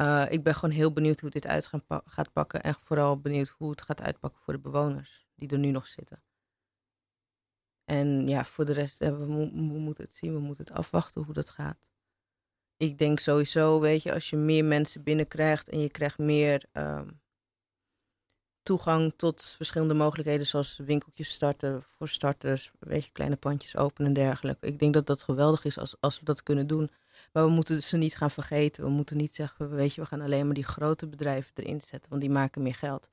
Uh, 0.00 0.26
ik 0.28 0.42
ben 0.42 0.54
gewoon 0.54 0.74
heel 0.74 0.92
benieuwd 0.92 1.20
hoe 1.20 1.30
dit 1.30 1.46
uit 1.46 1.70
gaat 2.04 2.32
pakken 2.32 2.62
en 2.62 2.74
vooral 2.74 3.20
benieuwd 3.20 3.48
hoe 3.48 3.70
het 3.70 3.82
gaat 3.82 4.00
uitpakken 4.00 4.40
voor 4.42 4.52
de 4.52 4.60
bewoners 4.60 5.26
die 5.34 5.48
er 5.48 5.58
nu 5.58 5.70
nog 5.70 5.86
zitten. 5.86 6.22
En 7.84 8.28
ja, 8.28 8.44
voor 8.44 8.64
de 8.64 8.72
rest 8.72 8.98
we, 8.98 9.16
we 9.16 9.50
moeten 9.78 10.04
het 10.04 10.14
zien, 10.16 10.32
we 10.32 10.38
moeten 10.38 10.64
het 10.64 10.74
afwachten 10.74 11.22
hoe 11.22 11.34
dat 11.34 11.50
gaat. 11.50 11.90
Ik 12.76 12.98
denk 12.98 13.18
sowieso, 13.18 13.80
weet 13.80 14.02
je, 14.02 14.12
als 14.12 14.30
je 14.30 14.36
meer 14.36 14.64
mensen 14.64 15.02
binnenkrijgt 15.02 15.68
en 15.68 15.78
je 15.78 15.90
krijgt 15.90 16.18
meer 16.18 16.64
um, 16.72 17.21
toegang 18.62 19.12
tot 19.16 19.54
verschillende 19.56 19.94
mogelijkheden, 19.94 20.46
zoals 20.46 20.80
winkeltjes 20.84 21.30
starten 21.30 21.82
voor 21.82 22.08
starters, 22.08 22.70
weet 22.78 23.04
je, 23.04 23.10
kleine 23.12 23.36
pandjes 23.36 23.76
openen 23.76 24.06
en 24.08 24.14
dergelijke. 24.14 24.66
Ik 24.66 24.78
denk 24.78 24.94
dat 24.94 25.06
dat 25.06 25.22
geweldig 25.22 25.64
is 25.64 25.78
als, 25.78 25.94
als 26.00 26.18
we 26.18 26.24
dat 26.24 26.42
kunnen 26.42 26.66
doen. 26.66 26.90
Maar 27.32 27.44
we 27.44 27.50
moeten 27.50 27.82
ze 27.82 27.96
niet 27.96 28.16
gaan 28.16 28.30
vergeten. 28.30 28.84
We 28.84 28.90
moeten 28.90 29.16
niet 29.16 29.34
zeggen, 29.34 29.70
weet 29.70 29.94
je, 29.94 30.00
we 30.00 30.06
gaan 30.06 30.20
alleen 30.20 30.44
maar 30.44 30.54
die 30.54 30.64
grote 30.64 31.06
bedrijven 31.06 31.52
erin 31.54 31.80
zetten, 31.80 32.10
want 32.10 32.22
die 32.22 32.30
maken 32.30 32.62
meer 32.62 32.74
geld. 32.74 33.10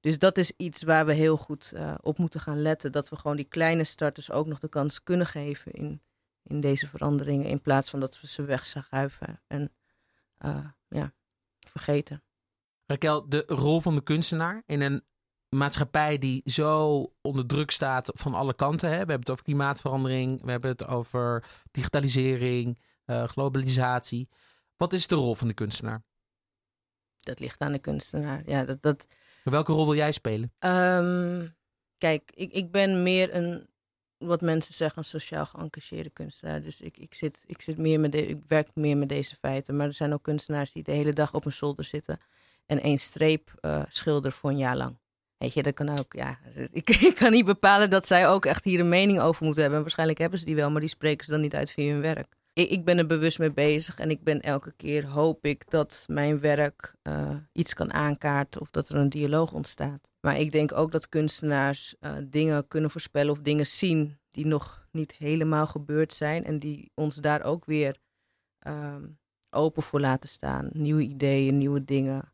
Dus 0.00 0.18
dat 0.18 0.38
is 0.38 0.52
iets 0.56 0.82
waar 0.82 1.06
we 1.06 1.12
heel 1.12 1.36
goed 1.36 1.72
uh, 1.74 1.94
op 2.00 2.18
moeten 2.18 2.40
gaan 2.40 2.62
letten. 2.62 2.92
Dat 2.92 3.08
we 3.08 3.16
gewoon 3.16 3.36
die 3.36 3.48
kleine 3.48 3.84
starters 3.84 4.30
ook 4.30 4.46
nog 4.46 4.58
de 4.58 4.68
kans 4.68 5.02
kunnen 5.02 5.26
geven 5.26 5.72
in, 5.72 6.02
in 6.42 6.60
deze 6.60 6.86
veranderingen. 6.86 7.46
In 7.46 7.62
plaats 7.62 7.90
van 7.90 8.00
dat 8.00 8.20
we 8.20 8.26
ze 8.26 8.42
wegschuiven 8.42 9.40
en 9.46 9.72
uh, 10.44 10.66
ja, 10.88 11.12
vergeten. 11.60 12.22
Raquel, 12.88 13.28
de 13.28 13.44
rol 13.46 13.80
van 13.80 13.94
de 13.94 14.02
kunstenaar 14.02 14.62
in 14.66 14.80
een 14.80 15.02
maatschappij 15.48 16.18
die 16.18 16.42
zo 16.44 17.02
onder 17.20 17.46
druk 17.46 17.70
staat 17.70 18.10
van 18.14 18.34
alle 18.34 18.54
kanten. 18.54 18.88
Hè? 18.88 18.92
We 18.92 18.98
hebben 18.98 19.18
het 19.18 19.30
over 19.30 19.44
klimaatverandering, 19.44 20.42
we 20.44 20.50
hebben 20.50 20.70
het 20.70 20.86
over 20.86 21.44
digitalisering, 21.70 22.78
uh, 23.06 23.24
globalisatie. 23.24 24.28
Wat 24.76 24.92
is 24.92 25.06
de 25.06 25.14
rol 25.14 25.34
van 25.34 25.48
de 25.48 25.54
kunstenaar? 25.54 26.02
Dat 27.20 27.40
ligt 27.40 27.60
aan 27.60 27.72
de 27.72 27.78
kunstenaar. 27.78 28.42
Ja, 28.46 28.64
dat, 28.64 28.82
dat... 28.82 29.06
Welke 29.44 29.72
rol 29.72 29.84
wil 29.84 29.94
jij 29.94 30.12
spelen? 30.12 30.52
Um, 30.58 31.56
kijk, 31.98 32.30
ik, 32.34 32.52
ik 32.52 32.70
ben 32.70 33.02
meer 33.02 33.34
een, 33.34 33.68
wat 34.18 34.40
mensen 34.40 34.74
zeggen, 34.74 34.98
een 34.98 35.04
sociaal 35.04 35.46
geëngageerde 35.46 36.10
kunstenaar. 36.10 36.62
Dus 36.62 36.80
ik, 36.80 36.96
ik, 36.96 37.14
zit, 37.14 37.44
ik, 37.46 37.60
zit 37.60 37.78
meer 37.78 38.00
met 38.00 38.12
de, 38.12 38.26
ik 38.26 38.42
werk 38.46 38.74
meer 38.74 38.96
met 38.96 39.08
deze 39.08 39.36
feiten. 39.36 39.76
Maar 39.76 39.86
er 39.86 39.92
zijn 39.92 40.12
ook 40.12 40.22
kunstenaars 40.22 40.72
die 40.72 40.82
de 40.82 40.92
hele 40.92 41.12
dag 41.12 41.34
op 41.34 41.44
een 41.44 41.52
zolder 41.52 41.84
zitten 41.84 42.18
en 42.68 42.82
één 42.82 42.98
streep 42.98 43.54
uh, 43.60 43.82
schilder 43.88 44.32
voor 44.32 44.50
een 44.50 44.58
jaar 44.58 44.76
lang. 44.76 44.98
Weet 45.36 45.54
je, 45.54 45.62
dat 45.62 45.74
kan 45.74 45.98
ook, 45.98 46.12
ja. 46.12 46.38
Ik, 46.72 46.88
ik, 46.90 47.14
kan 47.14 47.32
niet 47.32 47.44
bepalen 47.44 47.90
dat 47.90 48.06
zij 48.06 48.28
ook 48.28 48.46
echt 48.46 48.64
hier 48.64 48.80
een 48.80 48.88
mening 48.88 49.20
over 49.20 49.44
moeten 49.44 49.60
hebben. 49.60 49.78
En 49.78 49.84
waarschijnlijk 49.84 50.18
hebben 50.18 50.38
ze 50.38 50.44
die 50.44 50.56
wel, 50.56 50.70
maar 50.70 50.80
die 50.80 50.88
spreken 50.88 51.24
ze 51.24 51.30
dan 51.30 51.40
niet 51.40 51.54
uit 51.54 51.70
via 51.70 51.92
hun 51.92 52.00
werk. 52.00 52.36
Ik, 52.52 52.70
ik 52.70 52.84
ben 52.84 52.98
er 52.98 53.06
bewust 53.06 53.38
mee 53.38 53.52
bezig 53.52 53.98
en 53.98 54.10
ik 54.10 54.22
ben 54.22 54.40
elke 54.40 54.72
keer, 54.76 55.06
hoop 55.06 55.44
ik, 55.44 55.70
dat 55.70 56.04
mijn 56.06 56.40
werk 56.40 56.94
uh, 57.02 57.30
iets 57.52 57.74
kan 57.74 57.92
aankaarten 57.92 58.60
of 58.60 58.70
dat 58.70 58.88
er 58.88 58.96
een 58.96 59.08
dialoog 59.08 59.52
ontstaat. 59.52 60.10
Maar 60.20 60.38
ik 60.38 60.52
denk 60.52 60.72
ook 60.72 60.92
dat 60.92 61.08
kunstenaars 61.08 61.94
uh, 62.00 62.12
dingen 62.24 62.68
kunnen 62.68 62.90
voorspellen 62.90 63.32
of 63.32 63.40
dingen 63.40 63.66
zien 63.66 64.18
die 64.30 64.46
nog 64.46 64.86
niet 64.90 65.12
helemaal 65.12 65.66
gebeurd 65.66 66.12
zijn. 66.12 66.44
En 66.44 66.58
die 66.58 66.90
ons 66.94 67.16
daar 67.16 67.42
ook 67.42 67.64
weer 67.64 67.96
um, 68.66 69.18
open 69.50 69.82
voor 69.82 70.00
laten 70.00 70.28
staan. 70.28 70.68
Nieuwe 70.72 71.02
ideeën, 71.02 71.58
nieuwe 71.58 71.84
dingen. 71.84 72.32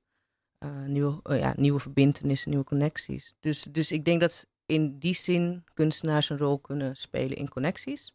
Uh, 0.65 0.85
nieuwe, 0.87 1.21
uh, 1.25 1.39
ja, 1.39 1.55
nieuwe 1.57 1.81
verbindenissen, 1.81 2.51
nieuwe 2.51 2.65
connecties. 2.65 3.35
Dus, 3.41 3.63
dus 3.63 3.93
ik 3.93 4.05
denk 4.05 4.21
dat 4.21 4.47
in 4.67 4.99
die 4.99 5.15
zin 5.15 5.65
kunstenaars 5.75 6.29
een 6.31 6.39
rol 6.39 6.59
kunnen 6.59 6.97
spelen 6.97 7.37
in 7.37 7.49
connecties. 7.49 8.13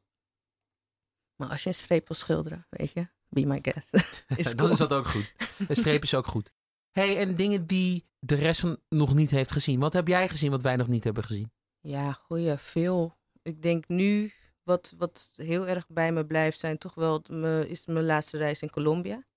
Maar 1.36 1.50
als 1.50 1.64
je 1.64 1.70
een 1.70 1.76
streep 1.76 2.08
wil 2.08 2.18
schilderen, 2.18 2.66
weet 2.70 2.92
je, 2.92 3.08
be 3.28 3.46
my 3.46 3.60
guest. 3.62 3.94
is 4.40 4.56
Dan 4.56 4.72
is 4.72 4.78
dat 4.78 4.94
ook 4.94 5.08
goed. 5.08 5.34
Een 5.68 5.76
streep 5.76 6.04
is 6.04 6.14
ook 6.14 6.28
goed. 6.28 6.52
hey, 6.92 7.18
en 7.18 7.36
dingen 7.36 7.66
die 7.66 8.08
de 8.20 8.36
rest 8.36 8.60
van 8.60 8.80
nog 8.90 9.14
niet 9.14 9.30
heeft 9.30 9.52
gezien. 9.52 9.80
Wat 9.80 9.94
heb 9.94 10.08
jij 10.08 10.30
gezien 10.30 10.52
wat 10.52 10.62
wij 10.62 10.76
nog 10.76 10.88
niet 10.88 11.04
hebben 11.04 11.24
gezien? 11.24 11.52
Ja, 11.80 12.12
goeie, 12.12 12.58
veel. 12.58 13.18
Ik 13.42 13.62
denk 13.62 13.88
nu, 13.88 14.34
wat, 14.64 14.94
wat 14.98 15.32
heel 15.34 15.68
erg 15.68 15.88
bij 15.88 16.12
me 16.12 16.26
blijft 16.26 16.60
zijn, 16.60 16.78
toch 16.78 16.94
wel, 16.94 17.24
me, 17.30 17.66
is 17.68 17.86
mijn 17.86 18.06
laatste 18.06 18.38
reis 18.38 18.62
in 18.62 18.70
Colombia. 18.70 19.28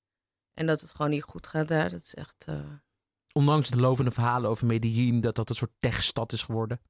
En 0.55 0.66
dat 0.66 0.81
het 0.81 0.90
gewoon 0.90 1.11
niet 1.11 1.22
goed 1.22 1.46
gaat 1.46 1.68
daar. 1.68 1.90
Dat 1.90 2.03
is 2.03 2.14
echt... 2.14 2.46
Uh, 2.48 2.72
ondanks 3.33 3.71
de 3.71 3.77
lovende 3.77 4.11
verhalen 4.11 4.51
over 4.51 4.66
Medellin, 4.66 5.21
dat 5.21 5.35
dat 5.35 5.49
een 5.49 5.55
soort 5.55 5.75
techstad 5.81 6.33
is 6.33 6.42
geworden? 6.42 6.81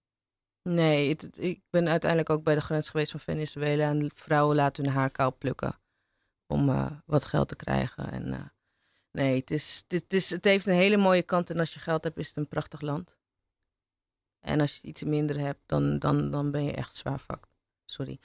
Nee, 0.63 1.09
het, 1.09 1.39
ik 1.39 1.61
ben 1.71 1.89
uiteindelijk 1.89 2.31
ook 2.31 2.45
bij 2.45 2.55
de 2.55 2.61
grens 2.61 2.89
geweest 2.89 3.11
van 3.11 3.21
Venezuela 3.21 3.89
en 3.89 4.11
vrouwen 4.15 4.57
laten 4.57 4.85
hun 4.85 4.93
haar 4.93 5.11
kaal 5.11 5.37
plukken 5.37 5.81
om 6.47 6.69
uh, 6.69 6.91
wat 7.07 7.25
geld 7.25 7.49
te 7.49 7.57
krijgen. 7.57 8.11
En, 8.11 8.29
uh, 8.29 8.41
nee, 9.11 9.41
het, 9.41 9.51
is, 9.51 9.85
het, 9.89 10.13
is, 10.13 10.31
het 10.31 10.45
heeft 10.45 10.67
een 10.67 10.75
hele 10.75 10.97
mooie 10.97 11.23
kant 11.23 11.51
en 11.51 11.59
als 11.59 11.75
je 11.75 11.81
geld 11.81 12.05
hebt 12.05 12.19
is 12.19 12.29
het 12.29 12.37
een 12.37 12.49
prachtig 12.49 12.81
land. 12.81 13.19
En 14.41 14.61
als 14.61 14.77
je 14.77 14.89
iets 14.89 15.05
minder 15.05 15.39
hebt, 15.39 15.61
dan, 15.67 15.99
dan, 15.99 16.31
dan 16.31 16.51
ben 16.51 16.65
je 16.65 16.73
echt 16.73 16.97
zwaar 16.97 17.21
vak. 17.21 17.49
Sorry. 17.85 18.19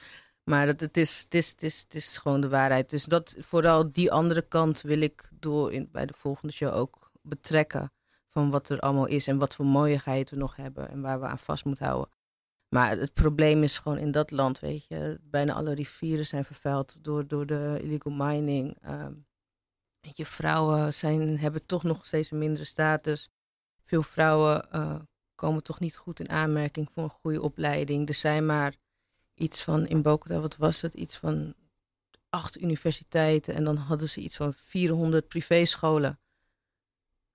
Maar 0.44 0.66
dat, 0.66 0.80
het, 0.80 0.98
is, 0.98 1.20
het, 1.20 1.34
is, 1.34 1.50
het, 1.50 1.64
is, 1.64 1.80
het 1.80 1.96
is 1.96 2.18
gewoon 2.18 2.42
de 2.42 2.50
waarheid. 2.50 2.90
Dus 2.90 3.04
dat, 3.04 3.36
vooral 3.40 3.92
die 3.92 4.12
andere 4.12 4.42
kant 4.42 4.82
wil 4.82 5.02
ik 5.02 5.30
door 5.32 5.74
in, 5.74 5.90
bij 5.92 6.06
de 6.06 6.14
volgende 6.14 6.54
show 6.54 6.74
ook 6.74 7.12
betrekken 7.22 7.92
van 8.28 8.50
wat 8.50 8.70
er 8.70 8.80
allemaal 8.80 9.06
is 9.08 9.28
en 9.28 9.38
wat 9.38 9.56
voor 9.56 9.66
mooiigheid 9.66 10.30
we 10.30 10.36
nog 10.36 10.56
hebben 10.56 10.90
en 10.90 11.02
waar 11.02 11.20
we 11.20 11.26
aan 11.26 11.40
vast 11.40 11.66
moeten 11.66 11.86
houden. 11.86 12.10
Maar 12.70 12.98
het 12.98 13.14
probleem 13.14 13.64
is 13.64 13.78
gewoon 13.78 13.98
in 13.98 14.12
dat 14.12 14.32
land, 14.32 14.60
weet 14.60 14.86
je, 14.88 15.20
bijna 15.22 15.54
alle 15.54 15.74
rivieren 15.74 16.26
zijn 16.26 16.46
vervuild 16.46 17.04
door, 17.04 17.28
door 17.28 17.46
de 17.46 17.80
illegal 17.82 18.14
mining. 18.14 18.78
Um, 18.90 19.26
weet 20.00 20.18
je, 20.18 20.26
vrouwen 20.26 20.94
zijn, 20.94 21.40
hebben 21.40 21.66
toch 21.66 21.84
nog 21.84 22.06
steeds 22.06 22.32
een 22.32 22.38
mindere 22.38 22.66
status. 22.66 23.30
Veel 23.84 24.04
vrouwen 24.04 24.68
uh, 24.76 24.96
komen 25.36 25.64
toch 25.64 25.80
niet 25.80 25.96
goed 25.96 26.20
in 26.20 26.30
aanmerking 26.30 26.90
voor 26.92 27.04
een 27.04 27.10
goede 27.10 27.42
opleiding. 27.42 28.08
Er 28.08 28.14
zijn 28.14 28.46
maar 28.46 28.76
iets 29.34 29.64
van, 29.64 29.88
in 29.88 30.02
Bogota, 30.02 30.40
wat 30.40 30.58
was 30.58 30.82
het? 30.82 30.94
Iets 30.94 31.18
van 31.18 31.54
acht 32.30 32.62
universiteiten 32.62 33.54
en 33.54 33.64
dan 33.64 33.76
hadden 33.76 34.10
ze 34.10 34.20
iets 34.20 34.36
van 34.36 34.54
400 34.54 35.28
privéscholen. 35.28 36.20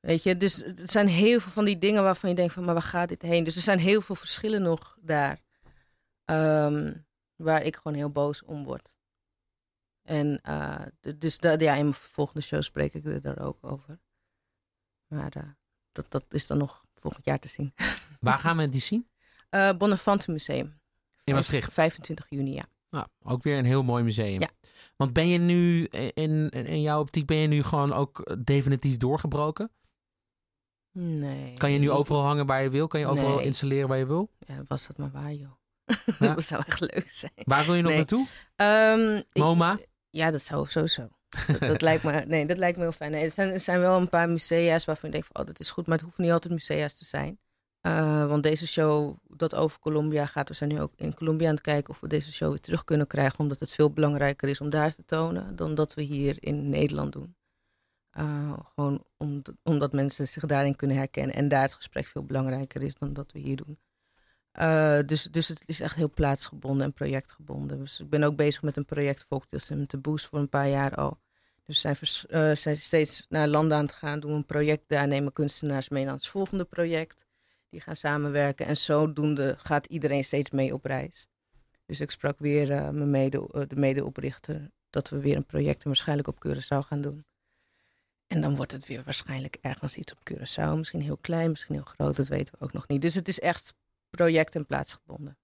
Weet 0.02 0.22
je, 0.22 0.36
dus 0.36 0.56
het 0.56 0.90
zijn 0.90 1.06
heel 1.06 1.40
veel 1.40 1.52
van 1.52 1.64
die 1.64 1.78
dingen 1.78 2.02
waarvan 2.02 2.30
je 2.30 2.36
denkt 2.36 2.52
van, 2.52 2.64
maar 2.64 2.74
waar 2.74 2.82
gaat 2.82 3.08
dit 3.08 3.22
heen? 3.22 3.44
Dus 3.44 3.56
er 3.56 3.62
zijn 3.62 3.78
heel 3.78 4.00
veel 4.00 4.14
verschillen 4.14 4.62
nog 4.62 4.98
daar, 5.00 5.40
ehm, 6.24 6.94
waar 7.36 7.62
ik 7.62 7.76
gewoon 7.76 7.94
heel 7.94 8.10
boos 8.10 8.42
om 8.42 8.64
word. 8.64 8.96
En 10.02 10.40
uh, 10.48 10.80
dus 11.16 11.36
ja, 11.40 11.58
in 11.58 11.64
mijn 11.64 11.94
volgende 11.94 12.40
show 12.40 12.62
spreek 12.62 12.94
ik 12.94 13.04
er 13.04 13.20
daar 13.20 13.38
ook 13.38 13.58
over. 13.60 13.98
Maar 15.06 15.32
uh, 15.36 15.42
dat, 15.92 16.06
dat 16.08 16.24
is 16.28 16.46
dan 16.46 16.58
nog 16.58 16.84
volgend 16.94 17.24
jaar 17.24 17.38
te 17.38 17.48
zien. 17.48 17.74
Waar 18.20 18.38
gaan 18.38 18.56
we 18.56 18.68
die 18.68 18.80
zien? 18.80 19.08
Uh, 19.50 19.72
Bonnefante 19.72 20.30
Museum. 20.30 20.80
In 21.24 21.34
Maastricht? 21.34 21.72
25 21.72 22.26
juni, 22.28 22.54
ja. 22.54 22.64
Nou, 22.90 23.06
ook 23.22 23.42
weer 23.42 23.58
een 23.58 23.64
heel 23.64 23.82
mooi 23.82 24.02
museum. 24.04 24.40
Ja. 24.40 24.50
Want 24.96 25.12
ben 25.12 25.28
je 25.28 25.38
nu, 25.38 25.84
in, 26.14 26.50
in 26.50 26.82
jouw 26.82 27.00
optiek, 27.00 27.26
ben 27.26 27.36
je 27.36 27.48
nu 27.48 27.62
gewoon 27.62 27.92
ook 27.92 28.36
definitief 28.44 28.96
doorgebroken? 28.96 29.70
Nee. 30.92 31.54
Kan 31.54 31.72
je 31.72 31.78
nu 31.78 31.90
overal 31.90 32.22
hangen 32.22 32.46
waar 32.46 32.62
je 32.62 32.70
wil? 32.70 32.86
Kan 32.86 33.00
je 33.00 33.06
overal 33.06 33.36
Nee. 33.36 33.44
installeren 33.44 33.88
waar 33.88 33.98
je 33.98 34.06
wil? 34.06 34.30
Ja, 34.38 34.54
was 34.66 34.86
dat 34.86 34.98
maar 34.98 35.10
waar, 35.10 35.32
joh. 35.32 35.50
Ja. 36.18 36.34
dat 36.34 36.44
zou 36.44 36.62
echt 36.66 36.80
leuk 36.80 37.06
zijn. 37.10 37.32
Waar 37.36 37.64
wil 37.64 37.74
je 37.74 37.82
nog 37.82 37.90
Nee. 37.90 37.98
naartoe? 37.98 38.26
Ik- 39.32 39.42
MoMA? 39.42 39.78
ja, 40.10 40.30
dat 40.30 40.42
zou 40.42 40.66
sowieso. 40.66 41.08
dat, 41.46 41.58
dat 41.60 41.80
lijkt 41.82 42.02
me, 42.02 42.24
nee, 42.26 42.46
dat 42.46 42.56
lijkt 42.56 42.76
me 42.76 42.82
heel 42.82 42.92
fijn. 42.92 43.10
Nee, 43.10 43.24
er, 43.24 43.30
zijn, 43.30 43.50
er 43.50 43.60
zijn 43.60 43.80
wel 43.80 43.96
een 44.00 44.08
paar 44.08 44.28
musea's 44.28 44.84
waarvan 44.84 45.04
ik 45.08 45.12
denk 45.12 45.24
van, 45.24 45.40
oh, 45.40 45.46
dat 45.46 45.60
is 45.60 45.70
goed. 45.70 45.86
Maar 45.86 45.96
het 45.96 46.04
hoeft 46.06 46.18
niet 46.18 46.30
altijd 46.30 46.52
musea's 46.52 46.94
te 46.98 47.04
zijn. 47.04 47.38
Eh, 47.80 48.26
want 48.26 48.42
deze 48.42 48.66
show, 48.66 49.16
dat 49.36 49.54
over 49.54 49.78
Colombia 49.78 50.26
gaat, 50.26 50.48
we 50.48 50.54
zijn 50.54 50.70
nu 50.70 50.80
ook 50.80 50.92
in 50.96 51.14
Colombia 51.14 51.48
aan 51.48 51.54
het 51.54 51.62
kijken 51.62 51.94
of 51.94 52.00
we 52.00 52.08
deze 52.08 52.32
show 52.32 52.48
weer 52.48 52.60
terug 52.60 52.84
kunnen 52.84 53.06
krijgen. 53.06 53.38
Omdat 53.38 53.60
het 53.60 53.72
veel 53.72 53.90
belangrijker 53.90 54.48
is 54.48 54.60
om 54.60 54.70
daar 54.70 54.94
te 54.94 55.04
tonen 55.04 55.56
dan 55.56 55.74
dat 55.74 55.94
we 55.94 56.02
hier 56.02 56.36
in 56.40 56.68
Nederland 56.68 57.12
doen. 57.12 57.36
Eh, 58.12 58.58
gewoon 58.74 59.04
om, 59.16 59.42
omdat 59.62 59.92
mensen 59.92 60.28
zich 60.28 60.46
daarin 60.46 60.76
kunnen 60.76 60.96
herkennen 60.96 61.34
en 61.34 61.48
daar 61.48 61.62
het 61.62 61.74
gesprek 61.74 62.06
veel 62.06 62.24
belangrijker 62.24 62.82
is 62.82 62.94
dan 62.94 63.12
dat 63.12 63.32
we 63.32 63.38
hier 63.38 63.56
doen. 63.56 63.78
Eh, 64.52 64.98
dus, 65.06 65.22
dus 65.22 65.48
het 65.48 65.62
is 65.66 65.80
echt 65.80 65.94
heel 65.94 66.10
plaatsgebonden 66.10 66.86
en 66.86 66.92
projectgebonden. 66.92 67.78
Dus 67.78 68.00
ik 68.00 68.10
ben 68.10 68.22
ook 68.22 68.36
bezig 68.36 68.62
met 68.62 68.76
een 68.76 68.84
project 68.84 69.24
Folktism 69.24 69.84
te 69.84 69.98
boost 69.98 70.26
voor 70.26 70.38
een 70.38 70.48
paar 70.48 70.68
jaar 70.68 70.94
al. 70.94 71.20
Dus 71.64 71.80
zijn, 71.80 71.96
eh, 72.28 72.54
zijn 72.54 72.76
steeds 72.76 73.26
naar 73.28 73.48
landen 73.48 73.76
aan 73.76 73.84
het 73.84 73.94
gaan, 73.94 74.20
doen 74.20 74.32
een 74.32 74.46
project 74.46 74.84
daar, 74.86 75.08
nemen 75.08 75.32
kunstenaars 75.32 75.88
mee 75.88 76.04
naar 76.04 76.14
het 76.14 76.26
volgende 76.26 76.64
project. 76.64 77.26
Die 77.68 77.80
gaan 77.80 77.96
samenwerken 77.96 78.66
en 78.66 78.76
zodoende 78.76 79.54
gaat 79.58 79.86
iedereen 79.86 80.24
steeds 80.24 80.50
mee 80.50 80.74
op 80.74 80.84
reis. 80.84 81.26
Dus 81.86 82.00
ik 82.00 82.10
sprak 82.10 82.38
weer 82.38 82.68
mijn 82.68 83.10
mede, 83.10 83.66
de 83.68 83.76
medeoprichter 83.76 84.70
dat 84.90 85.08
we 85.08 85.20
weer 85.20 85.36
een 85.36 85.46
project 85.46 85.82
en 85.82 85.86
waarschijnlijk 85.86 86.28
op 86.28 86.46
Curaçao 86.46 86.86
gaan 86.86 87.00
doen. 87.00 87.24
En 88.32 88.40
dan 88.40 88.56
wordt 88.56 88.72
het 88.72 88.86
weer 88.86 89.02
waarschijnlijk 89.04 89.56
ergens 89.60 89.96
iets 89.96 90.12
op 90.12 90.18
Curaçao. 90.32 90.76
Misschien 90.76 91.00
heel 91.00 91.16
klein, 91.20 91.50
misschien 91.50 91.74
heel 91.74 91.84
groot, 91.84 92.16
dat 92.16 92.28
weten 92.28 92.54
we 92.58 92.64
ook 92.64 92.72
nog 92.72 92.88
niet. 92.88 93.02
Dus 93.02 93.14
het 93.14 93.28
is 93.28 93.40
echt 93.40 93.74
project- 94.10 94.54
en 94.54 94.66
plaatsgebonden. 94.66 95.36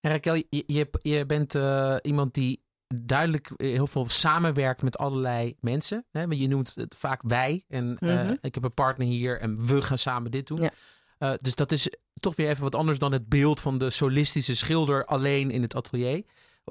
En 0.00 0.10
Raquel, 0.10 0.34
je, 0.34 0.46
je, 0.66 0.88
je 1.02 1.26
bent 1.26 1.54
eh, 1.54 1.96
iemand 2.02 2.34
die 2.34 2.62
duidelijk 2.94 3.50
heel 3.56 3.86
veel 3.86 4.08
samenwerkt 4.08 4.82
met 4.82 4.98
allerlei 4.98 5.56
mensen. 5.60 6.04
Hè? 6.10 6.26
Want 6.26 6.40
je 6.40 6.48
noemt 6.48 6.74
het 6.74 6.94
vaak 6.94 7.20
wij. 7.22 7.64
En 7.68 7.96
eh, 7.98 8.08
Mhm. 8.22 8.34
ik 8.40 8.54
heb 8.54 8.64
een 8.64 8.74
partner 8.74 9.06
hier 9.06 9.40
en 9.40 9.66
we 9.66 9.82
gaan 9.82 9.98
samen 9.98 10.30
dit 10.30 10.46
doen. 10.46 10.60
Ja. 10.62 10.70
Eh, 11.18 11.32
dus 11.40 11.54
dat 11.54 11.72
is 11.72 11.88
toch 12.14 12.36
weer 12.36 12.48
even 12.48 12.62
wat 12.62 12.74
anders 12.74 12.98
dan 12.98 13.12
het 13.12 13.28
beeld 13.28 13.60
van 13.60 13.78
de 13.78 13.90
solistische 13.90 14.56
schilder 14.56 15.04
alleen 15.04 15.50
in 15.50 15.62
het 15.62 15.74
atelier. 15.74 16.22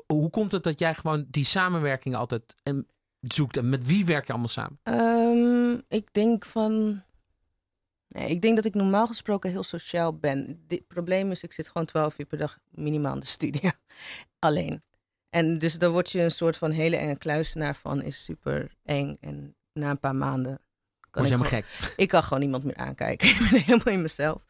Hoe 0.08 0.30
komt 0.30 0.52
het 0.52 0.64
dat 0.64 0.80
jij 0.80 0.96
gewoon 0.96 1.26
die 1.30 1.46
samenwerking 1.46 2.16
altijd 2.16 2.56
en 2.64 2.88
zoekt? 3.22 3.58
En 3.58 3.70
met 3.70 3.86
wie 3.86 4.06
werk 4.06 4.26
je 4.26 4.32
allemaal 4.32 4.50
samen? 4.50 4.80
Ehm, 4.84 5.82
ik 5.88 6.14
denk 6.14 6.46
van. 6.46 7.04
Nee, 8.08 8.30
ik 8.30 8.42
denk 8.42 8.56
dat 8.56 8.66
ik 8.66 8.74
normaal 8.74 9.08
gesproken 9.08 9.50
heel 9.50 9.64
sociaal 9.64 10.18
ben. 10.18 10.64
Het 10.68 10.88
probleem 10.88 11.32
is, 11.32 11.44
ik 11.44 11.54
zit 11.54 11.68
gewoon 11.68 11.88
12 11.88 12.20
uur 12.20 12.26
per 12.26 12.38
dag 12.38 12.60
minimaal 12.70 13.14
in 13.14 13.20
de 13.20 13.26
studio. 13.26 13.70
Alleen. 14.40 14.84
En 15.30 15.58
dus 15.58 15.78
daar 15.78 15.90
word 15.90 16.12
je 16.12 16.22
een 16.22 16.32
soort 16.32 16.58
van 16.58 16.72
hele 16.72 16.96
enge 16.96 17.18
kluisenaar 17.18 17.76
van. 17.76 18.02
Is 18.02 18.24
super 18.24 18.72
eng. 18.84 19.18
En 19.20 19.56
na 19.74 19.90
een 19.90 20.00
paar 20.00 20.16
maanden. 20.16 20.60
Kan 21.10 21.24
Word 21.24 21.34
je 21.34 21.40
ik, 21.40 21.50
helemaal 21.50 21.70
gewoon, 21.72 21.88
gek? 21.88 21.94
ik 21.98 22.08
kan 22.08 22.24
gewoon 22.24 22.40
niemand 22.40 22.64
meer 22.64 22.76
aankijken. 22.76 23.28
ik 23.30 23.38
ben 23.38 23.62
helemaal 23.62 23.94
in 23.94 24.02
mezelf. 24.02 24.46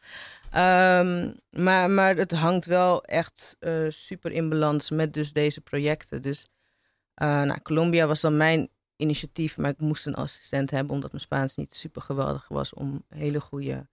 Ehm, 0.50 1.32
maar, 1.50 1.90
maar 1.90 2.16
het 2.16 2.32
hangt 2.32 2.66
wel 2.66 3.04
echt 3.04 3.56
eh, 3.58 3.86
super 3.88 4.32
in 4.32 4.48
balans 4.48 4.90
met 4.90 5.14
dus 5.14 5.32
deze 5.32 5.60
projecten. 5.60 6.22
Dus 6.22 6.46
nou, 7.26 7.60
Colombia 7.62 8.06
was 8.06 8.20
dan 8.20 8.36
mijn 8.36 8.68
initiatief, 8.96 9.56
maar 9.58 9.70
ik 9.70 9.78
moest 9.80 10.06
een 10.06 10.14
assistent 10.14 10.70
hebben 10.70 10.94
omdat 10.94 11.10
mijn 11.10 11.22
Spaans 11.22 11.56
niet 11.56 11.74
super 11.74 12.02
geweldig 12.02 12.48
was 12.48 12.74
om 12.74 13.04
hele 13.08 13.40
goede, 13.40 13.88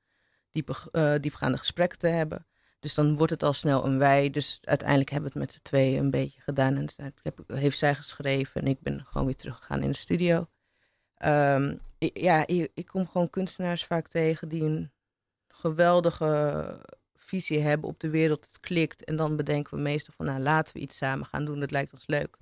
diepe, 0.51 0.73
eh, 0.91 1.13
diepgaande 1.19 1.57
gesprekken 1.57 1.99
te 1.99 2.07
hebben. 2.07 2.45
Dus 2.79 2.93
dan 2.93 3.15
wordt 3.17 3.31
het 3.31 3.43
al 3.43 3.53
snel 3.53 3.85
een 3.85 3.97
wij. 3.97 4.29
Dus 4.29 4.59
uiteindelijk 4.63 5.09
hebben 5.09 5.31
we 5.31 5.39
het 5.39 5.47
met 5.47 5.55
z'n 5.57 5.63
tweeën 5.63 5.99
een 6.03 6.11
beetje 6.11 6.41
gedaan. 6.41 6.75
En 6.77 6.87
heb, 7.21 7.39
heeft 7.47 7.77
zij 7.77 7.95
geschreven 7.95 8.61
en 8.61 8.67
ik 8.67 8.81
ben 8.81 9.05
gewoon 9.05 9.25
weer 9.27 9.35
teruggegaan 9.35 9.81
in 9.83 9.91
de 9.91 9.97
studio. 9.97 10.47
Ehm, 11.17 11.75
ik- 11.97 12.17
ja, 12.19 12.47
ik, 12.47 12.71
ik 12.73 12.85
kom 12.85 13.07
gewoon 13.07 13.29
kunstenaars 13.29 13.85
vaak 13.85 14.07
tegen 14.07 14.47
die 14.49 14.63
een 14.63 14.91
geweldige 15.47 16.81
visie 17.15 17.59
hebben 17.59 17.89
op 17.89 17.99
de 17.99 18.09
wereld. 18.09 18.45
Het 18.45 18.59
klikt 18.59 19.03
en 19.03 19.15
dan 19.15 19.35
bedenken 19.35 19.75
we 19.77 19.81
meestal 19.83 20.13
van, 20.17 20.25
nou 20.25 20.39
laten 20.39 20.73
we 20.73 20.79
iets 20.79 20.97
samen 20.97 21.25
gaan 21.25 21.45
doen. 21.45 21.59
Dat 21.59 21.71
lijkt 21.71 21.91
ons 21.91 22.07
leuk. 22.07 22.37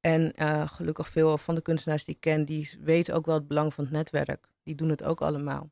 En 0.00 0.34
eh, 0.34 0.68
gelukkig 0.68 1.08
veel 1.08 1.38
van 1.38 1.54
de 1.54 1.62
kunstenaars 1.62 2.04
die 2.04 2.14
ik 2.14 2.20
ken, 2.20 2.44
die 2.44 2.78
weten 2.80 3.14
ook 3.14 3.26
wel 3.26 3.34
het 3.34 3.48
belang 3.48 3.74
van 3.74 3.84
het 3.84 3.92
netwerk. 3.92 4.48
Die 4.62 4.74
doen 4.74 4.88
het 4.88 5.02
ook 5.02 5.20
allemaal. 5.20 5.70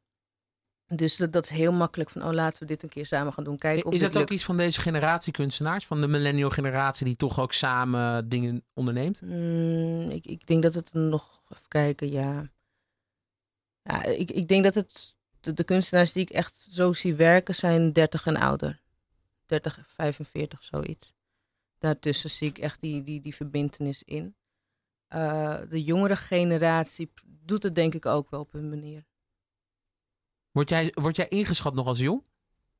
Dus 0.87 1.16
dat, 1.16 1.33
dat 1.33 1.45
is 1.45 1.51
heel 1.51 1.72
makkelijk 1.72 2.11
van, 2.11 2.22
oh 2.22 2.33
laten 2.33 2.61
we 2.61 2.66
dit 2.66 2.83
een 2.83 2.89
keer 2.89 3.07
samen 3.07 3.33
gaan 3.33 3.45
doen. 3.45 3.59
Kijken 3.59 3.85
of 3.87 3.95
Is 3.95 4.01
dat 4.01 4.16
ook 4.16 4.31
iets 4.31 4.45
van 4.45 4.57
deze 4.57 4.81
generatie 4.81 5.33
kunstenaars? 5.33 5.87
Van 5.87 6.01
de 6.01 6.07
millennial 6.07 6.51
generatie 6.51 7.07
die 7.07 7.16
toch 7.16 7.41
ook 7.41 7.53
samen 7.53 8.29
dingen 8.29 8.64
onderneemt? 8.74 9.22
Mm, 9.22 10.11
ik, 10.11 10.27
ik 10.27 10.47
denk 10.47 10.62
dat 10.62 10.74
het 10.74 10.93
nog, 10.93 11.41
even 11.53 11.68
kijken, 11.68 12.11
ja. 12.11 12.51
ja 13.83 14.05
ik, 14.05 14.31
ik 14.31 14.49
denk 14.49 14.64
dat 14.64 14.74
het, 14.74 15.14
de, 15.41 15.53
de 15.53 15.64
kunstenaars 15.64 16.12
die 16.12 16.22
ik 16.22 16.31
echt 16.31 16.68
zo 16.70 16.93
zie 16.93 17.14
werken 17.14 17.55
zijn 17.55 17.93
30 17.93 18.27
en 18.27 18.37
ouder. 18.37 18.79
30, 19.47 19.79
45, 19.87 20.64
zoiets. 20.64 21.16
Daartussen 21.79 22.31
zie 22.31 22.49
ik 22.49 22.59
echt 22.59 22.81
die, 22.81 23.03
die, 23.03 23.20
die 23.20 23.35
verbindenis 23.35 24.03
in. 24.03 24.37
Eh, 25.07 25.59
de 25.68 25.85
jongere 25.85 26.16
generatie 26.16 27.12
doet 27.24 27.62
het 27.62 27.74
denk 27.74 27.95
ik 27.95 28.07
ook 28.07 28.31
wel 28.31 28.41
op 28.41 28.53
hun 28.53 28.68
manier. 28.68 29.05
Word 30.51 30.68
jij, 30.68 30.93
word 30.95 31.16
jij 31.16 31.29
ingeschat 31.29 31.74
nog 31.74 31.87
als 31.87 31.99
jong? 31.99 32.22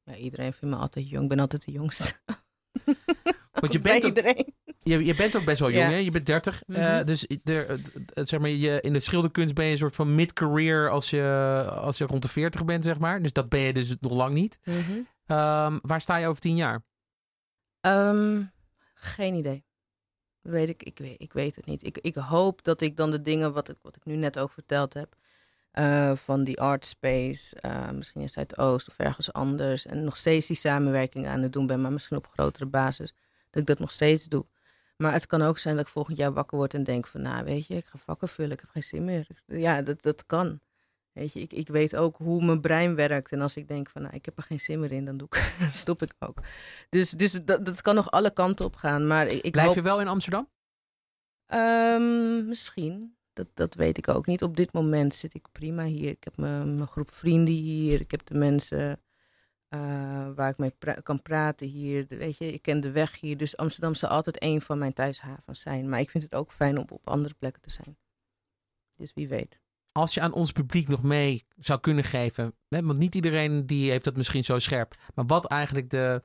Ja, 0.05 0.15
iedereen 0.17 0.53
vindt 0.53 0.75
me 0.75 0.81
altijd 0.81 1.09
jong. 1.09 1.23
Ik 1.23 1.29
ben 1.29 1.39
altijd 1.39 1.65
de 1.65 1.73
jongste. 1.73 2.13
Want 3.61 3.73
je 3.73 3.81
bent, 3.89 4.05
ook, 4.05 4.17
je, 4.83 5.05
je 5.05 5.15
bent 5.15 5.37
ook 5.37 5.45
best 5.45 5.61
wel 5.61 5.71
jong, 5.71 5.85
Ja. 5.85 5.91
hè? 5.91 5.97
Je 5.97 6.11
bent 6.11 6.27
30. 6.27 6.63
Mhm. 6.67 6.79
Eh, 6.81 7.05
dus 7.05 7.27
er, 7.45 7.79
zeg 8.15 8.41
maar, 8.41 8.49
je, 8.51 8.81
in 8.81 8.93
de 8.93 9.01
schilderkunst 9.01 9.55
ben 9.55 9.65
je 9.65 9.73
een 9.73 9.79
soort 9.79 9.95
van 9.95 10.15
mid-career 10.15 10.91
als 10.91 11.11
je, 11.11 11.23
als 11.71 11.99
je 11.99 12.05
rond 12.07 12.23
de 12.23 12.29
40 12.29 12.65
bent, 12.65 12.85
zeg 12.85 12.99
maar. 12.99 13.23
Dus 13.23 13.33
dat 13.33 13.49
ben 13.49 13.61
je 13.61 13.73
dus 13.73 13.97
nog 14.01 14.13
lang 14.13 14.35
niet. 14.35 14.59
Mhm. 14.65 15.01
Ehm, 15.27 15.79
waar 15.83 16.01
sta 16.01 16.17
je 16.17 16.27
over 16.27 16.41
tien 16.41 16.57
jaar? 16.57 16.85
Ehm, 17.81 18.43
geen 18.97 19.35
idee. 19.35 19.65
Weet 20.41 20.69
ik, 20.69 20.83
ik, 20.83 20.99
weet, 20.99 21.23
ik 21.23 21.33
weet 21.33 21.57
het 21.57 21.67
niet. 21.67 21.87
Ik, 21.87 21.99
ik 21.99 22.15
hoop 22.15 22.65
dat 22.65 22.81
ik 22.81 22.97
dan 22.97 23.11
de 23.11 23.21
dingen 23.21 23.53
wat 23.53 23.69
ik, 23.69 23.77
wat 23.83 23.97
ik 23.97 24.05
nu 24.05 24.17
net 24.17 24.39
ook 24.39 24.51
verteld 24.53 24.95
heb. 24.95 25.17
eh, 25.71 26.17
van 26.17 26.45
die 26.45 26.61
art 26.61 26.87
space, 26.87 27.57
eh, 27.61 27.91
misschien 27.91 28.21
in 28.21 28.29
Zuidoost 28.31 28.89
of 28.89 28.99
ergens 28.99 29.33
anders. 29.33 29.87
En 29.87 30.05
nog 30.05 30.17
steeds 30.17 30.47
die 30.47 30.57
samenwerking 30.57 31.27
aan 31.27 31.43
het 31.43 31.53
doen 31.53 31.67
ben, 31.67 31.81
maar 31.81 31.93
misschien 31.93 32.17
op 32.17 32.27
grotere 32.27 32.67
basis. 32.67 33.13
Dat 33.51 33.61
ik 33.63 33.67
dat 33.69 33.79
nog 33.79 33.93
steeds 33.93 34.25
doe. 34.25 34.47
Maar 34.97 35.13
het 35.13 35.27
kan 35.27 35.43
ook 35.43 35.59
zijn 35.59 35.77
dat 35.77 35.85
ik 35.87 35.91
volgend 35.93 36.17
jaar 36.19 36.33
wakker 36.33 36.59
word 36.59 36.75
en 36.75 36.85
denk 36.85 37.07
van, 37.07 37.23
nou 37.23 37.45
weet 37.45 37.67
je, 37.67 37.77
ik 37.77 37.87
ga 37.87 37.99
vakken 37.99 38.29
vullen, 38.29 38.53
ik 38.53 38.61
heb 38.61 38.71
geen 38.71 38.83
zin 38.83 39.05
meer. 39.05 39.27
Ja, 39.47 39.83
dat, 39.83 40.03
dat 40.03 40.27
kan. 40.27 40.61
Weet 41.17 41.33
je, 41.33 41.41
ik, 41.41 41.53
ik 41.53 41.69
weet 41.69 41.97
ook 41.97 42.17
hoe 42.17 42.45
mijn 42.45 42.61
brein 42.61 42.95
werkt. 42.95 43.33
En 43.33 43.41
als 43.41 43.57
ik 43.57 43.69
denk 43.69 43.91
van, 43.91 44.03
nou, 44.03 44.15
ik 44.15 44.25
heb 44.25 44.37
er 44.37 44.43
geen 44.43 44.61
zin 44.61 44.81
meer 44.81 44.93
in, 44.93 45.05
dan 45.05 45.17
doe 45.17 45.29
ik, 45.31 45.37
stop 45.73 46.03
ik 46.03 46.15
ook. 46.19 46.39
Dus, 46.89 47.11
dus 47.11 47.33
dat, 47.33 47.65
dat 47.67 47.83
kan 47.83 47.95
nog 47.95 48.11
alle 48.11 48.31
kanten 48.31 48.65
op 48.65 48.77
gaan. 48.77 49.07
Maar 49.07 49.27
ik, 49.27 49.43
ik 49.43 49.53
Blijf 49.53 49.67
hoop... 49.67 49.77
je 49.77 49.83
wel 49.83 50.01
in 50.01 50.09
Amsterdam? 50.09 50.49
Ehm, 51.47 52.47
misschien. 52.47 53.17
Dat, 53.33 53.47
dat 53.55 53.75
weet 53.75 53.99
ik 53.99 54.09
ook 54.09 54.27
niet. 54.27 54.43
Op 54.43 54.57
dit 54.57 54.73
moment 54.73 55.15
zit 55.15 55.35
ik 55.35 55.47
prima 55.53 55.85
hier. 55.85 56.11
Ik 56.11 56.25
heb 56.25 56.37
mijn, 56.37 56.75
mijn 56.77 56.89
groep 56.89 57.11
vrienden 57.11 57.55
hier. 57.55 58.01
Ik 58.01 58.11
heb 58.11 58.27
de 58.27 58.35
mensen 58.35 59.03
eh, 59.69 60.29
waar 60.35 60.51
ik 60.51 60.59
mee 60.59 60.75
pra- 60.79 61.01
kan 61.03 61.23
praten 61.23 61.67
hier. 61.67 62.07
De- 62.07 62.17
weet 62.17 62.39
je, 62.39 62.53
ik 62.53 62.63
ken 62.63 62.81
de 62.81 62.91
weg 62.91 63.21
hier. 63.21 63.37
Dus 63.37 63.57
Amsterdam 63.57 63.95
zal 63.95 64.09
altijd 64.09 64.43
een 64.43 64.61
van 64.61 64.79
mijn 64.79 64.93
thuishavens 64.93 65.61
zijn. 65.61 65.89
Maar 65.89 66.01
ik 66.01 66.11
vind 66.11 66.25
het 66.25 66.35
ook 66.35 66.53
fijn 66.53 66.79
om 66.79 66.85
op 66.89 67.09
andere 67.09 67.35
plekken 67.39 67.63
te 67.63 67.71
zijn. 67.71 67.99
Dus 68.97 69.13
wie 69.15 69.29
weet. 69.29 69.61
Als 69.97 70.15
je 70.15 70.21
aan 70.21 70.33
ons 70.33 70.53
publiek 70.53 70.89
nog 70.89 71.03
mee 71.03 71.47
zou 71.57 71.81
kunnen 71.81 72.05
geven, 72.05 72.55
hè, 72.69 72.83
want 72.83 72.99
niet 72.99 73.15
iedereen 73.15 73.67
die 73.67 73.91
heeft 73.91 74.05
dat 74.05 74.17
misschien 74.17 74.45
zo 74.45 74.59
scherp, 74.59 74.95
maar 75.15 75.27
wat 75.27 75.47
eigenlijk 75.47 75.91
de, 75.91 76.23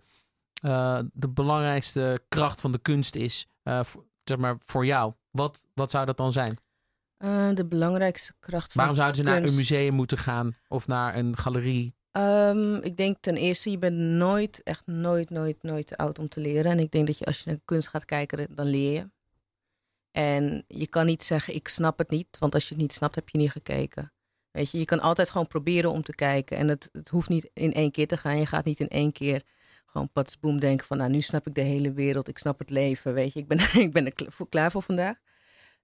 uh, 0.65 0.99
de 1.13 1.29
belangrijkste 1.29 2.19
kracht 2.27 2.61
van 2.61 2.71
de 2.71 2.79
kunst 2.79 3.15
is, 3.15 3.47
uh, 3.63 3.83
voor, 3.83 4.05
zeg 4.23 4.37
maar 4.37 4.55
voor 4.65 4.85
jou, 4.85 5.13
wat, 5.29 5.67
wat 5.73 5.91
zou 5.91 6.05
dat 6.05 6.17
dan 6.17 6.31
zijn? 6.31 6.57
Uh, 7.23 7.49
de 7.53 7.65
belangrijkste 7.65 8.33
kracht 8.39 8.71
van 8.71 8.77
Waarom 8.77 8.95
zouden 8.95 9.17
ze 9.17 9.23
kunst. 9.23 9.39
naar 9.39 9.49
een 9.49 9.57
museum 9.57 9.93
moeten 9.93 10.17
gaan 10.17 10.55
of 10.67 10.87
naar 10.87 11.15
een 11.15 11.37
galerie? 11.37 11.95
Um, 12.17 12.75
ik 12.75 12.97
denk 12.97 13.17
ten 13.19 13.35
eerste, 13.35 13.71
je 13.71 13.77
bent 13.77 13.97
nooit, 13.97 14.63
echt 14.63 14.85
nooit, 14.85 15.29
nooit, 15.29 15.63
nooit 15.63 15.87
te 15.87 15.97
oud 15.97 16.19
om 16.19 16.27
te 16.27 16.39
leren. 16.39 16.71
En 16.71 16.79
ik 16.79 16.91
denk 16.91 17.07
dat 17.07 17.17
je 17.17 17.25
als 17.25 17.39
je 17.39 17.49
naar 17.49 17.59
kunst 17.65 17.87
gaat 17.87 18.05
kijken, 18.05 18.55
dan 18.55 18.65
leer 18.65 18.93
je. 18.93 19.09
En 20.11 20.63
je 20.67 20.87
kan 20.87 21.05
niet 21.05 21.23
zeggen, 21.23 21.55
ik 21.55 21.67
snap 21.67 21.97
het 21.97 22.09
niet. 22.09 22.37
Want 22.39 22.53
als 22.53 22.63
je 22.63 22.73
het 22.73 22.81
niet 22.81 22.93
snapt, 22.93 23.15
heb 23.15 23.29
je 23.29 23.37
niet 23.37 23.51
gekeken. 23.51 24.13
Weet 24.51 24.71
je, 24.71 24.77
je 24.77 24.85
kan 24.85 24.99
altijd 24.99 25.29
gewoon 25.29 25.47
proberen 25.47 25.91
om 25.91 26.01
te 26.01 26.15
kijken. 26.15 26.57
En 26.57 26.67
het, 26.67 26.89
het 26.91 27.09
hoeft 27.09 27.29
niet 27.29 27.49
in 27.53 27.73
één 27.73 27.91
keer 27.91 28.07
te 28.07 28.17
gaan. 28.17 28.37
Je 28.37 28.45
gaat 28.45 28.65
niet 28.65 28.79
in 28.79 28.87
één 28.87 29.11
keer 29.11 29.43
gewoon 29.85 30.11
patsboom 30.11 30.59
denken 30.59 30.85
van... 30.85 30.97
nou, 30.97 31.11
nu 31.11 31.21
snap 31.21 31.47
ik 31.47 31.55
de 31.55 31.61
hele 31.61 31.93
wereld. 31.93 32.27
Ik 32.27 32.37
snap 32.37 32.59
het 32.59 32.69
leven, 32.69 33.13
weet 33.13 33.33
je. 33.33 33.39
Ik 33.39 33.47
ben, 33.47 33.59
ik 33.85 33.91
ben 33.91 34.05
er 34.05 34.13
klaar 34.49 34.71
voor 34.71 34.81
vandaag. 34.81 35.17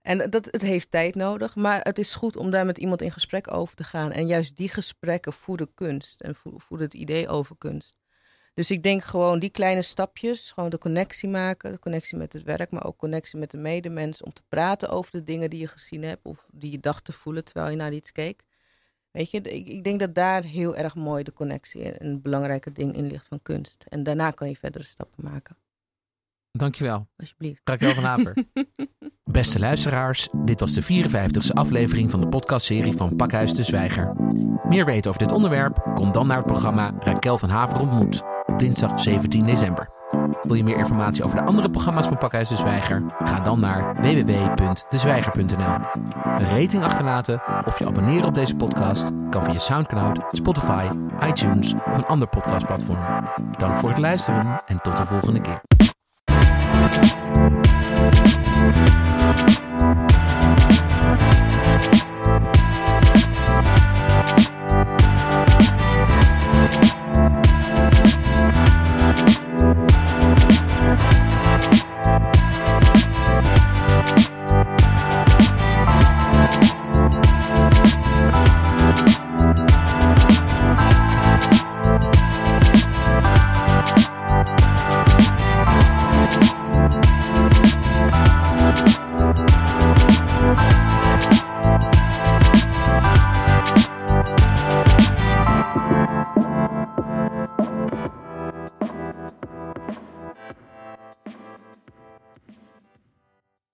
En 0.02 0.30
dat, 0.30 0.46
het 0.46 0.62
heeft 0.62 0.92
tijd 0.92 1.16
nodig. 1.16 1.56
Maar 1.56 1.82
het 1.82 2.00
is 2.00 2.16
goed 2.16 2.36
om 2.36 2.50
daar 2.50 2.66
met 2.66 2.78
iemand 2.78 3.02
in 3.02 3.12
gesprek 3.12 3.54
over 3.54 3.76
te 3.76 3.84
gaan. 3.84 4.12
En 4.12 4.28
juist 4.28 4.58
die 4.58 4.70
gesprekken 4.70 5.34
voeden 5.34 5.74
kunst. 5.74 6.22
En 6.22 6.36
voeden 6.36 6.88
het 6.88 6.94
idee 6.94 7.28
over 7.28 7.56
kunst. 7.58 7.96
Dus 8.58 8.72
ik 8.72 8.84
denk 8.84 9.04
gewoon 9.04 9.40
die 9.40 9.50
kleine 9.50 9.82
stapjes, 9.82 10.52
gewoon 10.52 10.70
de 10.70 10.78
connectie 10.78 11.30
maken, 11.30 11.72
de 11.72 11.80
connectie 11.80 12.18
met 12.18 12.34
het 12.34 12.44
werk, 12.44 12.72
maar 12.72 12.86
ook 12.86 12.98
connectie 12.98 13.40
met 13.40 13.52
de 13.52 13.58
medemens, 13.58 14.24
om 14.24 14.34
te 14.34 14.42
praten 14.48 14.90
over 14.90 15.12
de 15.12 15.24
dingen 15.24 15.50
die 15.50 15.60
je 15.60 15.68
gezien 15.68 16.04
hebt 16.04 16.26
of 16.26 16.48
die 16.52 16.72
je 16.72 16.80
dacht 16.80 17.06
te 17.06 17.12
voelen 17.12 17.46
terwijl 17.46 17.70
je 17.70 17.76
naar 17.76 17.94
iets 17.94 18.12
keek. 18.12 18.44
Weet 19.12 19.32
je, 19.32 19.42
ik, 19.42 19.68
ik 19.68 19.84
denk 19.84 20.00
dat 20.00 20.16
daar 20.16 20.44
heel 20.44 20.76
erg 20.76 20.96
mooi 20.96 21.24
de 21.24 21.34
connectie 21.34 21.84
en 21.84 22.06
een 22.06 22.22
belangrijke 22.22 22.72
ding 22.72 22.96
in 22.96 23.08
ligt 23.08 23.28
van 23.28 23.42
kunst. 23.42 23.86
En 23.90 24.04
daarna 24.04 24.32
kan 24.32 24.50
je 24.50 24.56
verdere 24.56 24.84
stappen 24.84 25.24
maken. 25.24 25.58
Dankjewel. 26.52 27.08
Alsjeblieft. 27.18 27.62
Raquel 27.64 27.94
van 27.94 28.04
Haver. 28.04 28.34
Beste 29.24 29.60
luisteraars, 29.60 30.30
dit 30.46 30.60
was 30.60 30.74
de 30.74 30.84
54e 30.84 31.54
aflevering 31.54 32.12
van 32.12 32.22
de 32.22 32.28
podcastserie 32.28 32.94
van 32.94 33.16
Pakhuis 33.16 33.54
de 33.54 33.64
Zwijger. 33.64 34.16
Meer 34.68 34.86
weten 34.86 35.10
over 35.10 35.22
dit 35.22 35.32
onderwerp? 35.32 35.92
Kom 35.94 36.12
dan 36.12 36.28
naar 36.28 36.38
het 36.38 36.46
programma 36.46 36.94
Raquel 37.00 37.38
van 37.38 37.50
Haver 37.50 37.80
ontmoet 37.80 38.37
dinsdag 38.58 39.02
17 39.02 39.46
december. 39.46 39.88
Wil 40.42 40.56
je 40.56 40.64
meer 40.64 40.78
informatie 40.78 41.24
over 41.24 41.38
de 41.38 41.44
andere 41.44 41.70
programma's 41.70 42.08
van 42.08 42.18
Pakhuis 42.18 42.50
de 42.50 42.56
Zwijger? 42.56 43.04
Ga 43.24 43.40
dan 43.40 43.60
naar 43.60 43.96
www.dezwijger.nl. 44.02 45.76
Een 46.24 46.56
rating 46.56 46.84
achterlaten 46.84 47.42
of 47.66 47.80
je 47.80 47.86
abonneren 47.86 48.26
op 48.26 48.36
deze 48.36 48.56
podcast 48.56 49.12
kan 49.30 49.44
via 49.44 49.60
Soundcloud, 49.60 50.20
Spotify, 50.28 50.88
iTunes 51.28 51.74
of 51.74 51.98
een 51.98 52.06
ander 52.06 52.28
podcastplatform. 52.28 53.00
Dank 53.58 53.76
voor 53.76 53.90
het 53.90 54.00
luisteren 54.00 54.56
en 54.68 54.82
tot 54.82 54.98
de 54.98 55.06
volgende 55.06 55.42
keer. 55.42 55.62